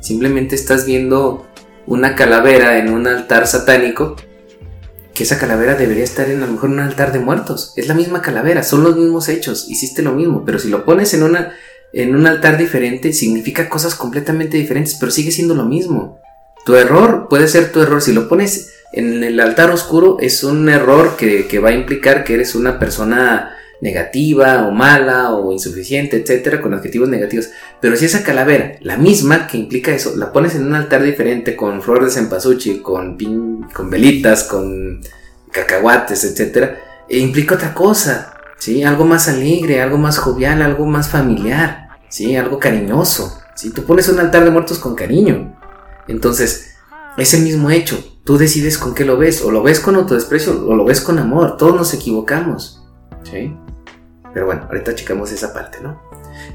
Simplemente 0.00 0.54
estás 0.54 0.86
viendo 0.86 1.46
una 1.86 2.14
calavera 2.14 2.78
en 2.78 2.90
un 2.90 3.06
altar 3.06 3.46
satánico, 3.46 4.16
que 5.14 5.24
esa 5.24 5.38
calavera 5.38 5.74
debería 5.74 6.04
estar 6.04 6.30
en 6.30 6.42
a 6.42 6.46
lo 6.46 6.52
mejor 6.52 6.70
un 6.70 6.80
altar 6.80 7.12
de 7.12 7.18
muertos. 7.18 7.72
Es 7.76 7.88
la 7.88 7.94
misma 7.94 8.22
calavera, 8.22 8.62
son 8.62 8.84
los 8.84 8.96
mismos 8.96 9.28
hechos, 9.28 9.66
hiciste 9.68 10.02
lo 10.02 10.12
mismo, 10.12 10.44
pero 10.44 10.58
si 10.58 10.68
lo 10.68 10.84
pones 10.84 11.14
en 11.14 11.22
una 11.22 11.52
en 11.92 12.14
un 12.14 12.26
altar 12.26 12.58
diferente 12.58 13.12
significa 13.12 13.68
cosas 13.68 13.94
completamente 13.94 14.58
diferentes, 14.58 14.96
pero 15.00 15.10
sigue 15.10 15.30
siendo 15.30 15.54
lo 15.54 15.64
mismo. 15.64 16.20
Tu 16.66 16.74
error 16.74 17.28
puede 17.30 17.46
ser 17.46 17.70
tu 17.70 17.80
error. 17.80 18.02
Si 18.02 18.12
lo 18.12 18.28
pones 18.28 18.74
en 18.92 19.22
el 19.22 19.38
altar 19.38 19.70
oscuro, 19.70 20.16
es 20.20 20.42
un 20.42 20.68
error 20.68 21.16
que, 21.16 21.60
va 21.60 21.68
a 21.68 21.72
implicar 21.72 22.24
que 22.24 22.34
eres 22.34 22.56
una 22.56 22.80
persona 22.80 23.56
negativa 23.80 24.66
o 24.66 24.72
mala 24.72 25.32
o 25.32 25.52
insuficiente, 25.52 26.16
etcétera, 26.16 26.60
con 26.60 26.74
adjetivos 26.74 27.08
negativos. 27.08 27.50
Pero 27.80 27.94
si 27.94 28.06
esa 28.06 28.24
calavera, 28.24 28.78
la 28.80 28.96
misma 28.96 29.46
que 29.46 29.58
implica 29.58 29.94
eso, 29.94 30.16
la 30.16 30.32
pones 30.32 30.56
en 30.56 30.66
un 30.66 30.74
altar 30.74 31.04
diferente 31.04 31.54
con 31.54 31.82
flores 31.82 32.14
de 32.14 32.20
cempasúchil, 32.20 32.82
con, 32.82 33.16
con 33.72 33.88
velitas, 33.88 34.42
con 34.42 35.00
cacahuates, 35.52 36.24
etcétera, 36.24 36.80
e 37.08 37.18
implica 37.18 37.54
otra 37.54 37.74
cosa, 37.74 38.34
¿sí? 38.58 38.82
Algo 38.82 39.04
más 39.04 39.28
alegre, 39.28 39.82
algo 39.82 39.98
más 39.98 40.18
jovial, 40.18 40.62
algo 40.62 40.84
más 40.84 41.10
familiar, 41.10 41.90
¿sí? 42.08 42.34
Algo 42.34 42.58
cariñoso, 42.58 43.40
¿sí? 43.54 43.70
Tú 43.70 43.84
pones 43.84 44.08
un 44.08 44.18
altar 44.18 44.44
de 44.44 44.50
muertos 44.50 44.80
con 44.80 44.96
cariño, 44.96 45.55
entonces, 46.08 46.76
es 47.16 47.34
el 47.34 47.42
mismo 47.42 47.70
hecho. 47.70 48.02
Tú 48.24 48.38
decides 48.38 48.78
con 48.78 48.94
qué 48.94 49.04
lo 49.04 49.16
ves. 49.16 49.42
O 49.42 49.50
lo 49.50 49.62
ves 49.62 49.80
con 49.80 49.96
autodesprecio 49.96 50.66
o 50.66 50.74
lo 50.74 50.84
ves 50.84 51.00
con 51.00 51.18
amor. 51.18 51.56
Todos 51.56 51.74
nos 51.74 51.94
equivocamos. 51.94 52.84
¿Sí? 53.22 53.56
Pero 54.32 54.46
bueno, 54.46 54.66
ahorita 54.68 54.94
checamos 54.94 55.32
esa 55.32 55.52
parte, 55.52 55.78
¿no? 55.82 56.00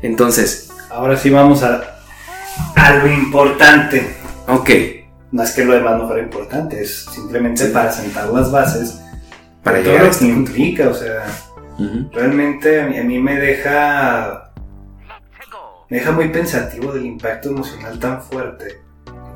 Entonces. 0.01 0.71
Ahora 0.89 1.17
sí 1.17 1.29
vamos 1.29 1.63
a, 1.63 1.81
a 2.75 2.95
lo 2.95 3.07
importante. 3.07 4.15
Ok. 4.47 4.69
No 5.31 5.43
es 5.43 5.51
que 5.51 5.63
lo 5.63 5.73
demás 5.73 5.97
no 5.97 6.07
fuera 6.07 6.21
importante, 6.21 6.81
es 6.81 7.05
simplemente 7.05 7.65
para 7.67 7.89
sentar 7.89 8.29
las 8.29 8.51
bases. 8.51 8.99
Para 9.63 9.81
todo 9.81 9.93
lo 9.93 9.99
que 10.03 10.09
este 10.09 10.25
implica, 10.25 10.89
o 10.89 10.93
sea. 10.93 11.25
Realmente 12.11 12.81
a 12.81 13.03
mí 13.03 13.17
me 13.17 13.35
deja. 13.37 14.53
Me 15.89 15.97
deja 15.97 16.11
muy 16.11 16.29
pensativo 16.29 16.91
del 16.91 17.05
impacto 17.05 17.49
emocional 17.49 17.97
tan 17.99 18.21
fuerte 18.21 18.90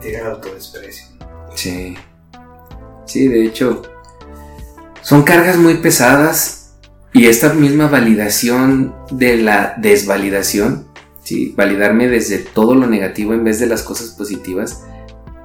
tiene 0.05 0.19
el 0.19 0.27
autodesprecio. 0.27 1.07
Sí. 1.55 1.95
Sí, 3.05 3.27
de 3.27 3.45
hecho, 3.45 3.81
son 5.01 5.23
cargas 5.23 5.57
muy 5.57 5.75
pesadas 5.75 6.75
y 7.11 7.25
esta 7.25 7.53
misma 7.53 7.87
validación 7.87 8.95
de 9.11 9.37
la 9.37 9.75
desvalidación, 9.77 10.87
¿sí? 11.23 11.53
validarme 11.57 12.07
desde 12.07 12.39
todo 12.39 12.75
lo 12.75 12.87
negativo 12.87 13.33
en 13.33 13.43
vez 13.43 13.59
de 13.59 13.67
las 13.67 13.83
cosas 13.83 14.09
positivas, 14.09 14.83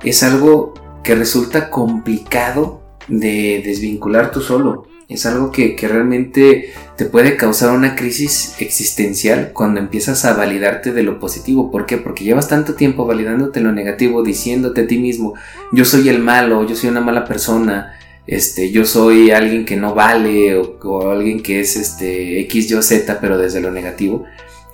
es 0.02 0.22
algo 0.22 0.74
que 1.02 1.14
resulta 1.14 1.70
complicado 1.70 2.82
de 3.08 3.62
desvincular 3.64 4.30
tú 4.30 4.40
solo. 4.40 4.86
Es 5.10 5.26
algo 5.26 5.50
que, 5.50 5.76
realmente 5.80 6.72
te 6.96 7.04
puede 7.04 7.36
causar 7.36 7.76
una 7.76 7.96
crisis 7.96 8.54
existencial 8.60 9.50
cuando 9.52 9.80
empiezas 9.80 10.24
a 10.24 10.34
validarte 10.34 10.92
de 10.92 11.02
lo 11.02 11.18
positivo. 11.18 11.72
¿Por 11.72 11.84
qué? 11.84 11.96
Porque 11.96 12.22
llevas 12.22 12.46
tanto 12.46 12.74
tiempo 12.74 13.06
validándote 13.06 13.60
lo 13.60 13.72
negativo, 13.72 14.22
diciéndote 14.22 14.82
a 14.82 14.86
ti 14.86 14.98
mismo, 14.98 15.34
yo 15.72 15.84
soy 15.84 16.08
el 16.08 16.20
malo, 16.20 16.64
yo 16.64 16.76
soy 16.76 16.90
una 16.90 17.00
mala 17.00 17.24
persona, 17.24 17.98
este, 18.28 18.70
yo 18.70 18.84
soy 18.84 19.32
alguien 19.32 19.64
que 19.64 19.76
no 19.76 19.94
vale 19.94 20.56
o, 20.56 21.10
alguien 21.10 21.42
que 21.42 21.58
es 21.58 21.76
este, 21.76 22.38
X, 22.42 22.70
Y, 22.70 22.80
Z, 22.80 23.18
pero 23.20 23.36
desde 23.36 23.60
lo 23.60 23.72
negativo. 23.72 24.24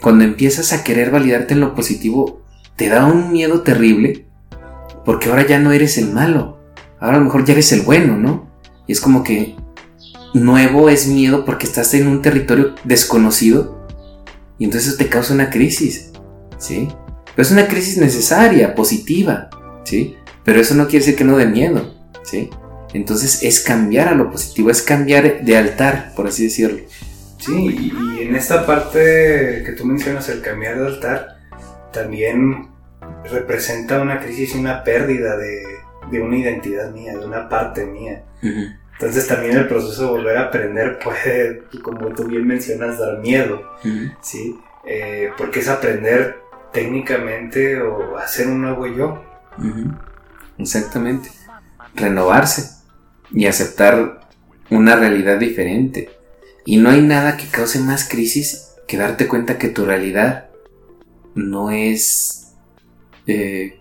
Cuando 0.02 0.24
empiezas 0.24 0.74
a 0.74 0.84
querer 0.84 1.10
validarte 1.10 1.54
en 1.54 1.60
lo 1.60 1.74
positivo, 1.74 2.42
te 2.76 2.90
da 2.90 3.06
un 3.06 3.32
miedo 3.32 3.62
terrible 3.62 4.26
porque 5.06 5.30
ahora 5.30 5.46
ya 5.46 5.58
no 5.58 5.72
eres 5.72 5.96
el 5.96 6.12
malo, 6.12 6.58
ahora 7.00 7.16
a 7.16 7.20
lo 7.20 7.24
mejor 7.24 7.46
ya 7.46 7.54
eres 7.54 7.72
el 7.72 7.82
bueno, 7.82 8.18
¿no? 8.18 8.50
Y 8.86 8.92
es 8.92 9.00
como 9.00 9.24
que 9.24 9.56
nuevo 10.34 10.88
es 10.88 11.06
miedo 11.06 11.44
porque 11.44 11.66
estás 11.66 11.94
en 11.94 12.08
un 12.08 12.22
territorio 12.22 12.74
desconocido 12.84 13.86
y 14.58 14.64
entonces 14.64 14.96
te 14.96 15.08
causa 15.08 15.34
una 15.34 15.50
crisis, 15.50 16.12
¿sí? 16.58 16.88
Pero 17.34 17.46
es 17.46 17.52
una 17.52 17.68
crisis 17.68 17.98
necesaria, 17.98 18.74
positiva, 18.74 19.50
¿sí? 19.84 20.16
Pero 20.44 20.60
eso 20.60 20.74
no 20.74 20.84
quiere 20.84 21.04
decir 21.04 21.16
que 21.16 21.24
no 21.24 21.36
dé 21.36 21.46
miedo, 21.46 21.94
¿sí? 22.22 22.50
Entonces 22.94 23.42
es 23.42 23.60
cambiar 23.60 24.08
a 24.08 24.14
lo 24.14 24.30
positivo, 24.30 24.70
es 24.70 24.82
cambiar 24.82 25.44
de 25.44 25.56
altar, 25.56 26.12
por 26.16 26.26
así 26.26 26.44
decirlo. 26.44 26.78
Sí, 27.38 27.92
y 27.92 28.22
en 28.22 28.34
esta 28.34 28.64
parte 28.64 29.62
que 29.64 29.74
tú 29.76 29.84
mencionas, 29.84 30.28
el 30.28 30.40
cambiar 30.40 30.80
de 30.80 30.86
altar, 30.86 31.36
también 31.92 32.70
representa 33.30 34.00
una 34.00 34.20
crisis 34.20 34.54
y 34.54 34.58
una 34.58 34.82
pérdida 34.82 35.36
de, 35.36 36.20
una 36.20 36.38
identidad 36.38 36.92
mía, 36.92 37.16
de 37.16 37.26
una 37.26 37.48
parte 37.48 37.84
mía. 37.84 38.24
Entonces 38.98 39.26
también 39.26 39.58
el 39.58 39.68
proceso 39.68 40.04
de 40.04 40.10
volver 40.10 40.36
a 40.38 40.42
aprender 40.44 40.98
puede, 40.98 41.64
como 41.82 42.08
tú 42.14 42.24
bien 42.24 42.46
mencionas, 42.46 42.98
dar 42.98 43.18
miedo, 43.18 43.60
¿sí? 44.22 44.58
Eh, 44.86 45.30
porque 45.36 45.60
es 45.60 45.68
aprender 45.68 46.38
técnicamente 46.72 47.80
o 47.82 48.16
hacer 48.16 48.46
un 48.46 48.62
nuevo 48.62 48.86
yo. 48.86 49.22
Exactamente. 50.58 51.28
Renovarse 51.94 52.82
y 53.32 53.46
aceptar 53.46 54.20
una 54.70 54.96
realidad 54.96 55.38
diferente. 55.38 56.10
Y 56.64 56.78
no 56.78 56.88
hay 56.88 57.02
nada 57.02 57.36
que 57.36 57.46
cause 57.48 57.78
más 57.80 58.08
crisis 58.08 58.74
que 58.88 58.96
darte 58.96 59.28
cuenta 59.28 59.58
que 59.58 59.68
tu 59.68 59.84
realidad 59.84 60.48
no 61.34 61.70
es, 61.70 62.54
eh, 63.26 63.78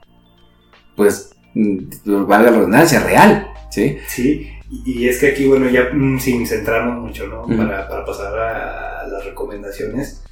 pues, 0.98 1.32
mm, 1.54 2.26
valga 2.28 2.52
la 2.52 2.58
redundancia, 2.58 3.00
real. 3.00 3.48
¿Sí? 3.72 3.98
Sí, 4.08 4.55
y 4.86 5.08
es 5.08 5.20
que 5.20 5.28
aquí, 5.28 5.46
bueno, 5.46 5.70
ya 5.70 5.90
mm, 5.94 6.20
sin 6.20 6.48
centrarnos 6.48 7.02
mucho, 7.02 7.28
¿no? 7.28 7.46
para, 7.46 7.88
pasar 8.06 8.38
a, 8.38 9.08
las 9.08 9.24
recomendaciones. 9.24 10.24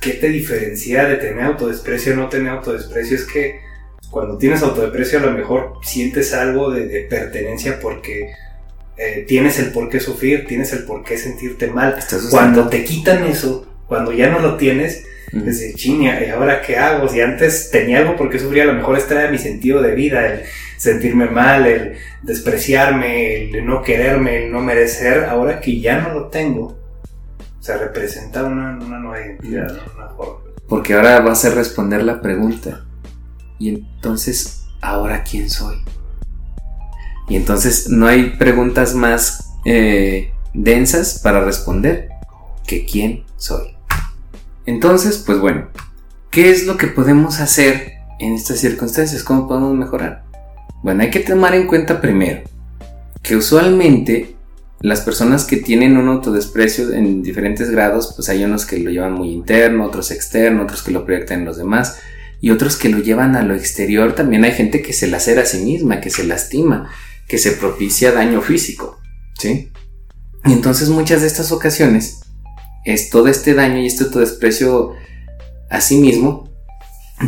¿Qué 0.00 0.12
te 0.14 0.28
diferencia 0.28 1.04
de 1.04 1.16
tener 1.16 1.44
autodesprecio 1.44 2.14
o 2.14 2.16
no 2.16 2.28
tener 2.28 2.48
autodesprecio? 2.48 3.16
Es 3.16 3.26
que 3.26 3.60
cuando 4.10 4.38
tienes 4.38 4.62
autodesprecio 4.62 5.18
a 5.18 5.22
lo 5.22 5.32
mejor 5.32 5.74
sientes 5.82 6.32
algo 6.32 6.70
de, 6.70 7.06
pertenencia 7.08 7.78
porque 7.80 8.32
eh, 8.96 9.24
tienes 9.28 9.58
el 9.58 9.72
por 9.72 9.90
qué 9.90 10.00
sufrir, 10.00 10.46
tienes 10.46 10.72
el 10.72 10.84
por 10.84 11.04
qué 11.04 11.18
sentirte 11.18 11.66
mal. 11.66 11.98
Cuando 12.30 12.68
te 12.68 12.82
quitan 12.84 13.24
eso, 13.24 13.66
cuando 13.86 14.12
ya 14.12 14.30
no 14.30 14.38
lo 14.38 14.56
tienes, 14.56 15.04
desde 15.32 15.74
chiña, 15.74 16.24
¿y 16.24 16.30
ahora 16.30 16.60
qué 16.60 16.76
hago? 16.76 17.08
Si 17.08 17.20
antes 17.20 17.70
tenía 17.70 17.98
algo 17.98 18.16
por 18.16 18.30
qué 18.30 18.38
sufrir, 18.38 18.62
a 18.62 18.66
lo 18.66 18.74
mejor 18.74 18.98
este 18.98 19.14
era 19.14 19.30
mi 19.30 19.38
sentido 19.38 19.80
de 19.80 19.94
vida, 19.94 20.26
el 20.26 20.42
sentirme 20.76 21.26
mal, 21.26 21.66
el 21.66 21.94
despreciarme, 22.22 23.50
el 23.50 23.64
no 23.64 23.82
quererme, 23.82 24.44
el 24.44 24.52
no 24.52 24.60
merecer, 24.60 25.24
ahora 25.24 25.60
que 25.60 25.80
ya 25.80 26.00
no 26.00 26.14
lo 26.14 26.26
tengo, 26.28 26.78
se 27.60 27.76
representa 27.76 28.44
una, 28.44 28.72
nueva 28.72 29.20
identidad, 29.24 29.70
una 29.96 30.08
forma. 30.08 30.40
Porque 30.68 30.94
ahora 30.94 31.20
vas 31.20 31.44
a 31.44 31.50
responder 31.50 32.02
la 32.02 32.20
pregunta. 32.20 32.84
Y 33.58 33.68
entonces, 33.68 34.64
¿ahora 34.80 35.22
quién 35.22 35.50
soy? 35.50 35.76
Y 37.28 37.36
entonces 37.36 37.88
no 37.88 38.06
hay 38.06 38.36
preguntas 38.38 38.94
más 38.94 39.52
eh, 39.64 40.32
densas 40.54 41.20
para 41.22 41.44
responder 41.44 42.08
que 42.66 42.84
quién 42.86 43.24
soy. 43.36 43.76
Entonces, 44.66 45.18
pues 45.18 45.38
bueno, 45.38 45.68
¿qué 46.30 46.50
es 46.50 46.66
lo 46.66 46.76
que 46.76 46.86
podemos 46.86 47.40
hacer 47.40 47.92
en 48.18 48.34
estas 48.34 48.58
circunstancias? 48.58 49.22
¿Cómo 49.22 49.48
podemos 49.48 49.74
mejorar? 49.74 50.24
Bueno, 50.82 51.02
hay 51.02 51.10
que 51.10 51.20
tomar 51.20 51.54
en 51.54 51.66
cuenta 51.66 52.00
primero 52.00 52.42
que 53.22 53.36
usualmente 53.36 54.36
las 54.80 55.02
personas 55.02 55.44
que 55.44 55.58
tienen 55.58 55.98
un 55.98 56.08
autodesprecio 56.08 56.92
en 56.92 57.22
diferentes 57.22 57.70
grados, 57.70 58.14
pues 58.16 58.28
hay 58.30 58.44
unos 58.44 58.64
que 58.64 58.78
lo 58.78 58.90
llevan 58.90 59.12
muy 59.12 59.30
interno, 59.30 59.84
otros 59.84 60.10
externo, 60.10 60.62
otros 60.62 60.82
que 60.82 60.90
lo 60.90 61.04
proyectan 61.04 61.40
en 61.40 61.44
los 61.44 61.58
demás 61.58 61.98
y 62.40 62.50
otros 62.50 62.76
que 62.76 62.88
lo 62.88 62.98
llevan 62.98 63.36
a 63.36 63.42
lo 63.42 63.54
exterior. 63.54 64.14
También 64.14 64.44
hay 64.44 64.52
gente 64.52 64.80
que 64.80 64.94
se 64.94 65.06
lacera 65.06 65.42
a 65.42 65.46
sí 65.46 65.58
misma, 65.58 66.00
que 66.00 66.08
se 66.08 66.24
lastima, 66.24 66.90
que 67.28 67.36
se 67.36 67.52
propicia 67.52 68.12
daño 68.12 68.40
físico, 68.40 68.98
¿sí? 69.38 69.70
Y 70.46 70.52
entonces 70.52 70.88
muchas 70.88 71.20
de 71.20 71.26
estas 71.26 71.52
ocasiones 71.52 72.20
es 72.84 73.10
todo 73.10 73.28
este 73.28 73.54
daño 73.54 73.78
y 73.78 73.86
este 73.86 74.04
autodesprecio 74.04 74.94
a 75.68 75.80
sí 75.80 75.98
mismo, 75.98 76.48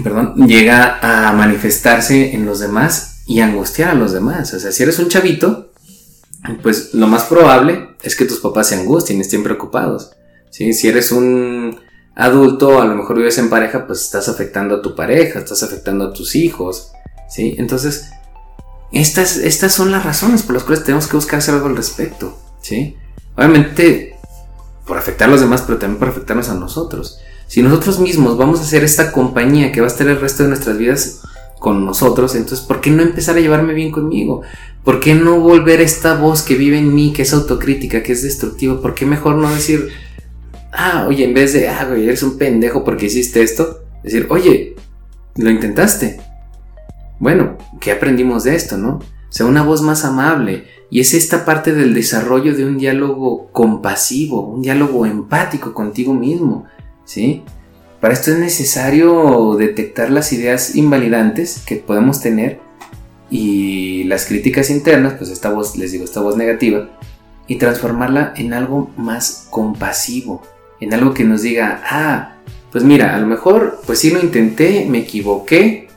perdón, 0.03 0.47
llega 0.47 0.99
a 1.01 1.33
manifestarse 1.33 2.35
en 2.35 2.47
los 2.47 2.61
demás 2.61 3.23
y 3.27 3.41
angustiar 3.41 3.91
a 3.91 3.95
los 3.95 4.13
demás. 4.13 4.53
O 4.55 4.61
sea, 4.61 4.73
si 4.73 4.83
eres 4.83 4.99
un 4.99 5.09
chavito, 5.09 5.73
pues 6.63 6.95
lo 6.95 7.07
más 7.07 7.25
probable 7.25 7.91
es 8.03 8.17
que 8.17 8.25
tus 8.25 8.41
papás 8.41 8.69
se 8.69 8.75
angustien, 8.75 9.21
estén 9.21 9.43
preocupados. 9.43 10.13
¿sí? 10.51 10.73
Si 10.73 10.89
eres 10.89 11.13
un 11.13 11.79
adulto, 12.15 12.81
a 12.81 12.85
lo 12.85 12.95
mejor 12.95 13.17
vives 13.17 13.39
en 13.39 13.51
pareja, 13.51 13.87
pues 13.87 14.03
estás 14.03 14.29
afectando 14.29 14.77
a 14.77 14.83
tu 14.83 14.95
pareja, 14.95 15.39
estás 15.39 15.63
afectando 15.63 16.07
a 16.07 16.13
tus 16.13 16.35
hijos. 16.35 16.93
¿sí? 17.29 17.55
Entonces, 17.59 18.11
estas, 18.93 19.37
estas 19.37 19.73
son 19.73 19.93
las 19.93 20.05
razones 20.05 20.43
por 20.43 20.55
las 20.55 20.65
cuales 20.65 20.85
tenemos 20.85 21.07
que 21.07 21.17
buscar 21.17 21.39
hacer 21.39 21.55
algo 21.55 21.69
al 21.69 21.77
respecto. 21.77 22.37
¿sí? 22.61 22.97
Obviamente, 23.37 24.12
por 24.93 24.99
afectar 24.99 25.27
a 25.27 25.31
los 25.31 25.41
demás, 25.41 25.63
pero 25.63 25.79
también 25.79 25.99
por 25.99 26.11
afectarnos 26.11 26.51
a 26.51 26.55
nosotros. 26.55 27.19
Si 27.47 27.63
nosotros 27.63 27.99
mismos 27.99 28.37
vamos 28.37 28.61
a 28.61 28.65
ser 28.65 28.85
esta 28.85 29.11
compañía 29.11 29.73
que 29.73 29.81
va 29.81 29.87
a 29.87 29.91
estar 29.91 30.07
el 30.07 30.21
resto 30.21 30.43
de 30.43 30.51
nuestras 30.51 30.77
vidas 30.77 31.23
con 31.59 31.87
nosotros, 31.87 32.35
entonces, 32.35 32.67
¿por 32.67 32.83
qué 32.83 32.91
no 32.91 33.03
empezar 33.03 33.39
a 33.39 33.41
llevarme 33.41 33.73
bien 33.73 33.91
conmigo? 33.91 34.43
¿Por 34.85 35.01
qué 35.01 35.15
no 35.15 35.41
volver 35.41 35.81
esta 35.81 36.13
voz 36.13 36.43
que 36.43 36.57
vive 36.57 36.77
en 36.77 36.95
mí, 36.95 37.15
que 37.15 37.23
es 37.23 37.33
autocrítica, 37.33 38.03
que 38.03 38.13
es 38.13 38.23
destructiva? 38.23 38.83
¿Por 38.83 38.95
qué 38.95 39.07
mejor 39.07 39.37
no 39.37 39.49
decir, 39.49 39.89
ah, 40.73 41.07
oye, 41.09 41.25
en 41.25 41.33
vez 41.33 41.55
de, 41.55 41.71
ah, 41.71 41.87
güey, 41.89 42.05
eres 42.05 42.23
un 42.23 42.37
pendejo 42.37 42.85
porque 42.85 43.07
hiciste 43.07 43.43
esto, 43.43 43.85
decir, 44.05 44.27
oye, 44.29 44.77
lo 45.37 45.49
intentaste. 45.49 46.21
Bueno, 47.19 47.57
¿qué 47.81 47.93
aprendimos 47.93 48.45
de 48.45 48.57
esto, 48.57 48.77
no? 48.77 49.01
Sea, 49.33 49.47
una 49.47 49.63
voz 49.63 49.81
más 49.81 50.05
amable. 50.05 50.67
Y 50.91 51.01
es 51.01 51.15
esta 51.15 51.47
parte 51.47 51.73
del 51.73 51.95
desarrollo 51.95 52.55
de 52.55 52.67
un 52.67 52.77
diálogo 52.77 53.49
compasivo, 53.51 54.47
un 54.47 54.61
diálogo 54.61 55.07
empático 55.07 55.73
contigo 55.73 56.13
mismo, 56.13 56.67
¿sí? 57.07 57.43
Para 57.99 58.13
esto 58.13 58.31
es 58.31 58.39
necesario 58.39 59.57
detectar 59.59 60.11
las 60.11 60.35
ideas 60.35 60.77
invalidantes 60.77 61.63
que 61.65 61.77
podemos 61.77 62.21
tener 62.21 62.61
y 63.31 64.05
las 64.05 64.27
críticas 64.27 64.69
internas, 64.69 65.15
pues 65.15 65.31
esta 65.31 65.49
voz, 65.49 65.79
les 65.79 65.93
digo, 65.93 66.05
esta 66.05 66.21
voz 66.21 66.37
negativa, 66.37 66.91
y 67.47 67.57
transformarla 67.57 68.35
en 68.37 68.53
algo 68.53 68.91
más 68.99 69.47
compasivo, 69.49 70.43
en 70.79 70.93
algo 70.93 71.15
que 71.15 71.25
nos 71.25 71.41
diga, 71.41 71.83
ah, 71.89 72.35
pues 72.71 72.85
mira, 72.85 73.15
a 73.15 73.19
lo 73.19 73.27
mejor, 73.27 73.81
pues 73.87 74.01
sí 74.01 74.11
lo 74.11 74.21
intenté, 74.21 74.85
me 74.87 74.99
equivoqué, 74.99 75.89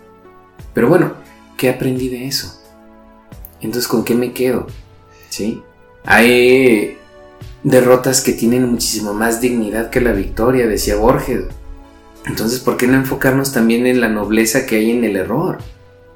pero 0.73 0.87
bueno, 0.87 1.15
¿qué 1.57 1.69
aprendí 1.69 2.07
de 2.07 2.27
eso? 2.27 2.54
Entonces, 3.61 3.87
¿con 3.87 4.03
qué 4.03 4.15
me 4.15 4.33
quedo? 4.33 4.67
¿Sí? 5.29 5.61
Hay 6.03 6.97
derrotas 7.63 8.21
que 8.21 8.33
tienen 8.33 8.69
muchísimo 8.69 9.13
más 9.13 9.41
dignidad 9.41 9.89
que 9.89 10.01
la 10.01 10.11
victoria, 10.11 10.67
decía 10.67 10.97
Borges. 10.97 11.45
Entonces, 12.27 12.59
¿por 12.59 12.77
qué 12.77 12.87
no 12.87 12.95
enfocarnos 12.95 13.51
también 13.51 13.85
en 13.87 14.01
la 14.01 14.09
nobleza 14.09 14.65
que 14.65 14.77
hay 14.77 14.91
en 14.91 15.03
el 15.03 15.15
error? 15.15 15.59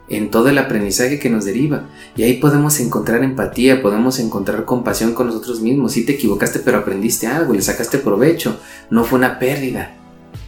En 0.09 0.31
todo 0.31 0.49
el 0.49 0.57
aprendizaje 0.57 1.19
que 1.19 1.29
nos 1.29 1.45
deriva. 1.45 1.89
Y 2.15 2.23
ahí 2.23 2.33
podemos 2.37 2.79
encontrar 2.79 3.23
empatía, 3.23 3.81
podemos 3.81 4.19
encontrar 4.19 4.65
compasión 4.65 5.13
con 5.13 5.27
nosotros 5.27 5.61
mismos. 5.61 5.93
Si 5.93 6.05
te 6.05 6.13
equivocaste, 6.13 6.59
pero 6.59 6.79
aprendiste 6.79 7.27
algo, 7.27 7.53
le 7.53 7.61
sacaste 7.61 7.99
provecho. 7.99 8.59
No 8.89 9.03
fue 9.03 9.19
una 9.19 9.37
pérdida. 9.37 9.95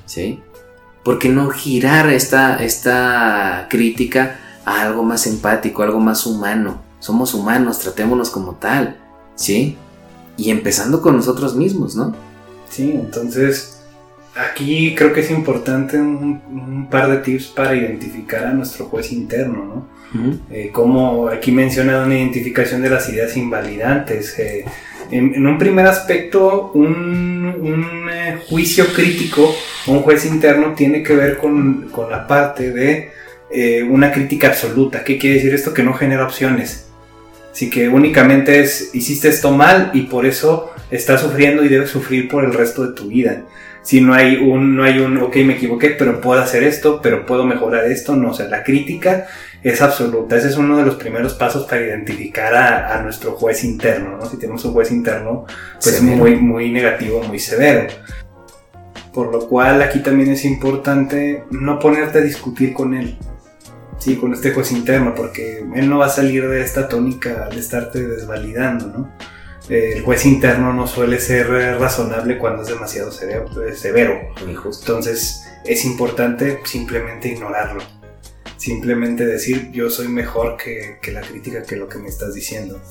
¿Sí? 0.06 0.40
¿Por 1.04 1.20
qué 1.20 1.30
no 1.30 1.50
girar 1.50 2.10
esta, 2.10 2.64
esta 2.64 3.68
crítica 3.70 4.40
a 4.72 4.82
algo 4.84 5.04
más 5.04 5.28
empático, 5.28 5.84
algo 5.84 6.00
más 6.00 6.26
humano? 6.26 6.82
Somos 7.00 7.34
humanos, 7.34 7.80
tratémonos 7.80 8.30
como 8.30 8.54
tal. 8.56 8.98
¿Sí? 9.36 9.78
Y 10.38 10.52
empezando 10.52 11.02
con 11.02 11.16
nosotros 11.16 11.56
mismos, 11.56 11.96
¿no? 11.96 12.16
Sí, 12.70 12.92
entonces 12.92 13.82
aquí 14.36 14.96
creo 14.96 15.12
que 15.12 15.22
es 15.22 15.32
importante 15.32 16.00
un, 16.00 16.88
par 16.90 17.10
de 17.10 17.18
tips 17.18 17.48
para 17.48 17.76
identificar 17.76 18.46
a 18.46 18.54
nuestro 18.54 18.86
juez 18.86 19.12
interno, 19.12 19.66
¿no? 19.66 20.02
Eh, 20.50 20.72
como 20.74 21.30
aquí 21.30 21.52
menciona 21.54 22.04
una 22.04 22.18
identificación 22.18 22.82
de 22.82 22.90
las 22.90 23.08
ideas 23.10 23.38
invalidantes. 23.38 24.38
Eh, 24.40 24.66
en, 25.10 25.46
un 25.46 25.58
primer 25.58 25.88
aspecto, 25.88 26.72
un, 26.74 28.10
eh, 28.12 28.40
juicio 28.50 28.86
crítico, 28.94 29.54
un 29.88 30.02
juez 30.02 30.26
interno 30.26 30.74
tiene 30.74 31.02
que 31.02 31.16
ver 31.16 31.38
con, 31.38 31.90
con 31.92 32.10
la 32.10 32.28
parte 32.28 32.72
de 32.72 33.12
una 33.90 34.12
crítica 34.12 34.48
absoluta. 34.48 35.04
¿Qué 35.04 35.18
quiere 35.18 35.36
decir 35.38 35.54
esto? 35.54 35.74
Que 35.74 35.84
no 35.84 35.94
genera 35.94 36.26
opciones. 36.26 36.88
Así 37.52 37.70
que 37.70 37.90
únicamente 37.90 38.62
es, 38.62 38.92
hiciste 38.94 39.28
esto 39.28 39.52
mal 39.52 39.92
y 39.94 40.04
por 40.04 40.26
eso 40.26 40.72
estás 40.90 41.22
sufriendo 41.22 41.66
y 41.66 41.68
debes 41.68 41.90
sufrir 41.90 42.30
por 42.30 42.46
el 42.46 42.54
resto 42.54 42.88
de 42.88 42.94
tu 42.94 43.08
vida 43.08 43.44
si 43.82 44.02
no 44.02 44.14
hay 44.14 44.36
un, 44.36 44.76
no 44.76 44.84
hay 44.84 45.00
un, 45.00 45.18
ok, 45.18 45.36
me 45.38 45.54
equivoqué, 45.54 45.92
pero 45.92 46.22
puedo 46.22 46.40
hacer 46.40 46.64
esto, 46.64 47.00
pero 47.02 47.26
puedo 47.26 47.46
mejorar 47.46 47.86
esto, 47.86 48.16
no, 48.16 48.32
o 48.32 48.34
sea, 48.34 48.48
la 48.48 48.64
crítica 48.64 49.28
es 49.64 49.82
absoluta. 49.82 50.38
Ese 50.38 50.50
es 50.50 50.58
uno 50.58 50.78
de 50.78 50.86
los 50.86 50.96
primeros 50.96 51.34
pasos 51.34 51.66
para 51.66 51.82
identificar 51.82 52.54
a, 52.54 53.02
nuestro 53.02 53.32
juez 53.32 53.64
interno, 53.64 54.18
¿no? 54.18 54.26
Si 54.26 54.38
tenemos 54.38 54.64
un 54.66 54.74
juez 54.74 54.92
interno, 54.92 55.46
pues 55.82 56.02
muy, 56.02 56.36
muy 56.36 56.72
negativo, 56.72 57.24
muy 57.24 57.40
severo. 57.40 57.88
Por 59.14 59.32
lo 59.32 59.48
cual 59.48 59.82
aquí 59.82 60.00
también 60.00 60.32
es 60.32 60.46
importante 60.46 61.44
no 61.50 61.80
ponerte 61.80 62.20
a 62.20 62.22
discutir 62.22 62.74
con 62.74 62.94
él, 62.94 63.18
sí, 64.02 64.18
con 64.18 64.34
este 64.34 64.52
juez 64.52 64.72
interno, 64.72 65.14
porque 65.16 65.64
él 65.76 65.90
no 65.90 66.00
va 66.00 66.08
a 66.08 66.10
salir 66.10 66.50
de 66.50 66.62
esta 66.62 66.90
tónica 66.90 67.48
de 67.50 67.60
estarte 67.60 68.06
desvalidando, 68.06 68.88
¿no? 68.88 69.12
el 69.70 70.02
juez 70.02 70.26
interno 70.26 70.74
no 70.74 70.88
suele 70.88 71.20
ser 71.20 71.48
razonable 71.80 72.38
cuando 72.38 72.64
es 72.64 72.68
demasiado 72.68 73.10
eh, 73.10 73.76
severo. 73.76 74.20
Entonces 74.46 75.44
es 75.64 75.86
importante 75.86 76.60
simplemente 76.66 77.30
ignorarlo. 77.30 77.82
Simplemente 78.58 79.26
decir 79.26 79.72
yo 79.72 79.90
soy 79.90 80.08
mejor 80.08 80.58
que, 80.58 81.00
la 81.12 81.22
crítica 81.22 81.64
que 81.64 81.76
lo 81.76 81.88
que 81.88 82.00
me 82.00 82.10
estás 82.10 82.34
diciendo. 82.34 82.82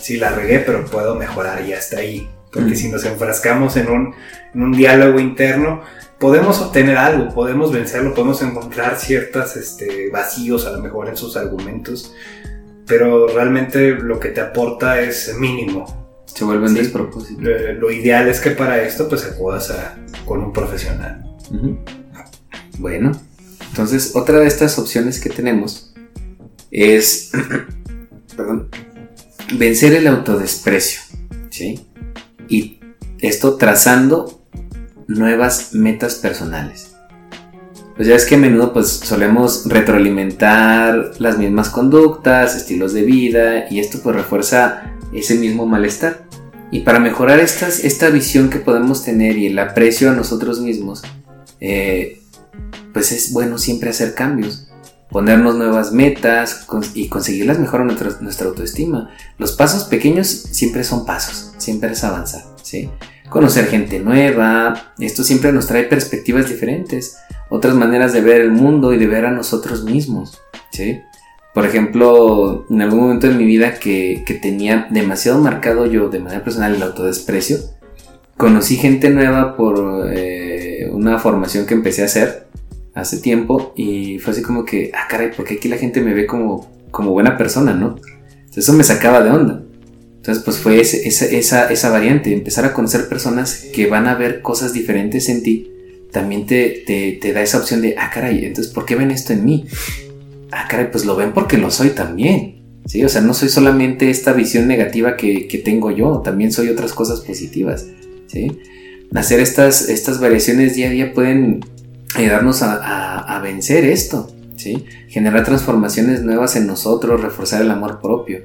Sí, 0.00 0.18
la 0.18 0.30
regué, 0.30 0.60
pero 0.60 0.84
puedo 0.84 1.14
mejorar 1.14 1.66
y 1.66 1.72
hasta 1.72 1.98
ahí. 1.98 2.28
Porque 2.52 2.74
si 2.74 2.88
nos 2.88 3.04
enfrascamos 3.04 3.76
en 3.76 3.90
un, 3.90 4.14
en 4.54 4.62
un 4.62 4.72
diálogo 4.72 5.20
interno, 5.20 5.82
podemos 6.18 6.60
obtener 6.60 6.96
algo, 6.96 7.32
podemos 7.32 7.72
vencerlo, 7.72 8.14
podemos 8.14 8.42
encontrar 8.42 8.98
ciertos 8.98 9.56
este, 9.56 10.10
vacíos 10.10 10.66
a 10.66 10.72
lo 10.72 10.82
mejor 10.82 11.08
en 11.08 11.16
sus 11.16 11.36
argumentos, 11.36 12.14
pero 12.86 13.28
realmente 13.28 13.90
lo 13.90 14.18
que 14.18 14.30
te 14.30 14.40
aporta 14.40 15.00
es 15.00 15.34
mínimo. 15.38 16.06
Se 16.26 16.44
vuelven 16.44 16.74
despropósitos. 16.74 17.42
Lo, 17.78 17.90
ideal 17.90 18.28
es 18.28 18.40
que 18.40 18.50
para 18.50 18.82
esto 18.82 19.08
pues 19.08 19.24
acudas 19.24 19.72
con 20.24 20.42
un 20.42 20.52
profesional. 20.52 21.24
Bueno, 22.78 23.12
entonces 23.70 24.14
otra 24.14 24.40
de 24.40 24.46
estas 24.46 24.78
opciones 24.78 25.18
que 25.18 25.30
tenemos 25.30 25.94
es 26.70 27.30
perdón, 28.36 28.68
vencer 29.54 29.94
el 29.94 30.06
autodesprecio. 30.06 31.00
¿sí? 31.50 31.86
Y 32.48 32.80
esto 33.18 33.56
trazando 33.56 34.35
nuevas 35.08 35.74
metas 35.74 36.16
personales. 36.16 36.96
Pues 37.96 38.08
ya 38.08 38.14
es 38.14 38.26
que 38.26 38.34
a 38.34 38.38
menudo 38.38 38.74
pues 38.74 38.88
solemos 38.88 39.64
retroalimentar 39.66 41.12
las 41.18 41.38
mismas 41.38 41.70
conductas, 41.70 42.54
estilos 42.54 42.92
de 42.92 43.02
vida 43.02 43.70
y 43.70 43.80
esto 43.80 44.00
pues 44.02 44.14
refuerza 44.14 44.92
ese 45.14 45.36
mismo 45.36 45.66
malestar. 45.66 46.26
Y 46.70 46.80
para 46.80 46.98
mejorar 46.98 47.40
estas, 47.40 47.84
esta 47.84 48.10
visión 48.10 48.50
que 48.50 48.58
podemos 48.58 49.02
tener 49.02 49.38
y 49.38 49.46
el 49.46 49.58
aprecio 49.58 50.10
a 50.10 50.14
nosotros 50.14 50.60
mismos, 50.60 51.02
eh, 51.60 52.20
pues 52.92 53.12
es 53.12 53.32
bueno 53.32 53.56
siempre 53.56 53.90
hacer 53.90 54.14
cambios, 54.14 54.68
ponernos 55.10 55.56
nuevas 55.56 55.92
metas 55.92 56.66
y 56.94 57.08
conseguirlas 57.08 57.58
mejor 57.58 57.84
nuestra, 57.84 58.10
nuestra 58.20 58.48
autoestima. 58.48 59.10
Los 59.38 59.52
pasos 59.52 59.84
pequeños 59.84 60.26
siempre 60.26 60.84
son 60.84 61.06
pasos, 61.06 61.54
siempre 61.56 61.92
es 61.92 62.04
avanzar, 62.04 62.44
¿sí? 62.62 62.90
Conocer 63.28 63.66
gente 63.66 63.98
nueva, 63.98 64.92
esto 64.98 65.24
siempre 65.24 65.52
nos 65.52 65.66
trae 65.66 65.84
perspectivas 65.84 66.48
diferentes, 66.48 67.16
otras 67.48 67.74
maneras 67.74 68.12
de 68.12 68.20
ver 68.20 68.40
el 68.40 68.52
mundo 68.52 68.92
y 68.92 68.98
de 68.98 69.06
ver 69.06 69.26
a 69.26 69.30
nosotros 69.30 69.84
mismos, 69.84 70.40
¿sí? 70.70 71.00
Por 71.52 71.64
ejemplo, 71.64 72.66
en 72.68 72.82
algún 72.82 73.00
momento 73.00 73.28
de 73.28 73.34
mi 73.34 73.46
vida 73.46 73.74
que, 73.74 74.22
tenía 74.42 74.88
demasiado 74.90 75.40
marcado 75.40 75.86
yo 75.86 76.08
de 76.08 76.20
manera 76.20 76.44
personal 76.44 76.74
el 76.74 76.82
autodesprecio, 76.82 77.58
conocí 78.36 78.76
gente 78.76 79.10
nueva 79.10 79.56
por 79.56 80.10
eh, 80.12 80.88
una 80.92 81.18
formación 81.18 81.66
que 81.66 81.74
empecé 81.74 82.02
a 82.02 82.06
hacer 82.06 82.46
hace 82.94 83.18
tiempo 83.18 83.72
y 83.76 84.18
fue 84.18 84.32
así 84.32 84.42
como 84.42 84.64
que, 84.64 84.92
ah, 84.94 85.06
caray, 85.08 85.30
porque 85.36 85.54
aquí 85.54 85.68
la 85.68 85.78
gente 85.78 86.00
me 86.00 86.14
ve 86.14 86.26
como, 86.26 86.70
como 86.90 87.12
buena 87.12 87.36
persona, 87.36 87.74
¿no? 87.74 87.96
eso 88.56 88.72
me 88.72 88.84
sacaba 88.84 89.22
de 89.22 89.30
onda. 89.30 89.62
Entonces, 90.26 90.42
pues 90.42 90.56
fue 90.58 90.80
esa, 90.80 91.90
variante, 91.90 92.32
empezar 92.32 92.64
a 92.64 92.72
conocer 92.72 93.08
personas 93.08 93.64
que 93.72 93.86
van 93.86 94.08
a 94.08 94.16
ver 94.16 94.42
cosas 94.42 94.72
diferentes 94.72 95.28
en 95.28 95.44
ti, 95.44 95.70
también 96.10 96.46
te, 96.46 97.20
da 97.32 97.42
esa 97.42 97.58
opción 97.58 97.80
de, 97.80 97.94
ah, 97.96 98.10
caray, 98.12 98.44
entonces, 98.44 98.72
¿por 98.72 98.84
qué 98.84 98.96
ven 98.96 99.12
esto 99.12 99.32
en 99.32 99.44
mí? 99.44 99.66
Ah, 100.50 100.66
caray, 100.68 100.90
pues 100.90 101.04
lo 101.04 101.14
ven 101.14 101.32
porque 101.32 101.58
lo 101.58 101.70
soy 101.70 101.90
también. 101.90 102.80
Sí, 102.86 103.04
o 103.04 103.08
sea, 103.08 103.20
no 103.20 103.34
soy 103.34 103.48
solamente 103.48 104.10
esta 104.10 104.32
visión 104.32 104.66
negativa 104.66 105.16
que, 105.16 105.62
tengo 105.64 105.92
yo, 105.92 106.22
también 106.24 106.50
soy 106.50 106.70
otras 106.70 106.92
cosas 106.92 107.20
positivas. 107.20 107.86
¿sí? 108.26 108.50
Hacer 109.14 109.38
estas, 109.38 110.18
variaciones 110.18 110.74
día 110.74 110.88
a 110.88 110.90
día 110.90 111.14
pueden 111.14 111.60
ayudarnos 112.16 112.62
a, 112.62 113.18
a, 113.20 113.40
vencer 113.42 113.84
esto, 113.84 114.28
¿sí? 114.56 114.86
Generar 115.06 115.44
transformaciones 115.44 116.22
nuevas 116.22 116.56
en 116.56 116.66
nosotros, 116.66 117.20
reforzar 117.20 117.62
el 117.62 117.70
amor 117.70 118.00
propio. 118.00 118.40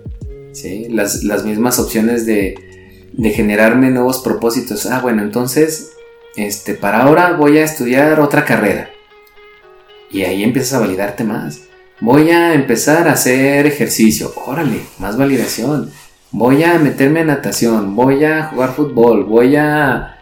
¿Sí? 0.53 0.87
Las, 0.89 1.23
mismas 1.43 1.79
opciones 1.79 2.25
de, 2.25 2.55
generarme 3.33 3.89
nuevos 3.89 4.19
propósitos. 4.19 4.85
Ah, 4.85 4.99
bueno, 5.01 5.21
entonces, 5.21 5.93
este, 6.35 6.73
para 6.73 7.03
ahora 7.03 7.33
voy 7.33 7.57
a 7.57 7.63
estudiar 7.63 8.19
otra 8.19 8.45
carrera. 8.45 8.89
Y 10.09 10.23
ahí 10.23 10.43
empiezas 10.43 10.73
a 10.73 10.79
validarte 10.79 11.23
más. 11.23 11.61
Voy 11.99 12.31
a 12.31 12.53
empezar 12.53 13.07
a 13.07 13.13
hacer 13.13 13.65
ejercicio. 13.65 14.33
Órale, 14.45 14.81
más 14.99 15.17
validación. 15.17 15.91
Voy 16.31 16.63
a 16.63 16.79
meterme 16.79 17.21
en 17.21 17.27
natación. 17.27 17.95
Voy 17.95 18.23
a 18.25 18.45
jugar 18.45 18.73
fútbol. 18.73 19.23
Voy 19.25 19.55
a, 19.55 20.17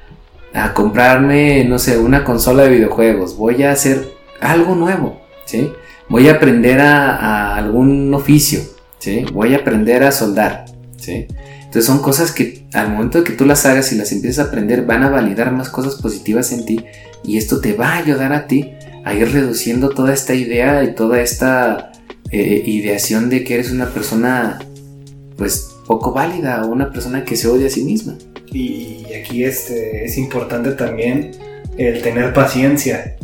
a 0.53 0.73
comprarme, 0.73 1.63
no 1.63 1.79
sé, 1.79 1.97
una 1.97 2.23
consola 2.23 2.63
de 2.63 2.69
videojuegos. 2.69 3.35
Voy 3.37 3.63
a 3.63 3.71
hacer 3.71 4.13
algo 4.41 4.75
nuevo. 4.75 5.21
¿Sí? 5.45 5.71
Voy 6.09 6.27
a 6.27 6.33
aprender 6.33 6.81
a, 6.81 7.15
a 7.15 7.55
algún 7.55 8.13
oficio. 8.13 8.59
¿Sí? 8.99 9.25
Voy 9.33 9.53
a 9.53 9.57
aprender 9.57 10.03
a 10.03 10.11
soldar, 10.11 10.65
¿sí? 10.97 11.27
Entonces 11.69 11.85
son 11.85 11.99
cosas 11.99 12.31
que 12.31 12.65
al 12.73 12.89
momento 12.89 13.19
de 13.19 13.23
que 13.23 13.33
tú 13.33 13.45
las 13.45 13.65
hagas 13.65 13.91
y 13.91 13.95
las 13.95 14.11
empiezas 14.11 14.45
a 14.45 14.49
aprender 14.49 14.85
van 14.85 15.03
a 15.03 15.09
validar 15.09 15.51
más 15.51 15.69
cosas 15.69 16.01
positivas 16.01 16.51
en 16.51 16.65
ti 16.65 16.83
y 17.23 17.37
esto 17.37 17.61
te 17.61 17.73
va 17.73 17.93
a 17.93 17.97
ayudar 17.97 18.33
a 18.33 18.47
ti 18.47 18.73
a 19.05 19.13
ir 19.13 19.31
reduciendo 19.31 19.89
toda 19.89 20.13
esta 20.13 20.33
idea 20.33 20.83
y 20.83 20.95
toda 20.95 21.21
esta 21.21 21.91
eh, 22.31 22.63
ideación 22.65 23.29
de 23.29 23.43
que 23.43 23.55
eres 23.55 23.71
una 23.71 23.87
persona 23.89 24.59
pues 25.37 25.75
poco 25.85 26.11
válida 26.11 26.63
o 26.65 26.69
una 26.69 26.91
persona 26.91 27.23
que 27.23 27.35
se 27.35 27.47
odia 27.47 27.67
a 27.67 27.69
sí 27.69 27.83
misma. 27.83 28.17
Y 28.47 29.05
aquí 29.13 29.43
este, 29.43 30.05
es 30.05 30.17
importante 30.17 30.71
también 30.71 31.31
el 31.77 32.01
tener 32.01 32.33
paciencia. 32.33 33.15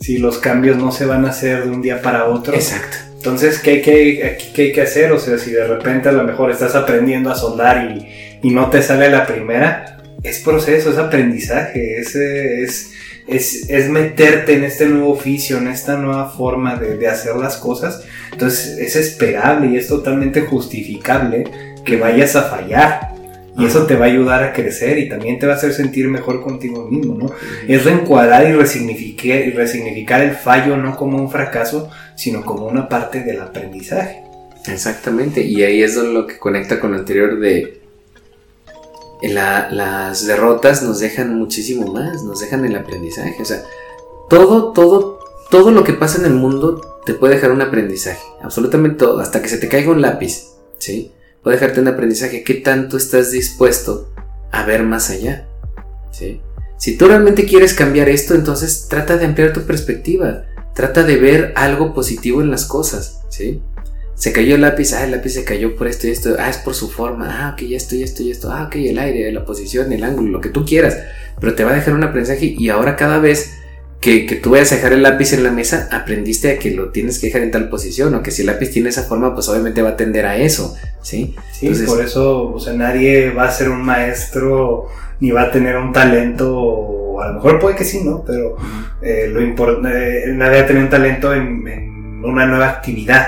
Si 0.00 0.18
los 0.18 0.38
cambios 0.38 0.76
no 0.76 0.90
se 0.90 1.06
van 1.06 1.24
a 1.24 1.30
hacer 1.30 1.64
de 1.64 1.70
un 1.70 1.82
día 1.82 2.02
para 2.02 2.28
otro. 2.28 2.52
Exacto 2.52 3.11
entonces, 3.22 3.60
¿qué 3.60 3.70
hay, 3.70 3.82
que, 3.82 4.36
¿qué 4.52 4.62
hay 4.62 4.72
que 4.72 4.82
hacer? 4.82 5.12
O 5.12 5.18
sea, 5.20 5.38
si 5.38 5.52
de 5.52 5.64
repente 5.64 6.08
a 6.08 6.12
lo 6.12 6.24
mejor 6.24 6.50
estás 6.50 6.74
aprendiendo 6.74 7.30
a 7.30 7.36
soldar 7.36 7.96
y, 8.42 8.50
no 8.50 8.68
te 8.68 8.82
sale 8.82 9.08
la 9.08 9.24
primera, 9.28 10.02
es 10.24 10.40
proceso, 10.40 10.90
es 10.90 10.98
aprendizaje, 10.98 12.00
es, 12.00 12.16
es, 12.16 12.90
es, 13.28 13.88
meterte 13.90 14.56
en 14.56 14.64
este 14.64 14.86
nuevo 14.86 15.12
oficio, 15.12 15.58
en 15.58 15.68
esta 15.68 15.96
nueva 15.96 16.30
forma 16.30 16.74
de, 16.74 16.96
de, 16.96 17.06
hacer 17.06 17.36
las 17.36 17.58
cosas. 17.58 18.02
Entonces, 18.32 18.76
es 18.78 18.96
esperable 18.96 19.68
y 19.68 19.76
es 19.76 19.86
totalmente 19.86 20.40
justificable 20.40 21.44
que 21.84 21.98
vayas 21.98 22.34
a 22.34 22.42
fallar. 22.42 23.12
Y 23.56 23.66
eso 23.66 23.84
te 23.86 23.96
va 23.96 24.06
a 24.06 24.08
ayudar 24.08 24.42
a 24.42 24.52
crecer 24.52 24.98
y 24.98 25.08
también 25.08 25.38
te 25.38 25.46
va 25.46 25.52
a 25.52 25.56
hacer 25.56 25.74
sentir 25.74 26.08
mejor 26.08 26.42
contigo 26.42 26.88
mismo, 26.88 27.14
¿no? 27.14 27.30
Es 27.68 27.84
reencuadrar 27.84 28.48
y 28.48 28.52
resignificar, 28.52 29.46
y 29.46 29.50
resignificar 29.50 30.22
el 30.22 30.32
fallo 30.32 30.76
no 30.78 30.96
como 30.96 31.18
un 31.18 31.30
fracaso, 31.30 31.90
sino 32.16 32.44
como 32.44 32.66
una 32.66 32.88
parte 32.88 33.20
del 33.22 33.40
aprendizaje. 33.40 34.24
Exactamente, 34.66 35.42
y 35.42 35.62
ahí 35.62 35.82
es 35.82 35.96
lo 35.96 36.26
que 36.26 36.38
conecta 36.38 36.78
con 36.78 36.92
lo 36.92 36.98
anterior 36.98 37.40
de 37.40 37.80
las 39.22 40.26
derrotas 40.26 40.82
nos 40.82 40.98
dejan 40.98 41.36
muchísimo 41.36 41.92
más, 41.92 42.24
nos 42.24 42.40
dejan 42.40 42.64
el 42.64 42.74
aprendizaje, 42.74 43.36
o 43.40 43.44
sea, 43.44 43.62
todo, 44.28 44.72
todo, 44.72 45.20
todo 45.48 45.70
lo 45.70 45.84
que 45.84 45.92
pasa 45.92 46.18
en 46.18 46.24
el 46.26 46.34
mundo 46.34 46.80
te 47.06 47.14
puede 47.14 47.36
dejar 47.36 47.52
un 47.52 47.62
aprendizaje, 47.62 48.22
absolutamente 48.40 48.98
todo, 48.98 49.20
hasta 49.20 49.40
que 49.40 49.48
se 49.48 49.58
te 49.58 49.68
caiga 49.68 49.92
un 49.92 50.02
lápiz, 50.02 50.48
¿sí? 50.78 51.12
puede 51.42 51.56
dejarte 51.56 51.80
un 51.80 51.88
aprendizaje. 51.88 52.44
¿Qué 52.44 52.54
tanto 52.54 52.96
estás 52.96 53.30
dispuesto 53.30 54.08
a 54.50 54.64
ver 54.64 54.82
más 54.82 55.10
allá? 55.10 55.46
¿Sí? 56.10 56.40
Si 56.78 56.96
tú 56.96 57.06
realmente 57.06 57.46
quieres 57.46 57.74
cambiar 57.74 58.08
esto, 58.08 58.34
entonces 58.34 58.86
trata 58.88 59.16
de 59.16 59.26
ampliar 59.26 59.52
tu 59.52 59.62
perspectiva. 59.62 60.44
Trata 60.74 61.02
de 61.02 61.16
ver 61.16 61.52
algo 61.56 61.94
positivo 61.94 62.40
en 62.40 62.50
las 62.50 62.64
cosas, 62.64 63.20
¿sí? 63.28 63.62
Se 64.14 64.32
cayó 64.32 64.54
el 64.54 64.60
lápiz, 64.60 64.92
ah, 64.92 65.04
el 65.04 65.10
lápiz 65.10 65.30
se 65.30 65.44
cayó 65.44 65.74
por 65.74 65.88
esto 65.88 66.06
y 66.06 66.10
esto, 66.10 66.36
ah, 66.38 66.48
es 66.48 66.58
por 66.58 66.74
su 66.74 66.88
forma, 66.88 67.46
ah, 67.46 67.52
ok, 67.54 67.62
esto 67.72 67.96
y 67.96 68.02
esto 68.02 68.22
y 68.22 68.30
esto, 68.30 68.50
ah, 68.52 68.64
ok, 68.66 68.76
el 68.76 68.98
aire, 68.98 69.32
la 69.32 69.44
posición, 69.44 69.92
el 69.92 70.04
ángulo, 70.04 70.30
lo 70.30 70.40
que 70.40 70.48
tú 70.48 70.64
quieras, 70.64 70.98
pero 71.40 71.54
te 71.54 71.64
va 71.64 71.72
a 71.72 71.74
dejar 71.74 71.94
un 71.94 72.04
aprendizaje 72.04 72.54
y 72.56 72.68
ahora 72.68 72.96
cada 72.96 73.18
vez 73.18 73.50
que, 74.02 74.40
tú 74.42 74.50
vayas 74.50 74.72
a 74.72 74.76
dejar 74.76 74.92
el 74.92 75.02
lápiz 75.02 75.32
en 75.32 75.44
la 75.44 75.52
mesa, 75.52 75.88
aprendiste 75.92 76.50
a 76.50 76.58
que 76.58 76.72
lo 76.72 76.90
tienes 76.90 77.20
que 77.20 77.28
dejar 77.28 77.42
en 77.42 77.52
tal 77.52 77.68
posición, 77.68 78.12
o 78.14 78.22
que 78.22 78.32
si 78.32 78.42
el 78.42 78.48
lápiz 78.48 78.70
tiene 78.70 78.88
esa 78.88 79.04
forma, 79.04 79.32
pues 79.32 79.48
obviamente 79.48 79.80
va 79.80 79.90
a 79.90 79.96
tender 79.96 80.26
a 80.26 80.36
eso, 80.36 80.74
¿sí? 81.00 81.36
Sí, 81.52 81.70
por 81.86 82.02
eso, 82.02 82.52
o 82.52 82.58
sea, 82.58 82.72
nadie 82.72 83.30
va 83.30 83.44
a 83.44 83.52
ser 83.52 83.68
un 83.68 83.82
maestro, 83.82 84.88
ni 85.20 85.30
va 85.30 85.42
a 85.42 85.50
tener 85.52 85.76
un 85.76 85.92
talento, 85.92 86.50
o 87.22 87.24
a 87.24 87.28
lo 87.28 87.34
mejor 87.34 87.58
puede 87.58 87.76
que 87.76 87.84
sí, 87.84 88.02
¿no? 88.04 88.24
Pero 88.24 88.56
eh, 89.00 89.28
lo 89.32 89.40
importante, 89.40 90.30
eh, 90.30 90.62
tener 90.64 90.82
un 90.82 90.90
talento 90.90 91.32
en, 91.32 92.22
una 92.24 92.46
nueva 92.46 92.68
actividad. 92.68 93.26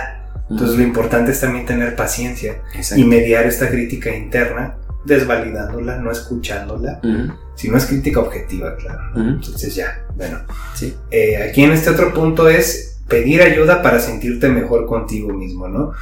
Entonces 0.51 0.77
lo 0.77 0.83
importante 0.83 1.33
es 1.33 1.41
también 1.41 1.65
tener 1.65 1.97
paciencia 1.97 2.63
y 2.95 3.05
mediar 3.05 3.47
esta 3.47 3.69
crítica 3.69 4.15
interna 4.15 4.77
desvalidándola, 5.05 5.99
no 5.99 6.11
escuchándola, 6.11 7.01
si 7.55 7.69
no 7.69 7.77
es 7.77 7.87
crítica 7.87 8.21
objetiva, 8.21 8.77
claro. 8.77 9.03
Entonces 9.17 9.75
ya, 9.75 10.05
bueno. 10.15 10.39
Sí. 10.75 10.95
Eh, 11.11 11.49
aquí 11.49 11.65
en 11.65 11.73
este 11.73 11.91
otro 11.91 12.13
punto 12.13 12.49
es 12.49 12.94
pedir 13.09 13.43
ayuda 13.43 13.83
para 13.83 14.01
sentirte 14.01 14.49
mejor 14.49 14.87
contigo 14.87 15.33
mismo, 15.33 15.69
¿no? 15.69 15.93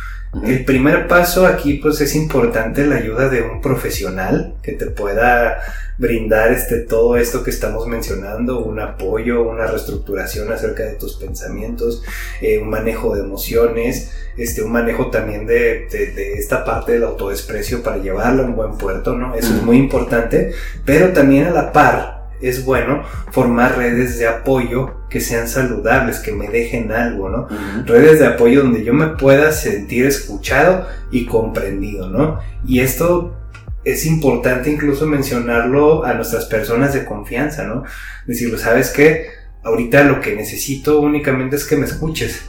El 0.44 0.64
primer 0.64 1.08
paso 1.08 1.46
aquí 1.46 1.74
pues 1.74 2.00
es 2.00 2.14
importante 2.14 2.86
la 2.86 2.96
ayuda 2.96 3.28
de 3.28 3.42
un 3.42 3.60
profesional 3.60 4.54
que 4.62 4.72
te 4.72 4.86
pueda 4.86 5.58
brindar 5.98 6.52
este, 6.52 6.78
todo 6.78 7.18
esto 7.18 7.44
que 7.44 7.50
estamos 7.50 7.86
mencionando, 7.86 8.64
un 8.64 8.80
apoyo, 8.80 9.42
una 9.42 9.66
reestructuración 9.66 10.50
acerca 10.50 10.84
de 10.84 10.94
tus 10.94 11.16
pensamientos, 11.16 12.02
eh, 12.40 12.58
un 12.58 12.70
manejo 12.70 13.14
de 13.14 13.20
emociones, 13.20 14.10
este, 14.38 14.62
un 14.62 14.72
manejo 14.72 15.10
también 15.10 15.46
de, 15.46 15.86
de, 15.90 16.32
esta 16.32 16.64
parte 16.64 16.92
del 16.92 17.04
autodesprecio 17.04 17.82
para 17.82 17.98
llevarlo 17.98 18.42
a 18.42 18.46
un 18.46 18.56
buen 18.56 18.72
puerto, 18.78 19.14
¿no? 19.14 19.34
Eso 19.34 19.54
es 19.54 19.62
muy 19.62 19.76
importante, 19.76 20.52
pero 20.86 21.12
también 21.12 21.44
a 21.44 21.50
la 21.50 21.72
par 21.72 22.21
es 22.42 22.64
bueno 22.64 23.02
formar 23.30 23.76
redes 23.78 24.18
de 24.18 24.26
apoyo 24.26 25.08
que 25.08 25.20
sean 25.20 25.48
saludables, 25.48 26.18
que 26.18 26.32
me 26.32 26.48
dejen 26.48 26.92
algo, 26.92 27.28
¿no? 27.28 27.48
Redes 27.86 28.18
de 28.18 28.26
apoyo 28.26 28.62
donde 28.62 28.84
yo 28.84 28.92
me 28.92 29.08
pueda 29.08 29.52
sentir 29.52 30.06
escuchado 30.06 30.86
y 31.10 31.26
comprendido, 31.26 32.08
¿no? 32.08 32.40
Y 32.66 32.80
esto 32.80 33.36
es 33.84 34.06
importante 34.06 34.70
incluso 34.70 35.06
mencionarlo 35.06 36.04
a 36.04 36.14
nuestras 36.14 36.46
personas 36.46 36.94
de 36.94 37.04
confianza, 37.04 37.64
¿no? 37.64 37.84
Decirlo, 38.26 38.58
¿sabes 38.58 38.90
qué? 38.90 39.26
Ahorita 39.64 40.04
lo 40.04 40.20
que 40.20 40.34
necesito 40.34 41.00
únicamente 41.00 41.56
es 41.56 41.64
que 41.64 41.76
me 41.76 41.86
escuches. 41.86 42.46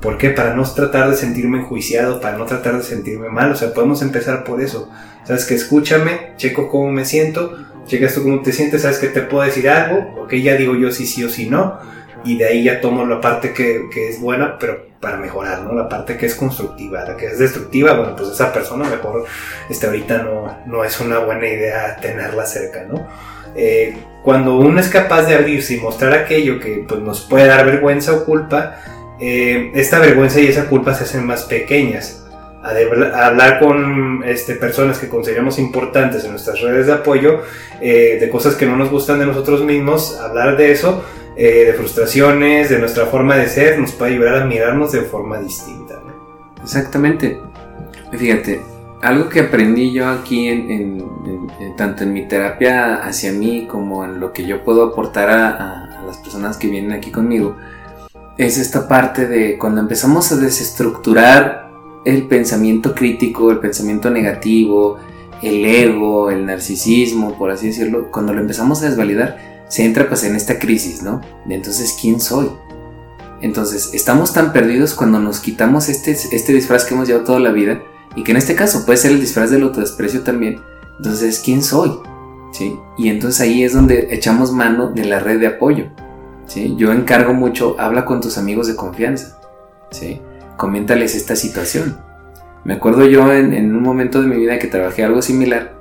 ¿Por 0.00 0.16
qué? 0.16 0.30
Para 0.30 0.54
no 0.54 0.62
tratar 0.62 1.10
de 1.10 1.16
sentirme 1.16 1.58
enjuiciado, 1.58 2.20
para 2.20 2.38
no 2.38 2.46
tratar 2.46 2.76
de 2.78 2.82
sentirme 2.82 3.28
mal. 3.28 3.52
O 3.52 3.56
sea, 3.56 3.74
podemos 3.74 4.00
empezar 4.02 4.44
por 4.44 4.62
eso. 4.62 4.88
Sabes 5.24 5.44
que 5.44 5.54
escúchame, 5.54 6.32
checo 6.36 6.68
cómo 6.68 6.90
me 6.90 7.04
siento, 7.04 7.56
checas 7.86 8.14
tú 8.14 8.22
cómo 8.22 8.42
te 8.42 8.52
sientes, 8.52 8.82
sabes 8.82 8.98
que 8.98 9.08
te 9.08 9.22
puedo 9.22 9.44
decir 9.44 9.68
algo, 9.68 10.22
ok, 10.22 10.34
ya 10.34 10.56
digo 10.56 10.74
yo 10.76 10.90
sí, 10.90 11.06
sí 11.06 11.24
o 11.24 11.28
sí 11.28 11.48
no. 11.48 11.78
Y 12.22 12.36
de 12.36 12.44
ahí 12.44 12.64
ya 12.64 12.80
tomo 12.80 13.06
la 13.06 13.20
parte 13.20 13.52
que, 13.54 13.88
que 13.90 14.10
es 14.10 14.20
buena, 14.20 14.58
pero 14.58 14.90
para 15.00 15.16
mejorar, 15.16 15.62
¿no? 15.62 15.72
La 15.72 15.88
parte 15.88 16.16
que 16.18 16.26
es 16.26 16.34
constructiva, 16.34 17.04
la 17.04 17.16
que 17.16 17.26
es 17.26 17.38
destructiva, 17.38 17.94
bueno, 17.94 18.14
pues 18.14 18.28
esa 18.28 18.52
persona 18.52 18.88
mejor, 18.88 19.24
este, 19.70 19.86
ahorita 19.86 20.22
no, 20.22 20.58
no 20.66 20.84
es 20.84 21.00
una 21.00 21.18
buena 21.18 21.48
idea 21.48 21.96
tenerla 21.96 22.44
cerca, 22.44 22.84
¿no? 22.84 23.08
Eh, 23.56 23.96
cuando 24.22 24.56
uno 24.56 24.78
es 24.78 24.88
capaz 24.88 25.22
de 25.22 25.34
abrirse 25.34 25.74
y 25.74 25.80
mostrar 25.80 26.12
aquello 26.12 26.60
que 26.60 26.84
pues, 26.86 27.00
nos 27.00 27.22
puede 27.22 27.46
dar 27.46 27.64
vergüenza 27.64 28.12
o 28.12 28.24
culpa, 28.24 28.76
eh, 29.18 29.72
esta 29.74 29.98
vergüenza 29.98 30.40
y 30.40 30.46
esa 30.46 30.66
culpa 30.66 30.94
se 30.94 31.04
hacen 31.04 31.26
más 31.26 31.44
pequeñas. 31.44 32.19
A, 32.62 33.26
hablar 33.26 33.58
con 33.58 34.22
este, 34.24 34.54
personas 34.54 34.98
que 34.98 35.08
consideramos 35.08 35.58
importantes 35.58 36.24
en 36.24 36.32
nuestras 36.32 36.60
redes 36.60 36.86
de 36.86 36.92
apoyo, 36.92 37.40
eh, 37.80 38.18
de 38.20 38.28
cosas 38.28 38.54
que 38.54 38.66
no 38.66 38.76
nos 38.76 38.90
gustan 38.90 39.18
de 39.18 39.26
nosotros 39.26 39.64
mismos, 39.64 40.18
hablar 40.18 40.56
de 40.56 40.72
eso, 40.72 41.02
eh, 41.36 41.64
de 41.64 41.72
frustraciones, 41.72 42.68
de 42.68 42.78
nuestra 42.78 43.06
forma 43.06 43.36
de 43.36 43.48
ser, 43.48 43.78
nos 43.78 43.92
puede 43.92 44.12
ayudar 44.12 44.42
a 44.42 44.44
mirarnos 44.44 44.92
de 44.92 45.02
forma 45.02 45.38
distinta. 45.38 46.00
Exactamente. 46.62 47.38
Fíjate, 48.12 48.60
algo 49.00 49.28
que 49.28 49.40
aprendí 49.40 49.92
yo 49.92 50.08
aquí, 50.08 50.48
en, 50.48 51.06
tanto 51.78 52.04
en 52.04 52.12
mi 52.12 52.28
terapia 52.28 52.96
hacia 52.96 53.32
mí 53.32 53.66
como 53.66 54.04
en 54.04 54.20
lo 54.20 54.32
que 54.32 54.44
yo 54.44 54.62
puedo 54.64 54.84
aportar 54.84 55.30
a 55.30 56.02
las 56.06 56.18
personas 56.18 56.58
que 56.58 56.68
vienen 56.68 56.92
aquí 56.92 57.10
conmigo, 57.10 57.56
es 58.40 58.56
esta 58.58 58.88
parte 58.88 59.26
de 59.26 59.58
cuando 59.58 59.80
empezamos 59.80 60.32
a 60.32 60.36
desestructurar 60.36 61.69
el 62.04 62.26
pensamiento 62.26 62.94
crítico, 62.94 63.50
el 63.50 63.58
pensamiento 63.58 64.10
negativo, 64.10 64.98
el 65.42 65.64
ego, 65.64 66.30
el 66.30 66.46
narcisismo, 66.46 67.36
por 67.38 67.50
así 67.50 67.68
decirlo, 67.68 68.10
cuando 68.10 68.32
lo 68.32 68.40
empezamos 68.40 68.82
a 68.82 68.88
desvalidar, 68.88 69.64
se 69.68 69.84
entra 69.84 70.08
pues 70.08 70.24
en 70.24 70.36
esta 70.36 70.58
crisis, 70.58 71.02
¿no? 71.02 71.20
De 71.46 71.54
entonces, 71.54 71.96
¿quién 72.00 72.20
soy? 72.20 72.50
Entonces, 73.40 73.90
estamos 73.94 74.32
tan 74.32 74.52
perdidos 74.52 74.94
cuando 74.94 75.18
nos 75.18 75.40
quitamos 75.40 75.88
este, 75.88 76.10
este 76.10 76.52
disfraz 76.52 76.84
que 76.84 76.94
hemos 76.94 77.08
llevado 77.08 77.24
toda 77.24 77.40
la 77.40 77.52
vida 77.52 77.82
y 78.14 78.22
que 78.22 78.32
en 78.32 78.36
este 78.36 78.54
caso 78.54 78.84
puede 78.84 78.98
ser 78.98 79.12
el 79.12 79.20
disfraz 79.20 79.50
del 79.50 79.62
autodesprecio 79.62 80.22
también. 80.22 80.60
Entonces, 80.98 81.40
¿quién 81.42 81.62
soy? 81.62 81.92
¿Sí? 82.52 82.76
Y 82.98 83.08
entonces 83.08 83.40
ahí 83.40 83.62
es 83.62 83.72
donde 83.72 84.08
echamos 84.10 84.52
mano 84.52 84.90
de 84.90 85.04
la 85.04 85.20
red 85.20 85.40
de 85.40 85.46
apoyo. 85.46 85.86
¿Sí? 86.46 86.74
Yo 86.76 86.92
encargo 86.92 87.32
mucho, 87.32 87.76
habla 87.78 88.04
con 88.04 88.20
tus 88.20 88.36
amigos 88.36 88.66
de 88.66 88.76
confianza. 88.76 89.38
¿Sí? 89.90 90.20
Coméntales 90.60 91.14
esta 91.14 91.36
situación. 91.36 91.96
Me 92.64 92.74
acuerdo 92.74 93.06
yo 93.06 93.32
en, 93.32 93.74
un 93.74 93.82
momento 93.82 94.20
de 94.20 94.28
mi 94.28 94.36
vida 94.36 94.58
que 94.58 94.66
trabajé 94.66 95.02
algo 95.02 95.22
similar, 95.22 95.78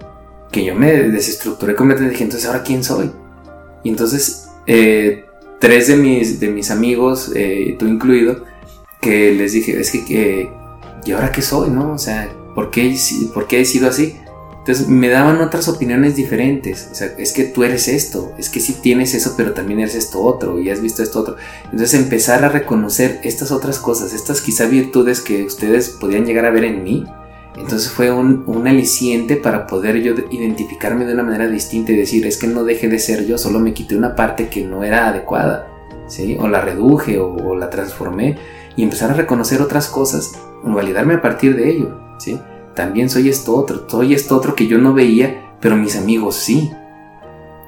que 0.54 0.64
yo 0.64 0.74
me 0.74 0.94
desestructuré 0.94 1.76
completamente 1.76 2.14
y 2.14 2.16
dije, 2.16 2.24
entonces, 2.24 2.48
¿ahora 2.48 2.64
quién 2.64 2.82
soy? 2.82 3.12
Y 3.84 3.90
entonces, 3.90 4.48
eh, 4.68 5.26
tres 5.60 5.90
de 5.90 5.98
mis, 5.98 6.40
de 6.40 6.48
mis 6.48 6.72
amigos, 6.72 7.34
eh, 7.36 7.76
tú 7.78 7.88
incluido, 7.88 8.46
que 9.02 9.34
les 9.34 9.52
dije, 9.52 9.78
es 9.78 9.92
que, 9.92 10.50
¿y 11.04 11.12
ahora 11.12 11.34
qué 11.34 11.42
soy, 11.42 11.72
no? 11.72 11.92
O 11.92 11.98
sea, 11.98 12.30
¿por 12.56 12.72
qué, 12.72 12.96
¿por 13.34 13.48
qué 13.48 13.60
he 13.60 13.66
sido 13.66 13.90
así? 13.90 14.16
Entonces 14.70 14.88
me 14.88 15.10
daban 15.10 15.42
otras 15.42 15.68
opiniones 15.68 16.16
diferentes. 16.16 16.90
O 16.92 16.94
sea, 16.94 17.08
es 17.18 17.34
que 17.34 17.46
tú 17.46 17.64
eres 17.64 17.88
esto, 17.88 18.34
es 18.38 18.52
que 18.52 18.60
sí 18.60 18.74
tienes 18.74 19.16
eso, 19.16 19.34
pero 19.36 19.54
también 19.54 19.80
eres 19.80 19.96
esto 19.96 20.22
otro 20.22 20.60
y 20.60 20.70
has 20.70 20.80
visto 20.80 21.02
esto 21.02 21.22
otro. 21.22 21.38
Entonces 21.64 21.96
empezar 21.96 22.46
a 22.46 22.50
reconocer 22.50 23.20
estas 23.24 23.52
otras 23.52 23.80
cosas, 23.80 24.14
estas 24.14 24.42
quizá 24.42 24.68
virtudes 24.68 25.22
que 25.22 25.44
ustedes 25.44 25.90
podían 25.90 26.28
llegar 26.28 26.46
a 26.46 26.52
ver 26.52 26.66
en 26.66 26.84
mí. 26.84 27.04
Entonces 27.58 27.90
fue 27.90 28.12
un, 28.12 28.44
un 28.46 28.68
aliciente 28.68 29.38
para 29.38 29.66
poder 29.66 30.04
yo 30.04 30.14
identificarme 30.30 31.06
de 31.06 31.16
una 31.16 31.24
manera 31.24 31.48
distinta 31.48 31.92
y 31.92 31.96
decir, 31.96 32.28
es 32.28 32.38
que 32.38 32.46
no 32.46 32.64
deje 32.64 32.90
de 32.90 33.00
ser 33.00 33.26
yo, 33.26 33.40
solo 33.40 33.60
me 33.60 33.74
quité 33.74 33.96
una 33.96 34.16
parte 34.16 34.50
que 34.50 34.64
no 34.64 34.84
era 34.84 35.08
adecuada, 35.08 35.68
¿sí? 36.06 36.38
O 36.40 36.48
la 36.48 36.62
reduje 36.62 37.18
o, 37.18 37.34
o 37.34 37.56
la 37.56 37.72
transformé 37.72 38.38
y 38.76 38.84
empezar 38.84 39.10
a 39.10 39.16
reconocer 39.16 39.64
otras 39.64 39.88
cosas, 39.88 40.34
validarme 40.64 41.16
a 41.16 41.22
partir 41.24 41.56
de 41.56 41.72
ello, 41.72 42.00
¿sí? 42.20 42.40
También 42.80 43.10
soy 43.10 43.28
esto 43.28 43.58
otro, 43.58 43.90
soy 43.90 44.14
esto 44.14 44.38
otro 44.38 44.56
que 44.56 44.66
yo 44.66 44.78
no 44.78 44.94
veía, 44.94 45.52
pero 45.60 45.76
mis 45.76 45.98
amigos 45.98 46.38
sí. 46.38 46.72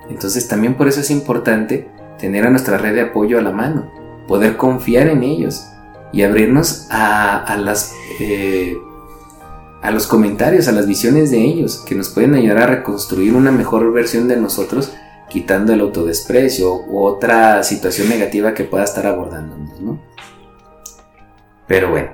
Entonces 0.10 0.48
también 0.48 0.76
por 0.76 0.88
eso 0.88 1.02
es 1.02 1.12
importante 1.12 1.90
tener 2.18 2.48
a 2.48 2.50
nuestra 2.50 2.78
red 2.78 2.96
de 2.96 3.02
apoyo 3.02 3.38
a 3.38 3.42
la 3.42 3.52
mano, 3.52 3.92
poder 4.26 4.56
confiar 4.56 5.10
en 5.10 5.24
ellos 5.24 5.68
y 6.14 6.22
abrirnos 6.22 6.88
a, 6.90 7.58
las, 7.60 7.94
eh, 8.22 8.78
a 9.82 9.92
los 9.92 10.08
comentarios, 10.08 10.70
a 10.70 10.72
las 10.72 10.88
visiones 10.88 11.30
de 11.30 11.44
ellos, 11.44 11.84
que 11.86 11.94
nos 11.94 12.08
pueden 12.08 12.34
ayudar 12.36 12.60
a 12.60 12.68
reconstruir 12.68 13.36
una 13.36 13.52
mejor 13.52 13.92
versión 13.92 14.30
de 14.30 14.38
nosotros, 14.38 14.94
quitando 15.28 15.74
el 15.74 15.82
autodesprecio 15.82 16.74
u 16.74 17.04
otra 17.04 17.64
situación 17.64 18.08
negativa 18.08 18.54
que 18.54 18.64
pueda 18.64 18.86
estar 18.86 19.06
abordándonos, 19.08 19.82
¿no? 19.82 20.02
Pero 21.68 21.90
bueno, 21.90 22.12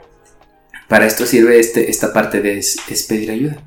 para 0.87 1.05
esto 1.05 1.25
sirve 1.25 1.59
este, 1.59 1.89
esta 1.89 2.13
parte 2.13 2.41
de 2.41 2.57
es, 2.57 2.77
pedir 3.07 3.31
ayuda. 3.31 3.57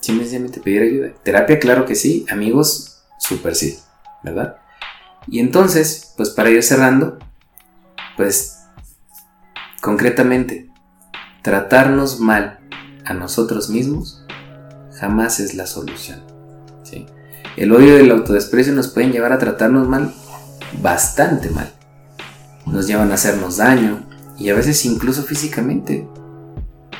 Simplemente 0.00 0.60
pedir 0.60 0.82
ayuda. 0.82 1.12
Terapia, 1.22 1.58
claro 1.58 1.86
que 1.86 1.94
sí. 1.94 2.26
Amigos, 2.30 3.02
súper 3.18 3.54
sí. 3.54 3.78
¿Verdad? 4.22 4.56
Y 5.26 5.40
entonces, 5.40 6.14
pues 6.16 6.30
para 6.30 6.50
ir 6.50 6.62
cerrando, 6.62 7.18
pues 8.16 8.58
concretamente, 9.80 10.70
tratarnos 11.42 12.20
mal 12.20 12.60
a 13.04 13.14
nosotros 13.14 13.70
mismos 13.70 14.24
jamás 14.98 15.40
es 15.40 15.54
la 15.54 15.66
solución. 15.66 16.30
El 17.56 17.72
odio 17.72 17.98
y 17.98 18.02
el 18.02 18.10
autodesprecio 18.10 18.72
nos 18.72 18.88
pueden 18.88 19.12
llevar 19.12 19.32
a 19.32 19.38
tratarnos 19.38 19.88
mal, 19.88 20.14
bastante 20.80 21.50
mal. 21.50 21.72
Nos 22.64 22.86
llevan 22.86 23.10
a 23.10 23.14
hacernos 23.14 23.56
daño 23.56 24.06
y 24.38 24.50
a 24.50 24.54
veces 24.54 24.84
incluso 24.84 25.24
físicamente 25.24 26.08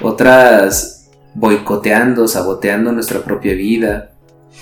otras 0.01 1.09
boicoteando, 1.35 2.27
saboteando 2.29 2.93
nuestra 2.93 3.23
propia 3.23 3.55
vida, 3.55 4.13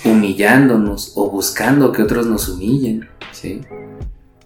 humillándonos 0.05 1.13
o 1.15 1.29
buscando 1.29 1.91
que 1.91 2.03
otros 2.03 2.25
nos 2.25 2.47
humillen, 2.49 3.07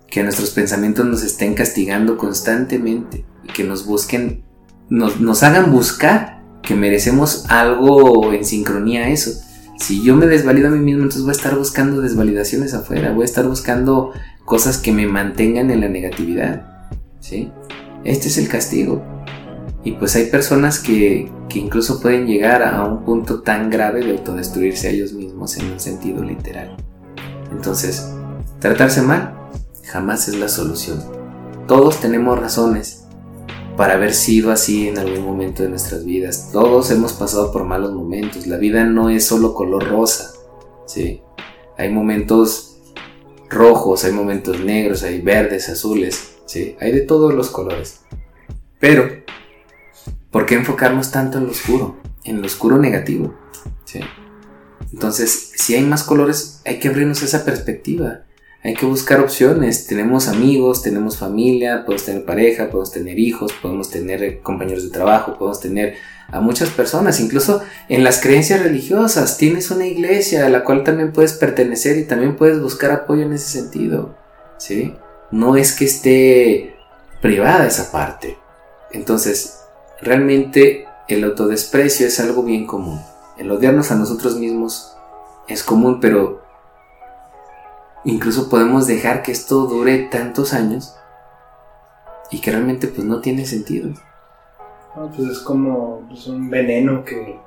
que 0.09 0.23
nuestros 0.23 0.51
pensamientos 0.51 1.05
nos 1.05 1.23
estén 1.23 1.53
castigando 1.53 2.17
constantemente 2.17 3.25
y 3.43 3.47
que 3.47 3.63
nos 3.63 3.85
busquen, 3.85 4.43
nos, 4.89 5.19
nos 5.19 5.43
hagan 5.43 5.71
buscar 5.71 6.41
que 6.61 6.75
merecemos 6.75 7.45
algo 7.49 8.31
en 8.31 8.45
sincronía 8.45 9.05
a 9.05 9.09
eso. 9.09 9.31
Si 9.77 10.01
yo 10.01 10.15
me 10.15 10.27
desvalido 10.27 10.69
a 10.69 10.71
mí 10.71 10.79
mismo, 10.79 11.01
entonces 11.01 11.23
voy 11.23 11.31
a 11.31 11.37
estar 11.37 11.57
buscando 11.57 11.99
desvalidaciones 11.99 12.73
afuera, 12.73 13.11
voy 13.11 13.23
a 13.23 13.25
estar 13.25 13.45
buscando 13.45 14.11
cosas 14.45 14.77
que 14.77 14.91
me 14.91 15.07
mantengan 15.07 15.71
en 15.71 15.81
la 15.81 15.89
negatividad. 15.89 16.89
¿sí? 17.19 17.51
Este 18.05 18.27
es 18.27 18.37
el 18.37 18.47
castigo. 18.47 19.03
Y 19.83 19.93
pues 19.93 20.15
hay 20.15 20.27
personas 20.27 20.79
que, 20.79 21.29
incluso 21.53 21.99
pueden 21.99 22.25
llegar 22.25 22.63
a 22.63 22.83
un 22.85 23.03
punto 23.03 23.41
tan 23.41 23.69
grave 23.69 24.03
de 24.03 24.11
autodestruirse 24.11 24.87
a 24.87 24.91
ellos 24.91 25.13
mismos 25.13 25.57
en 25.57 25.71
un 25.71 25.79
sentido 25.79 26.23
literal. 26.23 26.75
Entonces, 27.51 28.09
tratarse 28.59 29.01
mal 29.01 29.35
jamás 29.85 30.27
es 30.27 30.35
la 30.35 30.47
solución. 30.47 30.99
Todos 31.67 31.99
tenemos 31.99 32.39
razones 32.39 33.03
para 33.77 33.93
haber 33.93 34.13
sido 34.13 34.51
así 34.51 34.87
en 34.87 34.97
algún 34.97 35.23
momento 35.25 35.63
de 35.63 35.69
nuestras 35.69 36.05
vidas. 36.05 36.49
Todos 36.51 36.89
hemos 36.91 37.13
pasado 37.13 37.51
por 37.51 37.63
malos 37.65 37.93
momentos. 37.93 38.47
La 38.47 38.57
vida 38.57 38.85
no 38.85 39.09
es 39.09 39.25
solo 39.25 39.53
color 39.53 39.87
rosa. 39.87 40.33
¿sí? 40.85 41.21
Hay 41.77 41.89
momentos 41.91 42.77
rojos, 43.49 44.03
hay 44.05 44.11
momentos 44.11 44.59
negros, 44.61 45.03
hay 45.03 45.21
verdes, 45.21 45.69
azules. 45.69 46.35
¿sí? 46.45 46.75
Hay 46.79 46.91
de 46.91 47.01
todos 47.01 47.33
los 47.33 47.49
colores. 47.49 48.01
Pero 48.79 49.07
¿Por 50.33 50.47
qué 50.47 50.55
enfocarnos 50.55 51.11
tanto 51.11 51.37
en 51.37 51.45
lo 51.45 51.51
oscuro? 51.51 51.95
En 52.23 52.41
lo 52.41 52.47
oscuro 52.47 52.79
negativo. 52.79 53.35
Entonces, 54.91 55.51
si 55.55 55.75
hay 55.75 55.83
más 55.83 56.03
colores, 56.03 56.59
hay 56.65 56.79
que 56.79 56.87
abrirnos 56.87 57.21
esa 57.21 57.45
perspectiva. 57.45 58.21
Hay 58.63 58.73
que 58.73 58.87
buscar 58.87 59.19
opciones. 59.19 59.85
Tenemos 59.85 60.27
amigos, 60.27 60.81
tenemos 60.81 61.17
familia, 61.17 61.85
podemos 61.85 62.05
tener 62.05 62.25
pareja, 62.25 62.71
podemos 62.71 62.91
tener 62.91 63.19
hijos, 63.19 63.53
podemos 63.53 63.91
tener 63.91 64.23
eh, 64.23 64.39
compañeros 64.41 64.83
de 64.83 64.89
trabajo, 64.89 65.37
podemos 65.37 65.59
tener 65.59 65.97
a 66.29 66.39
muchas 66.41 66.69
personas. 66.71 67.19
Incluso 67.19 67.61
en 67.87 68.03
las 68.03 68.19
creencias 68.19 68.63
religiosas, 68.63 69.37
tienes 69.37 69.69
una 69.69 69.85
iglesia 69.85 70.47
a 70.47 70.49
la 70.49 70.63
cual 70.63 70.83
también 70.83 71.11
puedes 71.11 71.33
pertenecer 71.33 71.97
y 71.97 72.05
también 72.05 72.37
puedes 72.37 72.59
buscar 72.59 72.89
apoyo 72.89 73.21
en 73.21 73.33
ese 73.33 73.49
sentido. 73.49 74.17
¿Sí? 74.57 74.95
No 75.29 75.57
es 75.57 75.73
que 75.73 75.85
esté 75.85 76.75
privada 77.21 77.67
esa 77.67 77.91
parte. 77.91 78.37
Entonces, 78.91 79.62
Realmente 80.03 80.85
el 81.07 81.23
autodesprecio 81.23 82.07
es 82.07 82.19
algo 82.19 82.43
bien 82.43 82.67
común. 82.67 82.99
El 83.37 83.49
odiarnos 83.49 83.89
a 83.89 83.95
nosotros 83.95 84.35
mismos 84.35 84.97
es 85.47 85.63
común, 85.63 86.01
pero 86.01 86.41
incluso 88.03 88.49
podemos 88.49 88.85
dejar 88.85 89.23
que 89.23 89.31
esto 89.31 89.65
dure 89.65 90.09
tantos 90.11 90.51
años 90.53 90.93
y 92.31 92.41
que 92.41 92.51
realmente 92.51 92.87
pues 92.87 93.07
no 93.07 93.21
tiene 93.21 93.45
sentido. 93.45 93.93
pues 95.15 95.29
es 95.29 95.39
como 95.39 96.05
pues, 96.09 96.27
un 96.27 96.49
veneno 96.49 97.05
que, 97.05 97.39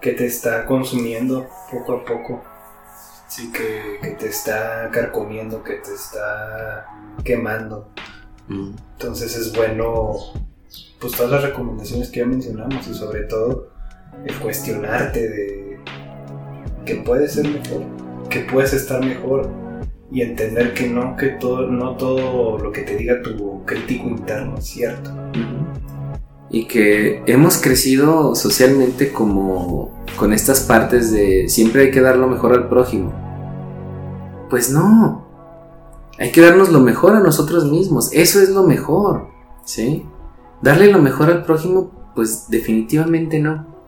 te 0.00 0.26
está 0.26 0.66
consumiendo 0.66 1.46
poco 1.70 1.94
a 1.94 2.04
poco. 2.04 2.42
Sí, 3.28 3.50
que, 3.50 4.14
te 4.18 4.28
está 4.28 4.90
carcomiendo, 4.92 5.62
que 5.62 5.74
te 5.76 5.94
está 5.94 6.86
quemando. 7.24 7.88
Mm. 8.46 8.72
Entonces 8.92 9.34
es 9.36 9.54
bueno 9.54 10.47
pues 11.00 11.12
todas 11.12 11.32
las 11.32 11.42
recomendaciones 11.42 12.10
que 12.10 12.20
ya 12.20 12.26
mencionamos 12.26 12.86
y 12.88 12.94
sobre 12.94 13.22
todo 13.22 13.68
el 14.24 14.34
cuestionarte 14.38 15.28
de 15.28 15.80
que 16.84 16.96
puedes 16.96 17.34
ser 17.34 17.46
mejor, 17.46 17.82
que 18.28 18.40
puedes 18.40 18.72
estar 18.72 19.04
mejor 19.04 19.48
y 20.10 20.22
entender 20.22 20.74
que 20.74 20.88
no, 20.88 21.16
que 21.16 21.28
todo, 21.28 21.66
no 21.66 21.96
todo 21.96 22.58
lo 22.58 22.72
que 22.72 22.82
te 22.82 22.96
diga 22.96 23.22
tu 23.22 23.64
crítico 23.64 24.08
interno 24.08 24.56
es 24.58 24.64
cierto. 24.64 25.10
Y 26.50 26.66
que 26.66 27.22
hemos 27.26 27.58
crecido 27.58 28.34
socialmente 28.34 29.12
como 29.12 30.02
con 30.16 30.32
estas 30.32 30.60
partes 30.60 31.12
de 31.12 31.48
siempre 31.48 31.82
hay 31.82 31.90
que 31.90 32.00
dar 32.00 32.16
lo 32.16 32.26
mejor 32.26 32.54
al 32.54 32.68
prójimo. 32.68 33.12
Pues 34.48 34.70
no, 34.70 35.28
hay 36.18 36.32
que 36.32 36.40
darnos 36.40 36.70
lo 36.70 36.80
mejor 36.80 37.14
a 37.14 37.20
nosotros 37.20 37.70
mismos, 37.70 38.10
eso 38.12 38.40
es 38.40 38.48
lo 38.48 38.62
mejor, 38.62 39.28
¿sí? 39.64 40.06
Darle 40.62 40.90
lo 40.90 40.98
mejor 41.00 41.30
al 41.30 41.44
prójimo, 41.44 42.12
pues 42.14 42.46
definitivamente 42.48 43.38
no. 43.38 43.78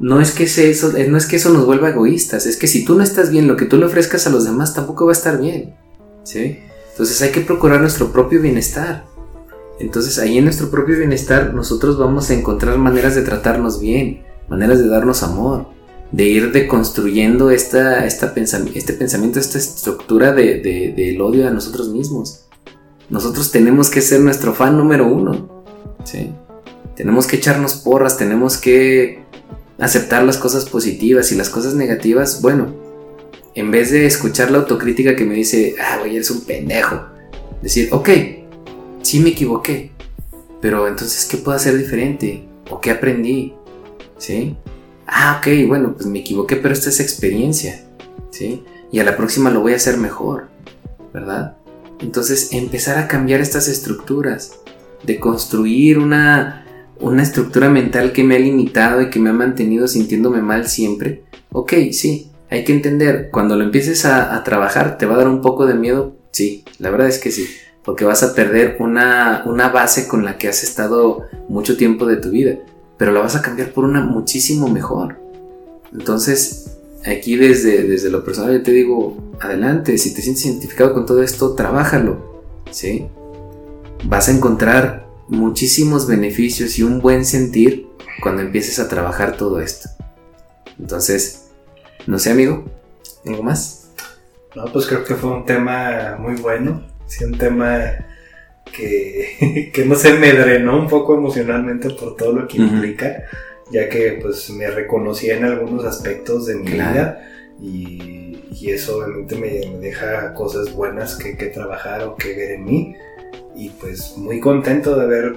No 0.00 0.20
es 0.20 0.32
que 0.32 0.44
eso, 0.44 0.96
eh, 0.96 1.08
no 1.08 1.16
es 1.16 1.26
que 1.26 1.36
eso 1.36 1.50
nos 1.50 1.66
vuelva 1.66 1.90
egoístas, 1.90 2.46
es 2.46 2.56
que 2.56 2.66
si 2.66 2.84
tú 2.84 2.96
no 2.96 3.02
estás 3.02 3.30
bien, 3.30 3.46
lo 3.46 3.56
que 3.56 3.66
tú 3.66 3.76
le 3.76 3.86
ofrezcas 3.86 4.26
a 4.26 4.30
los 4.30 4.44
demás 4.44 4.74
tampoco 4.74 5.06
va 5.06 5.12
a 5.12 5.14
estar 5.14 5.40
bien. 5.40 5.76
¿Sí? 6.24 6.58
Entonces 6.90 7.20
hay 7.22 7.30
que 7.30 7.40
procurar 7.40 7.80
nuestro 7.80 8.12
propio 8.12 8.40
bienestar. 8.40 9.04
Entonces 9.80 10.18
ahí 10.18 10.38
en 10.38 10.44
nuestro 10.44 10.70
propio 10.70 10.96
bienestar 10.96 11.52
nosotros 11.54 11.98
vamos 11.98 12.30
a 12.30 12.34
encontrar 12.34 12.78
maneras 12.78 13.14
de 13.14 13.22
tratarnos 13.22 13.80
bien, 13.80 14.22
maneras 14.48 14.78
de 14.78 14.88
darnos 14.88 15.22
amor, 15.22 15.66
de 16.12 16.24
ir 16.24 16.52
deconstruyendo 16.52 17.50
esta, 17.50 18.06
esta 18.06 18.32
este 18.36 18.92
pensamiento, 18.92 19.40
esta 19.40 19.58
estructura 19.58 20.32
de, 20.32 20.92
del 20.96 21.20
odio 21.20 21.48
a 21.48 21.50
nosotros 21.50 21.88
mismos. 21.88 22.46
Nosotros 23.10 23.50
tenemos 23.50 23.90
que 23.90 24.00
ser 24.00 24.20
nuestro 24.20 24.54
fan 24.54 24.78
número 24.78 25.06
uno. 25.06 25.53
¿Sí? 26.04 26.30
Tenemos 26.96 27.26
que 27.26 27.36
echarnos 27.36 27.74
porras, 27.74 28.16
tenemos 28.16 28.56
que 28.56 29.24
aceptar 29.78 30.22
las 30.22 30.36
cosas 30.36 30.66
positivas 30.66 31.32
y 31.32 31.34
las 31.34 31.50
cosas 31.50 31.74
negativas, 31.74 32.40
bueno, 32.40 32.74
en 33.54 33.70
vez 33.70 33.90
de 33.90 34.06
escuchar 34.06 34.50
la 34.50 34.58
autocrítica 34.58 35.16
que 35.16 35.24
me 35.24 35.34
dice, 35.34 35.74
ah, 35.80 35.98
güey, 35.98 36.16
eres 36.16 36.30
un 36.30 36.42
pendejo, 36.42 37.00
decir, 37.62 37.88
ok, 37.92 38.08
sí 39.02 39.20
me 39.20 39.30
equivoqué, 39.30 39.90
pero 40.60 40.88
entonces, 40.88 41.26
¿qué 41.26 41.36
puedo 41.36 41.56
hacer 41.56 41.76
diferente? 41.76 42.48
¿O 42.70 42.80
qué 42.80 42.90
aprendí? 42.90 43.54
¿Sí? 44.18 44.56
Ah, 45.06 45.38
ok, 45.38 45.68
bueno, 45.68 45.94
pues 45.94 46.06
me 46.06 46.20
equivoqué, 46.20 46.56
pero 46.56 46.72
esta 46.72 46.88
es 46.88 47.00
experiencia, 47.00 47.84
¿sí? 48.30 48.64
Y 48.90 48.98
a 48.98 49.04
la 49.04 49.16
próxima 49.16 49.50
lo 49.50 49.60
voy 49.60 49.74
a 49.74 49.76
hacer 49.76 49.98
mejor, 49.98 50.48
¿verdad? 51.12 51.56
Entonces, 52.00 52.52
empezar 52.52 52.98
a 52.98 53.08
cambiar 53.08 53.40
estas 53.40 53.68
estructuras, 53.68 54.52
de 55.04 55.18
construir 55.18 55.98
una, 55.98 56.64
una 57.00 57.22
estructura 57.22 57.68
mental 57.68 58.12
que 58.12 58.24
me 58.24 58.36
ha 58.36 58.38
limitado 58.38 59.02
y 59.02 59.10
que 59.10 59.20
me 59.20 59.30
ha 59.30 59.34
mantenido 59.34 59.88
sintiéndome 59.88 60.42
mal 60.42 60.66
siempre. 60.66 61.24
Ok, 61.52 61.72
sí, 61.92 62.30
hay 62.50 62.64
que 62.64 62.72
entender, 62.72 63.30
cuando 63.30 63.56
lo 63.56 63.64
empieces 63.64 64.04
a, 64.04 64.42
trabajar, 64.44 64.98
¿te 64.98 65.06
va 65.06 65.14
a 65.14 65.18
dar 65.18 65.28
un 65.28 65.40
poco 65.40 65.66
de 65.66 65.74
miedo? 65.74 66.16
Sí, 66.30 66.64
la 66.78 66.90
verdad 66.90 67.08
es 67.08 67.18
que 67.18 67.30
sí, 67.30 67.46
porque 67.84 68.04
vas 68.04 68.22
a 68.22 68.34
perder 68.34 68.76
una, 68.80 69.42
una 69.46 69.68
base 69.68 70.08
con 70.08 70.24
la 70.24 70.38
que 70.38 70.48
has 70.48 70.62
estado 70.62 71.24
mucho 71.48 71.76
tiempo 71.76 72.06
de 72.06 72.16
tu 72.16 72.30
vida, 72.30 72.56
pero 72.96 73.12
la 73.12 73.20
vas 73.20 73.36
a 73.36 73.42
cambiar 73.42 73.72
por 73.72 73.84
una 73.84 74.02
muchísimo 74.02 74.68
mejor. 74.68 75.16
Entonces, 75.92 76.76
aquí 77.04 77.36
desde, 77.36 77.84
desde 77.84 78.10
lo 78.10 78.24
personal 78.24 78.52
yo 78.52 78.62
te 78.62 78.72
digo, 78.72 79.16
adelante, 79.40 79.98
si 79.98 80.14
te 80.14 80.22
sientes 80.22 80.46
identificado 80.46 80.94
con 80.94 81.06
todo 81.06 81.22
esto, 81.22 81.54
trabájalo, 81.54 82.42
¿sí? 82.70 83.06
Vas 84.02 84.28
a 84.28 84.32
encontrar 84.32 85.06
muchísimos 85.28 86.06
beneficios 86.06 86.78
y 86.78 86.82
un 86.82 87.00
buen 87.00 87.24
sentir 87.24 87.88
cuando 88.22 88.42
empieces 88.42 88.78
a 88.78 88.88
trabajar 88.88 89.36
todo 89.36 89.60
esto. 89.60 89.88
Entonces, 90.78 91.50
no 92.06 92.18
sé, 92.18 92.30
amigo, 92.30 92.64
¿algo 93.24 93.42
más? 93.42 93.90
No, 94.54 94.64
pues 94.66 94.86
creo 94.86 95.04
que 95.04 95.14
fue 95.14 95.30
un 95.30 95.44
tema 95.44 96.16
muy 96.18 96.34
bueno. 96.36 96.82
Sí, 97.06 97.24
un 97.24 97.36
tema 97.36 97.92
que, 98.72 99.70
que 99.74 99.84
no 99.84 99.94
sé, 99.94 100.14
me 100.14 100.32
drenó 100.32 100.78
un 100.78 100.88
poco 100.88 101.14
emocionalmente 101.16 101.90
por 101.90 102.16
todo 102.16 102.32
lo 102.32 102.48
que 102.48 102.58
implica, 102.58 103.24
ya 103.70 103.88
que 103.88 104.18
pues 104.20 104.50
me 104.50 104.68
reconocía 104.70 105.36
en 105.36 105.44
algunos 105.44 105.84
aspectos 105.84 106.46
de 106.46 106.56
mi 106.56 106.70
vida 106.70 107.20
y, 107.60 108.40
y, 108.52 108.70
eso 108.70 108.98
obviamente 108.98 109.36
me, 109.36 109.78
deja 109.80 110.34
cosas 110.34 110.72
buenas 110.72 111.16
que, 111.16 111.36
que 111.36 111.46
trabajar 111.46 112.02
o 112.02 112.16
que 112.16 112.34
ver 112.34 112.52
en 112.52 112.64
mí. 112.64 112.94
Y 113.56 113.70
pues 113.70 114.14
muy 114.16 114.40
contento 114.40 114.96
de 114.96 115.04
haber 115.04 115.36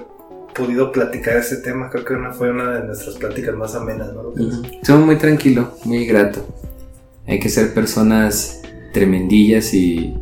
podido 0.54 0.90
platicar 0.90 1.36
ese 1.36 1.58
tema. 1.58 1.88
Creo 1.88 2.04
que 2.04 2.14
una, 2.14 2.32
fue 2.32 2.50
una 2.50 2.80
de 2.80 2.86
nuestras 2.86 3.16
pláticas 3.16 3.54
más 3.54 3.74
amenas, 3.74 4.12
¿no? 4.12 4.32
Estuvo 4.80 4.98
muy 4.98 5.16
tranquilo, 5.16 5.74
muy 5.84 6.04
grato. 6.04 6.44
Hay 7.26 7.38
que 7.38 7.48
ser 7.48 7.74
personas 7.74 8.62
tremendillas 8.92 9.72
y 9.74 10.14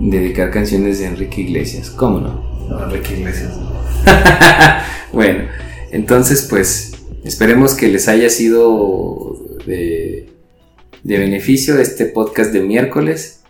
dedicar 0.00 0.50
canciones 0.50 0.98
de 0.98 1.06
Enrique 1.06 1.42
Iglesias. 1.42 1.90
¿Cómo 1.90 2.20
no? 2.20 2.84
Enrique 2.84 3.14
Iglesias. 3.18 3.52
bueno, 5.12 5.44
entonces 5.92 6.46
pues 6.48 6.92
esperemos 7.24 7.74
que 7.74 7.88
les 7.88 8.08
haya 8.08 8.28
sido 8.30 9.38
de, 9.66 10.30
de 11.02 11.18
beneficio 11.18 11.78
este 11.78 12.06
podcast 12.06 12.52
de 12.52 12.60
miércoles. 12.60 13.43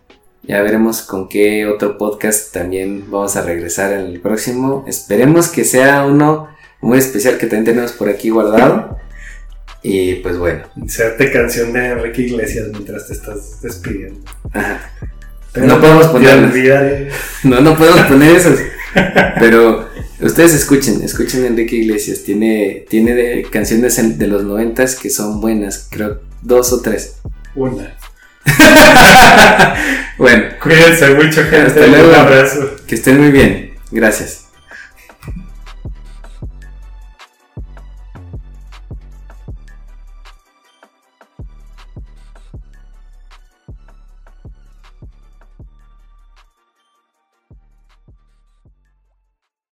Ya 0.47 0.61
veremos 0.63 1.03
con 1.03 1.29
qué 1.29 1.67
otro 1.67 1.97
podcast 1.97 2.53
también 2.53 3.11
vamos 3.11 3.35
a 3.37 3.43
regresar 3.43 3.93
en 3.95 4.07
el 4.07 4.21
próximo. 4.21 4.85
Esperemos 4.87 5.49
que 5.49 5.65
sea 5.65 6.05
uno 6.07 6.49
muy 6.83 6.99
especial 6.99 7.39
que 7.39 7.47
también 7.47 7.65
tenemos 7.65 7.93
por 7.93 8.11
aquí 8.11 8.29
guardado. 8.29 8.99
Y 9.83 10.17
pues 10.17 10.37
bueno. 10.39 10.65
Inserte 10.77 11.33
canción 11.33 11.73
de 11.73 11.87
Enrique 11.87 12.23
Iglesias 12.23 12.69
mientras 12.73 13.07
te 13.07 13.15
estás 13.15 13.63
despidiendo. 13.63 14.21
no 15.55 15.81
podemos 15.81 16.07
poner. 16.09 17.11
No, 17.45 17.61
no 17.61 17.77
podemos 17.77 18.01
poner 18.03 18.37
esas. 18.37 18.59
Pero 19.39 19.89
ustedes 20.21 20.55
escuchen, 20.55 21.03
escuchen 21.03 21.45
Enrique 21.47 21.77
Iglesias. 21.77 22.23
Tiene, 22.23 22.85
tiene 22.89 23.15
de, 23.15 23.47
canciones 23.51 24.19
de 24.19 24.27
los 24.27 24.45
noventas 24.45 24.95
que 24.95 25.09
son 25.09 25.41
buenas. 25.41 25.89
Creo 25.91 26.21
dos 26.43 26.73
o 26.73 26.83
tres. 26.83 27.17
Una. 27.55 27.97
bueno. 30.19 30.45
Cuídense 30.63 31.11
mucho, 31.11 31.43
gente. 31.43 31.67
Hasta 31.67 31.87
luego. 31.87 32.09
Un 32.09 32.15
abrazo. 32.15 32.77
Que 32.87 32.95
estén 32.95 33.21
muy 33.21 33.31
bien. 33.31 33.75
Gracias. 33.91 34.44